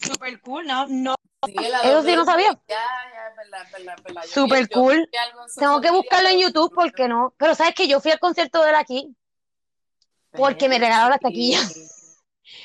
[0.03, 1.15] Super cool, no, no.
[1.45, 2.51] Sí, Eso sí no sabía.
[2.69, 2.77] Ya,
[3.13, 4.23] ya, es verdad, es verdad, es verdad.
[4.25, 4.97] Vi- yo cool.
[4.97, 5.09] en
[5.57, 7.35] Tengo que buscarlo en YouTube porque no.
[7.39, 9.15] Pero sabes que yo fui al concierto de él aquí
[10.33, 11.73] porque me regalaron las taquillas.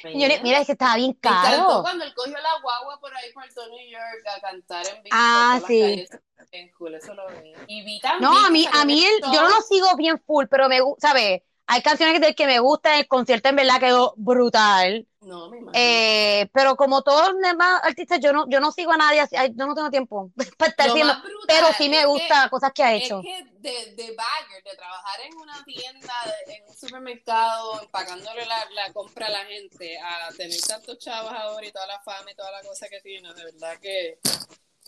[0.02, 1.82] Señores, mira, es que estaba bien Me encantó caro.
[1.82, 5.10] cuando él cogió la guagua por ahí por todo New York a cantar en vivo.
[5.12, 5.80] Ah, sí.
[5.82, 6.10] calles.
[6.52, 7.54] Bien cool, eso lo vi.
[7.68, 9.88] Y vi también No, a mí, a mí en él, el yo no lo sigo
[9.98, 11.42] bien full, pero me gusta, ¿sabes?
[11.66, 15.08] Hay canciones del que me gusta, el concierto en verdad quedó brutal.
[15.22, 15.62] No, me.
[15.74, 19.36] Eh, pero como todos los demás artistas, yo no, yo no sigo a nadie así,
[19.56, 22.94] yo no tengo tiempo para estar brutal pero sí me es gusta cosas que ha
[22.94, 23.22] Es hecho.
[23.22, 26.14] que de, de bagger, de trabajar en una tienda,
[26.46, 31.32] de- en un supermercado, empacándole la, la compra a la gente, a tener tantos chavos
[31.32, 34.20] ahora y toda la fama y toda la cosa que tiene, de verdad que,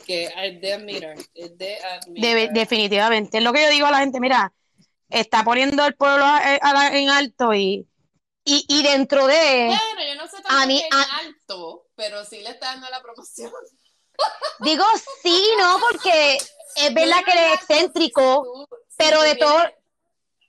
[0.05, 2.35] que es de admirar, es de admirar.
[2.35, 3.37] Debe- definitivamente.
[3.37, 4.53] Es lo que yo digo a la gente, mira,
[5.09, 7.87] está poniendo el pueblo a- a la- en alto y,
[8.43, 12.41] y, y dentro de, Bueno, yo no sé A mí- a- en alto, pero sí
[12.41, 13.51] le está dando la promoción.
[14.59, 14.83] digo
[15.21, 15.77] sí, ¿no?
[15.79, 16.37] Porque
[16.77, 19.71] es verdad que él es excéntrico, Tú- si pero de tienes- todo-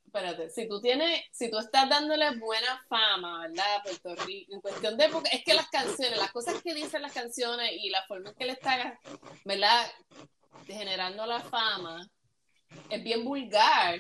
[0.06, 3.66] Espérate, si tú tienes, si tú estás dándole buena fama, ¿verdad?
[3.76, 7.02] A Puerto Rico, en cuestión de, porque es que las canciones, las cosas que dicen
[7.02, 8.98] las canciones y la forma en que le está,
[9.44, 9.92] ¿verdad?
[10.66, 12.08] Generando la fama,
[12.88, 13.98] es bien vulgar,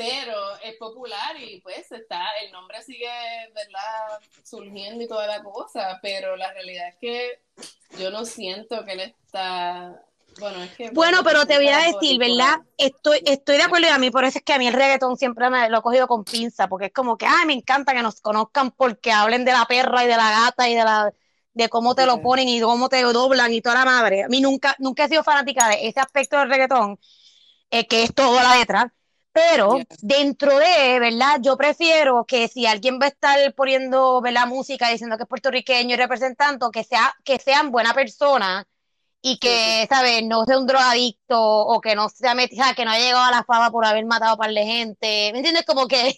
[0.00, 3.10] pero es popular y pues está, el nombre sigue,
[3.54, 4.18] ¿verdad?
[4.42, 7.42] Surgiendo y toda la cosa, pero la realidad es que
[7.98, 10.02] yo no siento que él está,
[10.38, 10.90] bueno, es que...
[10.92, 12.18] Bueno, pero te voy a decir.
[12.18, 12.60] ¿verdad?
[12.78, 15.18] Estoy, estoy de acuerdo y a mí por eso es que a mí el reggaetón
[15.18, 18.02] siempre me lo he cogido con pinza, porque es como que, ay, me encanta que
[18.02, 21.12] nos conozcan porque hablen de la perra y de la gata y de la
[21.52, 24.22] de cómo te lo ponen y cómo te doblan y toda la madre.
[24.22, 26.98] A mí nunca, nunca he sido fanática de ese aspecto del reggaetón,
[27.70, 28.94] eh, que es todo la letra.
[29.32, 29.84] Pero Yeah.
[30.00, 31.38] dentro de, ¿verdad?
[31.40, 34.46] Yo prefiero que si alguien va a estar poniendo, ¿verdad?
[34.48, 38.66] Música diciendo que es puertorriqueño y representante, que sea, que sean buena persona
[39.22, 40.24] y que, ¿sabes?
[40.24, 43.44] No sea un drogadicto o que no sea metido, que no haya llegado a la
[43.44, 45.30] fama por haber matado a par de gente.
[45.32, 45.64] ¿Me entiendes?
[45.66, 46.14] Como que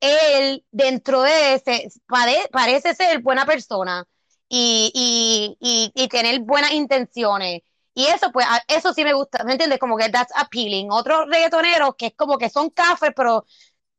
[0.00, 4.04] él dentro de ese pare- parece ser buena persona
[4.48, 7.62] y, y, y, y tener buenas intenciones.
[7.94, 9.78] Y eso, pues, eso sí me gusta, ¿me entiendes?
[9.78, 10.90] Como que that's appealing.
[10.90, 13.44] Otros reggaetoneros que es como que son cafres, pero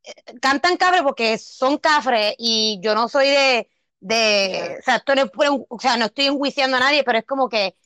[0.02, 5.14] eh, cantan cafres porque son cafres y yo no soy de, de, o sea, esto
[5.14, 5.30] no es
[5.68, 7.76] o sea, no estoy enjuiciando a nadie, pero es como que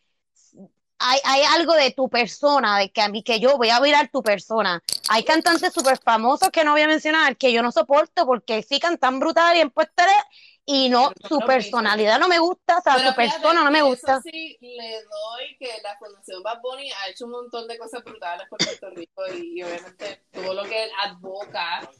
[0.99, 4.11] hay, hay algo de tu persona, de que a mí, que yo voy a mirar
[4.11, 4.83] tu persona.
[5.09, 8.81] Hay cantantes súper famosos que no voy a mencionar, que yo no soporto porque sí
[8.81, 10.07] cantan brutal y en puesta
[10.71, 13.81] y no, su personalidad no me gusta, o sea, Pero su fíjate persona no me
[13.81, 14.13] gusta.
[14.13, 18.05] Eso sí, le doy que la Fundación Bad Bunny ha hecho un montón de cosas
[18.05, 21.91] brutales por Puerto Rico y, y obviamente todo lo que él advoca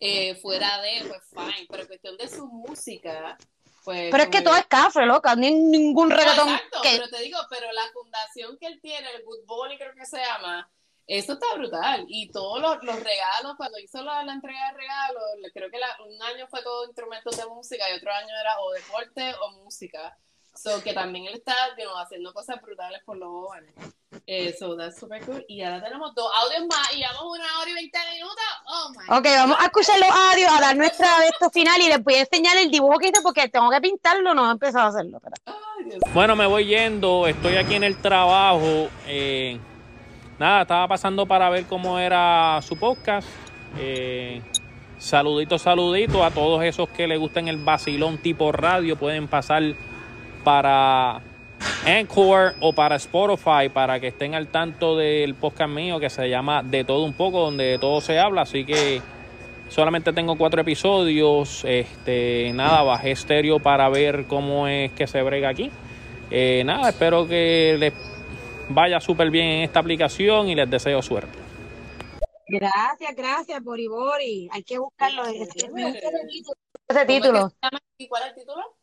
[0.00, 3.36] eh, fuera de, pues fine, pero en cuestión de su música,
[3.84, 4.10] pues...
[4.10, 7.18] Pero es que todo es cafre, loca, ni ningún No, reggaetón exacto, que pero te
[7.18, 10.66] digo, pero la fundación que él tiene, el Good Bunny creo que se llama,
[11.06, 12.04] eso está brutal.
[12.08, 15.22] Y todos los, los regalos, cuando hizo la, la entrega de regalos,
[15.52, 18.72] creo que la- un año fue todo instrumentos de música y otro año era o
[18.72, 20.16] deporte o música.
[20.56, 23.74] So que también él está you know, haciendo cosas brutales por los jóvenes.
[24.24, 25.44] Eh, so that's super cool.
[25.48, 28.44] Y ahora tenemos dos audios más y llevamos una hora y veinte minutos.
[28.68, 31.88] Oh my Ok, vamos a escuchar los audios, a dar nuestra de esto final y
[31.88, 34.84] les voy a enseñar el dibujo que hice porque tengo que pintarlo, no he empezado
[34.86, 35.20] a hacerlo.
[35.44, 35.98] Ay, Dios.
[36.14, 38.88] Bueno, me voy yendo, estoy aquí en el trabajo.
[39.08, 39.58] eh,
[40.38, 43.28] nada, estaba pasando para ver cómo era su podcast.
[43.78, 44.40] Eh,
[44.98, 48.96] saludito, saludito a todos esos que les gustan el vacilón tipo radio.
[48.96, 49.62] Pueden pasar
[50.42, 51.20] para
[51.86, 56.62] Anchor o para Spotify para que estén al tanto del podcast mío que se llama
[56.62, 58.42] De todo un poco, donde de todo se habla.
[58.42, 59.00] Así que
[59.68, 61.64] solamente tengo cuatro episodios.
[61.64, 65.70] Este, nada, bajé estéreo para ver cómo es que se brega aquí.
[66.30, 67.92] Eh, nada, espero que les
[68.68, 71.38] vaya súper bien en esta aplicación y les deseo suerte.
[72.46, 74.48] Gracias, gracias, Bori Bori.
[74.52, 75.24] Hay que buscarlo.
[75.24, 76.08] Me gusta
[76.88, 77.52] ese título.
[77.98, 78.76] ¿Y cuál es el título?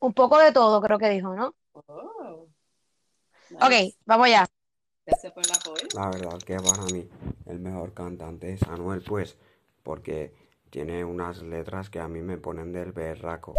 [0.00, 1.54] Un poco de todo, creo que dijo, ¿no?
[1.72, 2.48] Oh,
[3.52, 3.72] Ok,
[4.04, 4.46] vamos allá.
[5.06, 5.86] Gracias por el apoyo.
[5.94, 7.08] La verdad que para mí
[7.46, 9.38] el mejor cantante es Anuel, pues,
[9.82, 10.34] porque
[10.70, 13.54] tiene unas letras que a mí me ponen del berraco.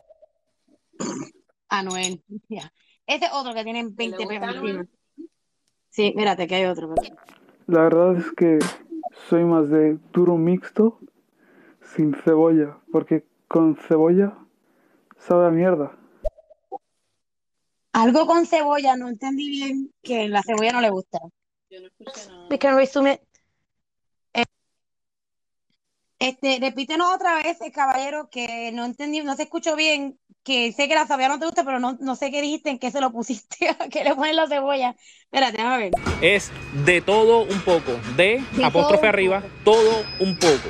[1.70, 2.22] Anuel.
[2.50, 2.72] Ya.
[3.06, 4.88] Ese es otro que tiene 20 gusta pesos.
[5.98, 6.94] Sí, mírate que hay otro.
[7.66, 8.60] La verdad es que
[9.28, 11.00] soy más de duro mixto
[11.82, 14.38] sin cebolla, porque con cebolla
[15.18, 15.98] sabe a mierda.
[17.94, 21.18] Algo con cebolla, no entendí bien que la cebolla no le gusta.
[21.72, 22.48] Yo no escuché nada.
[22.52, 23.22] We can resume it.
[26.20, 30.88] Este, repítenos otra vez, eh, caballero, que no entendí, no se escuchó bien, que sé
[30.88, 33.02] que la cebolla no te gusta, pero no, no sé qué dijiste, en qué se
[33.02, 34.96] lo pusiste, a qué le pones la cebolla.
[35.26, 35.92] Espérate, déjame ver.
[36.24, 36.50] Es
[36.86, 40.70] de todo un poco, de, De apóstrofe todo arriba, todo un poco.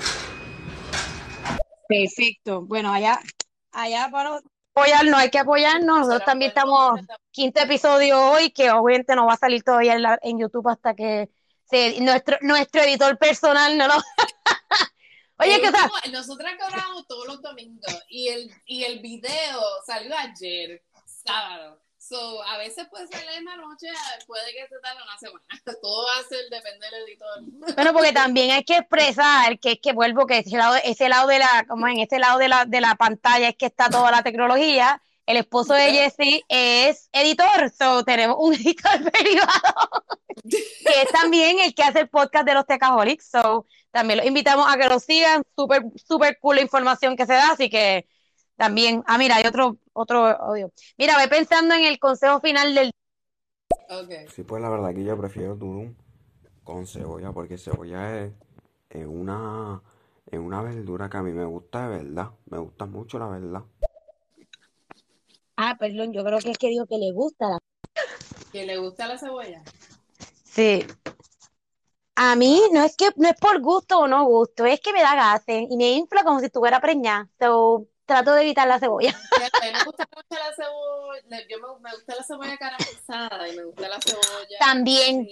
[1.87, 2.61] Perfecto.
[2.63, 3.19] Bueno, allá,
[3.71, 4.41] allá para
[4.75, 5.99] apoyarnos, hay que apoyarnos.
[5.99, 6.99] Nosotros también estamos
[7.31, 10.93] quinto episodio hoy, que obviamente no va a salir todavía en, la- en YouTube hasta
[10.93, 11.29] que
[11.69, 13.93] se, nuestro, nuestro editor personal no lo.
[15.39, 20.15] Oye, o sea, último- nosotras grabamos todos los domingos y el, y el video salió
[20.17, 21.81] ayer, sábado.
[21.99, 23.87] So, a veces puede ser la misma noche,
[24.27, 25.45] puede que se tarde una semana.
[25.81, 27.73] Todo va a ser, depende del editor.
[27.75, 31.27] Bueno, porque también hay que expresar que es que vuelvo que ese lado, ese lado
[31.27, 34.09] de la, como en ese lado de la, de la pantalla es que está toda
[34.11, 35.01] la tecnología.
[35.25, 40.05] El esposo de Jesse es editor, so tenemos un editor privado
[40.43, 43.65] que es también el que hace el podcast de los Tecaholics, so
[43.97, 47.53] también los invitamos a que lo sigan, súper, súper cool la información que se da,
[47.53, 48.07] así que
[48.55, 50.71] también, ah, mira, hay otro, otro audio.
[50.99, 52.91] Mira, voy pensando en el consejo final del
[53.89, 54.27] Okay.
[54.27, 55.95] Sí, pues la verdad que yo prefiero durum
[56.63, 58.33] con cebolla, porque cebolla es,
[58.91, 59.81] es una,
[60.29, 62.31] es una verdura que a mí me gusta de verdad.
[62.45, 63.63] Me gusta mucho la verdad.
[65.55, 67.59] Ah, perdón, yo creo que es que digo que le gusta la
[68.51, 69.63] ¿Que le gusta la cebolla?
[70.43, 70.85] Sí.
[72.19, 75.03] A mí no es que no es por gusto o no gusto, es que me
[75.03, 77.29] da gases y me infla como si estuviera preñada.
[77.39, 79.09] So, trato de evitar la cebolla.
[79.61, 83.55] A mí me gusta mucho la cebolla, yo me, me gusta la cebolla caramelizada y
[83.55, 84.57] me gusta la cebolla.
[84.59, 85.27] También.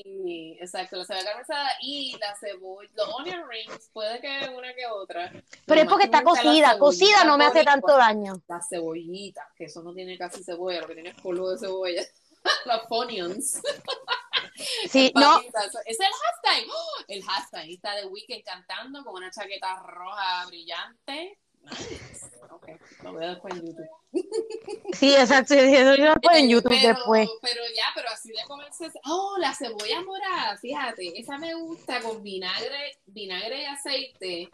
[0.59, 5.31] Exacto, la cebolla caramelizada y la cebolla, los onion rings, puede que una que otra.
[5.65, 8.43] Pero es porque está cocida, cocida no me hace tanto daño.
[8.47, 12.03] La cebollita, que eso no tiene casi cebolla, lo que tiene es polvo de cebolla.
[12.65, 13.59] los onions.
[14.89, 16.69] Sí, no, Es el hashtag.
[16.69, 17.03] ¡Oh!
[17.07, 17.69] El hashtag.
[17.69, 21.37] Está de Weekend cantando con una chaqueta roja brillante.
[21.63, 22.31] Nice.
[22.51, 22.69] Ok,
[23.03, 23.89] lo veo después en YouTube.
[24.93, 27.29] sí, exacto, eso yo lo pongo en YouTube pero, después.
[27.41, 28.91] Pero ya, pero así de comerse.
[29.05, 34.49] Oh, la cebolla morada, fíjate, esa me gusta con vinagre, vinagre y aceite.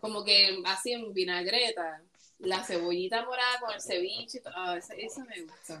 [0.00, 2.00] como que así en vinagreta,
[2.38, 4.52] la cebollita morada con el ceviche, todo.
[4.56, 5.80] Ah, eso, eso me gusta.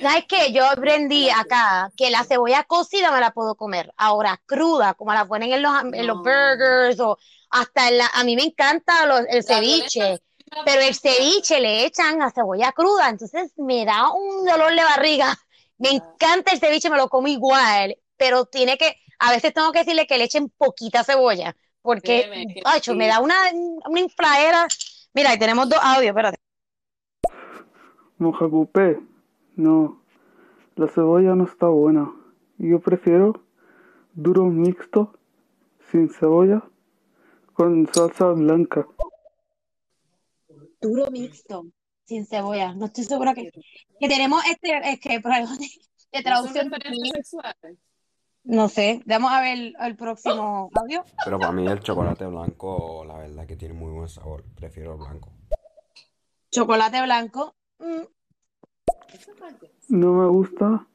[0.00, 0.52] ¿Sabes qué?
[0.52, 3.92] Yo aprendí acá que la cebolla cocida me la puedo comer.
[3.96, 6.22] Ahora, cruda, como la ponen en los, en los No.
[6.22, 7.18] burgers o
[7.50, 8.06] hasta en la...
[8.14, 10.22] A mí me encanta los- el La ceviche, violeta
[10.62, 15.36] pero el ceviche le echan a cebolla cruda, entonces me da un dolor de barriga.
[15.78, 18.96] Me encanta el ceviche, me lo como igual, pero tiene que...
[19.20, 23.06] A veces tengo que decirle que le echen poquita cebolla, porque, Créeme que ay, me
[23.06, 23.08] sí.
[23.08, 23.34] da una,
[23.86, 24.66] una infladera.
[25.14, 26.38] Mira, ahí tenemos dos audios, espérate.
[28.18, 29.00] Mojacupé.
[29.56, 30.02] No,
[30.76, 32.12] la cebolla no está buena.
[32.58, 33.42] Yo prefiero
[34.14, 35.18] duro mixto,
[35.90, 36.62] sin cebolla,
[37.54, 38.86] con salsa blanca.
[40.80, 41.66] Duro mixto,
[42.04, 42.74] sin cebolla.
[42.74, 46.52] No estoy segura que, que tenemos este, es que, por algo de, de ¿No son
[46.52, 46.70] traducción.
[46.70, 47.78] referencias sexuales?
[48.48, 51.04] No sé, vamos a ver el próximo audio.
[51.22, 54.42] Pero para mí el chocolate blanco, la verdad que tiene muy buen sabor.
[54.56, 55.30] Prefiero el blanco.
[56.50, 57.54] Chocolate blanco.
[57.78, 58.02] mm,
[59.90, 60.86] No me gusta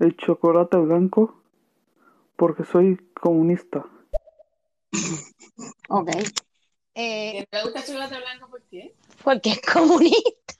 [0.00, 1.40] el chocolate blanco
[2.34, 3.84] porque soy comunista.
[5.88, 6.10] ok.
[6.94, 8.96] ¿Que Eh, no le gusta el chocolate blanco por qué?
[9.22, 10.54] porque es comunista.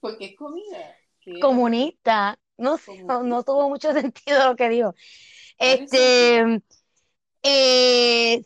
[0.00, 0.96] Porque es comida.
[1.20, 1.38] ¿Qué?
[1.38, 2.38] Comunista.
[2.56, 4.94] No sé, no, no tuvo mucho sentido lo que dijo.
[5.58, 6.62] Este,
[7.42, 8.44] eh,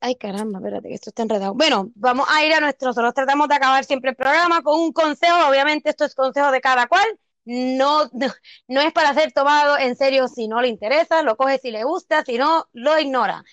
[0.00, 1.54] ay caramba, espérate que esto está enredado.
[1.54, 4.92] Bueno, vamos a ir a nuestro, nosotros tratamos de acabar siempre el programa con un
[4.92, 7.06] consejo, obviamente esto es consejo de cada cual,
[7.44, 8.26] no, no,
[8.68, 11.84] no es para ser tomado en serio si no le interesa, lo coge si le
[11.84, 13.44] gusta, si no, lo ignora.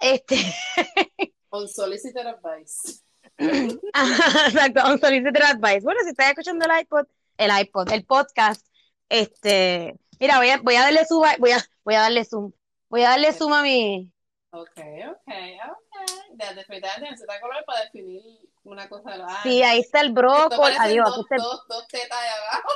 [0.00, 0.36] Este,
[1.52, 3.02] Unsolicited advice.
[3.38, 5.80] exacto, unsolicited advice.
[5.82, 8.66] Bueno, si estás escuchando el iPod, el iPod, el podcast,
[9.12, 12.52] este, mira, voy a, voy a darle zoom, voy a, voy a darle zoom,
[12.88, 14.12] voy a darle zoom a mi,
[14.54, 15.32] Ok, ok,
[15.70, 16.10] ok.
[16.32, 18.22] De, definitivamente necesita color para definir
[18.64, 19.42] una cosa de la otra.
[19.42, 22.68] sí, ahí está el brócoli, adiós, dos, está dos, dos tetas ahí abajo.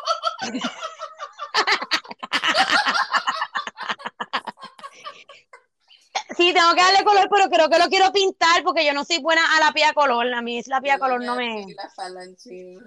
[6.37, 9.21] Sí, tengo que darle color, pero creo que lo quiero pintar porque yo no soy
[9.23, 10.35] buena a la pía color.
[10.35, 11.65] A mí la pía color no me.
[11.75, 12.81] La falanchina.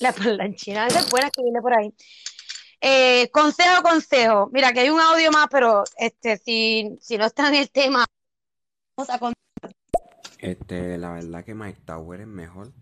[0.00, 1.92] La parlanchina, esa es buena escribirle por ahí.
[2.80, 4.48] Eh, consejo, consejo.
[4.52, 8.06] Mira, que hay un audio más, pero este, si, si no está en el tema,
[8.96, 9.32] vamos a
[10.38, 12.72] Este, la verdad que Mike Tower es mejor.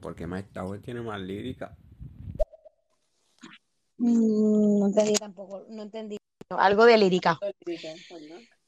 [0.00, 1.76] Porque Mike Tower tiene más lírica.
[3.98, 6.16] Mm, no entendí tampoco, no entendí.
[6.48, 7.38] Algo de lírica.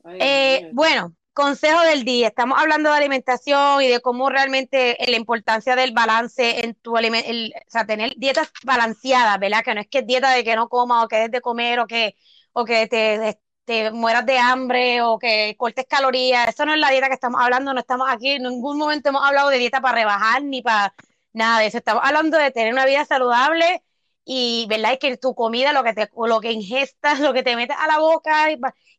[0.05, 2.29] Ay, Eh, bueno, consejo del día.
[2.29, 7.29] Estamos hablando de alimentación y de cómo realmente la importancia del balance en tu alimento,
[7.31, 9.63] o sea, tener dietas balanceadas, ¿verdad?
[9.65, 11.81] Que no es que es dieta de que no comas o que des de comer
[11.81, 12.17] o que,
[12.53, 16.49] o que te, te mueras de hambre o que cortes calorías.
[16.49, 17.75] Eso no es la dieta que estamos hablando.
[17.75, 20.95] No estamos aquí, en ningún momento hemos hablado de dieta para rebajar ni para
[21.33, 21.79] nada de eso.
[21.79, 23.83] Estamos hablando de tener una vida saludable
[24.25, 24.93] y, ¿verdad?
[24.95, 27.87] Y que tu comida, lo que te, lo que ingestas, lo que te metes a
[27.89, 28.49] la boca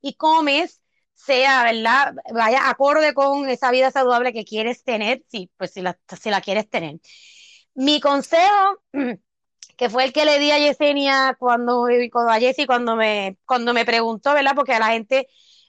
[0.01, 0.81] y comes
[1.15, 2.13] sea, ¿verdad?
[2.33, 6.41] Vaya acorde con esa vida saludable que quieres tener, sí, pues si la, si la
[6.41, 6.99] quieres tener.
[7.75, 8.81] Mi consejo,
[9.77, 13.85] que fue el que le di a Yesenia cuando, a Jessie cuando me, cuando me
[13.85, 14.53] preguntó, ¿verdad?
[14.55, 15.27] Porque a la gente,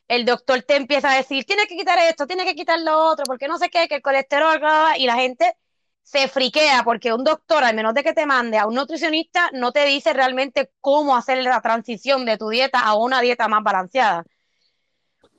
[0.09, 3.25] el doctor te empieza a decir, tienes que quitar esto, tienes que quitar lo otro,
[3.27, 5.57] porque no sé qué, que el colesterol, bla, bla, bla", y la gente
[6.03, 9.73] se friquea porque un doctor, al menos de que te mande a un nutricionista, no
[9.73, 14.25] te dice realmente cómo hacer la transición de tu dieta a una dieta más balanceada.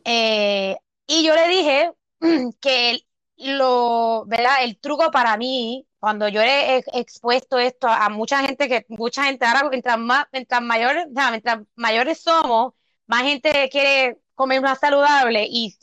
[0.10, 1.92] Eh, y yo le dije
[2.62, 3.02] que
[3.38, 4.64] lo, ¿verdad?
[4.64, 9.46] El truco para mí, cuando yo he expuesto esto a mucha gente, que mucha gente
[9.46, 12.74] ahora, mientras más, mientras mayores, mientras mayores somos,
[13.06, 15.76] más gente quiere comer más saludable y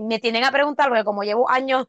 [0.00, 1.86] me tienden a preguntar, porque como llevo años,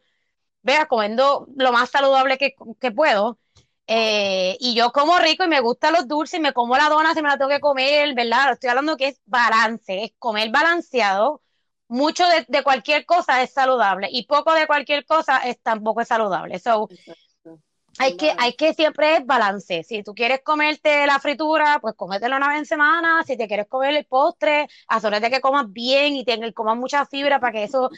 [0.64, 3.40] vea, comiendo lo más saludable que, que puedo,
[3.88, 7.22] eh, y yo como rico y me gustan los dulces, me como la dona si
[7.22, 8.54] me la tengo que comer, ¿verdad?
[8.54, 11.42] Estoy hablando que es balance, es comer balanceado.
[11.92, 16.08] Mucho de, de cualquier cosa es saludable y poco de cualquier cosa es tampoco es
[16.08, 16.58] saludable.
[16.60, 16.90] So,
[17.98, 19.84] hay que, hay que siempre es balance.
[19.84, 23.24] Si tú quieres comerte la fritura, pues cómetela una vez en semana.
[23.28, 27.40] Si te quieres comer el postre, asegúrate que comas bien y tengas, comas mucha fibra
[27.40, 27.90] para que eso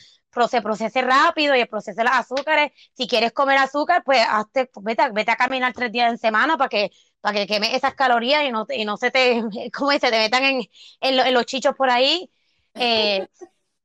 [0.50, 2.72] se procese rápido y procese los azúcares.
[2.94, 6.58] Si quieres comer azúcar, pues hazte, vete, a- vete a caminar tres días en semana
[6.58, 6.92] para que,
[7.22, 9.42] para que quemes esas calorías y no, y no se te,
[9.74, 10.62] ¿cómo se te metan en,
[11.02, 12.30] en, lo- en los chichos por ahí.
[12.76, 13.26] Eh,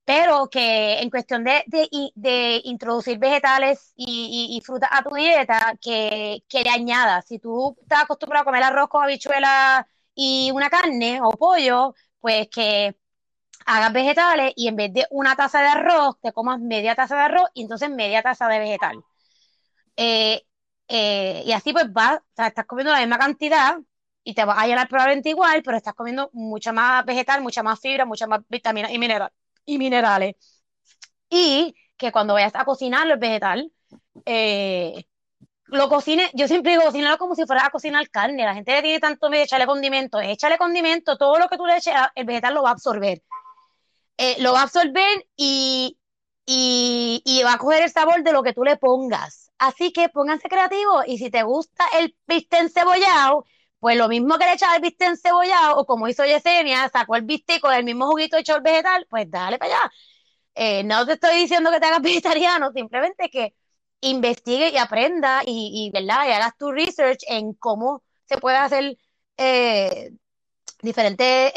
[0.09, 6.63] pero que en cuestión de, de, introducir vegetales y, frutas a tu dieta, que, que
[6.63, 7.27] le añadas.
[7.27, 12.49] Si tú estás acostumbrado a comer arroz con habichuela y una carne o pollo, pues
[12.49, 12.97] que
[13.67, 17.23] hagas vegetales y en vez de una taza de arroz, te comas media taza de
[17.23, 19.05] arroz y entonces media taza de vegetal.
[19.97, 20.43] Eh,
[20.89, 23.77] eh, y así pues vas, estás comiendo la misma cantidad
[24.25, 27.79] y te vas a llenar probablemente igual, pero estás comiendo mucha más vegetal, mucha más
[27.79, 29.31] fibra, mucha más vitaminas y, mineral,
[29.69, 30.35] y minerales.
[31.31, 33.71] Y que cuando vayas a cocinar el vegetal,
[34.25, 35.05] eh,
[35.67, 38.45] lo cocine, yo siempre digo, cocinarlo como si fuera a cocinar carne.
[38.45, 41.77] La gente le tiene tanto miedo, échale condimento, échale condimento, todo lo que tú le
[41.77, 43.23] eches, el vegetal lo va a absorber.
[44.17, 45.99] Eh, lo va a absorber y,
[46.47, 49.51] y, y va a coger el sabor de lo que tú le pongas.
[49.59, 53.45] Así que pónganse creativos y si te gusta el bistec encebollado,
[53.81, 57.23] pues lo mismo que le echaba el bistec encebollado o como hizo Yesenia, sacó el
[57.23, 59.93] bistec con el mismo juguito hecho el vegetal, pues dale para allá.
[60.55, 63.55] Eh, no te estoy diciendo que te hagas vegetariano, simplemente que
[64.01, 66.27] investigue y aprenda y, y, ¿verdad?
[66.29, 68.97] y hagas tu research en cómo se puede hacer
[69.37, 70.11] eh,
[70.83, 71.53] diferentes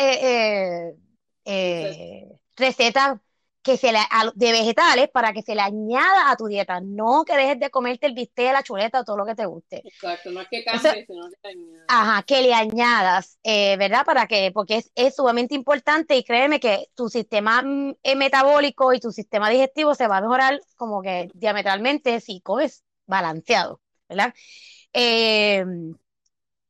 [1.45, 3.19] eh, recetas
[3.63, 7.23] que se le, a- de vegetales para que se le añada a tu dieta, no
[7.25, 9.81] que dejes de comerte el bistec, la chuleta o todo lo que te guste.
[9.85, 11.85] Exacto, no es que Eso- cambie, sino que añade.
[11.87, 14.05] Ajá, que le añadas, eh, ¿verdad?
[14.05, 18.99] Para que, porque es, es sumamente importante y créeme que tu sistema mm, metabólico y
[18.99, 24.33] tu sistema digestivo se va a mejorar como que diametralmente si comes balanceado, ¿verdad?
[24.93, 25.65] Eh,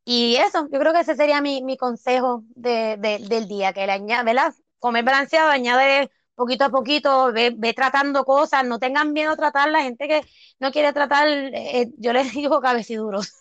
[0.04, 3.86] y eso, yo creo que ese sería mi, mi consejo de, de- del día, que
[3.86, 4.54] le añade, ¿verdad?
[4.80, 9.70] Comer balanceado, añade poquito a poquito, ve, ve tratando cosas, no tengan miedo a tratar,
[9.70, 10.22] la gente que
[10.60, 13.34] no quiere tratar, eh, yo les digo cabeciduros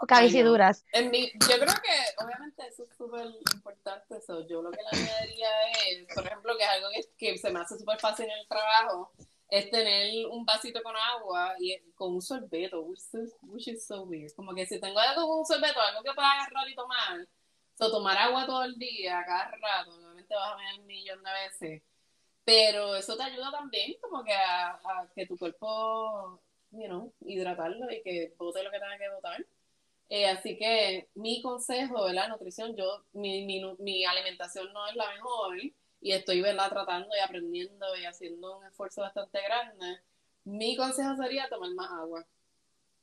[0.00, 0.84] o cabeciduras.
[0.92, 4.16] En mi, yo creo que obviamente eso es súper importante.
[4.16, 4.46] Eso.
[4.46, 5.48] Yo lo que le añadiría
[5.90, 8.48] es, por ejemplo, que es algo que, que se me hace súper fácil en el
[8.48, 9.12] trabajo,
[9.48, 14.02] es tener un vasito con agua y con un sorbeto, which is, which is so
[14.02, 14.32] weird.
[14.34, 17.26] Como que si tengo algo con un sorbeto, algo que pueda agarrar y tomar,
[17.78, 21.30] so, tomar agua todo el día, cada rato, obviamente vas a ver un millón de
[21.32, 21.82] veces,
[22.44, 24.80] pero eso te ayuda también como que a,
[25.14, 26.40] que tu cuerpo,
[26.70, 29.46] you know, hidratarlo y que bote lo que tenga que botar.
[30.08, 35.10] Eh, así que mi consejo la nutrición, yo, mi, mi, mi alimentación no es la
[35.12, 35.58] mejor
[36.00, 36.70] y estoy, ¿verdad?
[36.70, 40.00] Tratando y aprendiendo y haciendo un esfuerzo bastante grande.
[40.44, 42.26] Mi consejo sería tomar más agua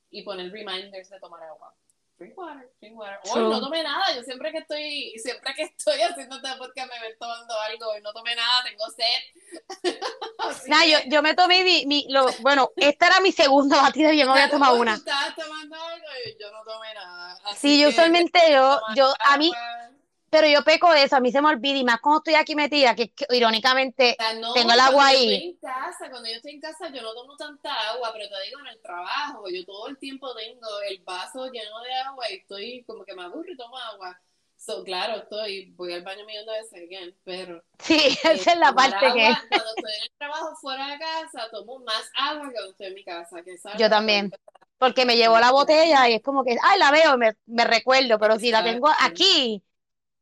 [0.09, 1.75] y poner reminders de tomar agua.
[2.17, 3.19] Drink water, drink water.
[3.25, 3.49] Hoy True.
[3.49, 7.17] no tomé nada, yo siempre que estoy, siempre que estoy haciendo este podcast me ven
[7.19, 9.93] tomando algo y no tomé nada, tengo sed.
[10.39, 13.81] Así Nada, yo, que- yo me tomé mi, mi- lo, bueno, esta era mi segunda
[13.81, 14.93] batida y yo me había tomado una.
[14.93, 17.37] estabas tomando algo y yo no tomé nada.
[17.43, 19.91] Así Sí, yo que usualmente yo, yo, a mí, agua.
[20.35, 22.55] Pero yo peco de eso, a mí se me olvida y más cuando estoy aquí
[22.55, 25.33] metida, que, que irónicamente O sea, no, tengo el agua cuando yo ahí.
[25.33, 28.45] estoy en casa, cuando yo estoy en casa yo no tomo tanta agua, pero te
[28.45, 32.35] digo en el trabajo, yo todo el tiempo tengo el vaso lleno de agua y
[32.35, 34.19] estoy como que me aburro y tomo agua.
[34.57, 38.59] So, claro, estoy, voy al baño millón de veces, again, pero Sí, eh, esa es
[38.59, 42.47] la parte que agua, cuando estoy en el trabajo fuera de casa, tomo más agua
[42.49, 44.37] que cuando estoy en mi casa, que es algo yo que también, que
[44.77, 48.19] porque me llevo la botella y es como que, ay, la veo, me, me recuerdo,
[48.19, 49.63] pero si la tengo aquí,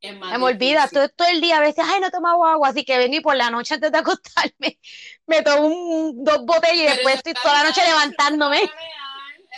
[0.03, 2.45] es más se me olvida, todo, todo el día a veces, ay, no he tomado
[2.45, 4.77] agua, así que vengo y por la noche antes de acostarme,
[5.27, 8.61] me tomo un- dos botellas y después estoy toda la noche levantándome.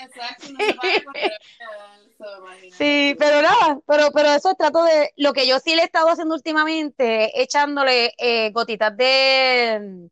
[0.02, 0.60] Exacto, no
[2.78, 6.10] Sí, pero nada, pero, pero eso trato de, lo que yo sí le he estado
[6.10, 10.10] haciendo últimamente, echándole eh, gotitas de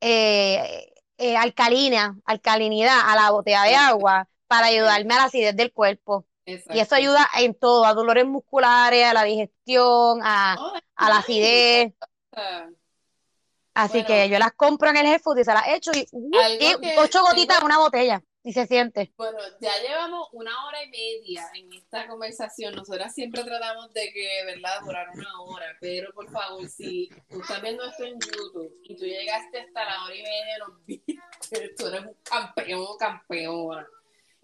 [0.00, 5.72] eh, eh, alcalina, alcalinidad a la botella de agua para ayudarme a la acidez del
[5.72, 6.26] cuerpo.
[6.48, 11.18] Y eso ayuda en todo, a dolores musculares, a la digestión, a, Oh, a la
[11.18, 11.92] acidez.
[13.74, 16.06] Así Bueno, que yo las compro en el health food y se las echo y,
[16.10, 19.12] uh, y que ocho gotitas en una botella y se siente.
[19.16, 22.74] bueno, ya llevamos una hora y media en esta conversación.
[22.74, 25.66] Nosotras siempre tratamos de que, ¿verdad?, durar una hora.
[25.80, 30.04] Pero por favor, si tú estás viendo esto en YouTube y tú llegaste hasta la
[30.04, 31.18] hora y media, nos viste,
[31.76, 33.86] tú eres un campeón, campeona.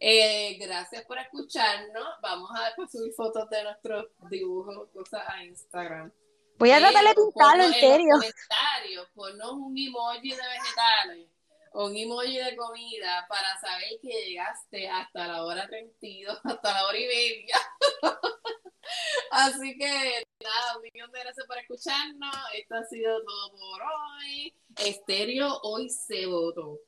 [0.07, 2.07] Eh, gracias por escucharnos.
[2.21, 6.13] Vamos a subir fotos de nuestros dibujos, cosas a Instagram.
[6.59, 8.11] Voy a tratar de pintarlo, en serio.
[8.13, 11.29] comentarios, ponnos un emoji de vegetales
[11.73, 16.87] o un emoji de comida para saber que llegaste hasta la hora 32, hasta la
[16.87, 17.57] hora y media.
[19.31, 22.37] Así que nada, un millón de gracias por escucharnos.
[22.53, 24.55] Esto ha sido todo por hoy.
[24.77, 26.79] Estéreo hoy se votó.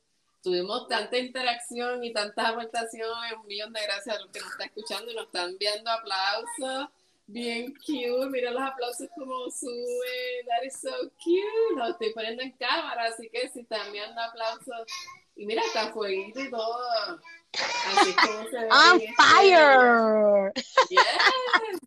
[0.47, 3.33] Tuvimos tanta interacción y tantas aportaciones.
[3.37, 6.87] Un millón de gracias a los que nos están escuchando y nos están enviando aplausos.
[7.25, 10.89] Bien cute, mira los aplausos como suben, that is so
[11.21, 14.87] cute, lo estoy poniendo en cámara, así que si están viendo aplausos,
[15.35, 17.19] y mira, está fueguito y todo,
[17.87, 20.51] Así es como se ve On en fire.
[20.89, 21.01] Yes,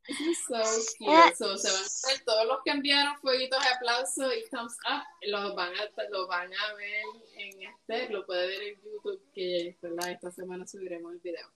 [0.07, 0.63] this is so
[0.99, 1.37] cute.
[1.37, 5.55] So, se van a ver todos los que enviaron fueguitos, aplausos y thumbs up, los
[5.55, 7.05] van a, los van a ver
[7.37, 10.11] en este, lo puede ver en YouTube, que ¿verdad?
[10.11, 11.51] esta semana subiremos el video.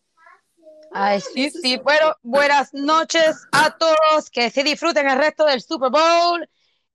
[0.93, 1.77] Ay, sí, sí.
[1.79, 4.31] Bueno, buenas noches a todos.
[4.31, 6.49] Que se disfruten el resto del Super Bowl.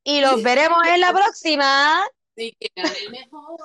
[0.04, 2.04] Y los veremos en la próxima.
[2.36, 2.72] Sí, que
[3.10, 3.60] mejor.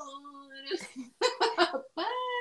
[1.95, 2.05] Bye.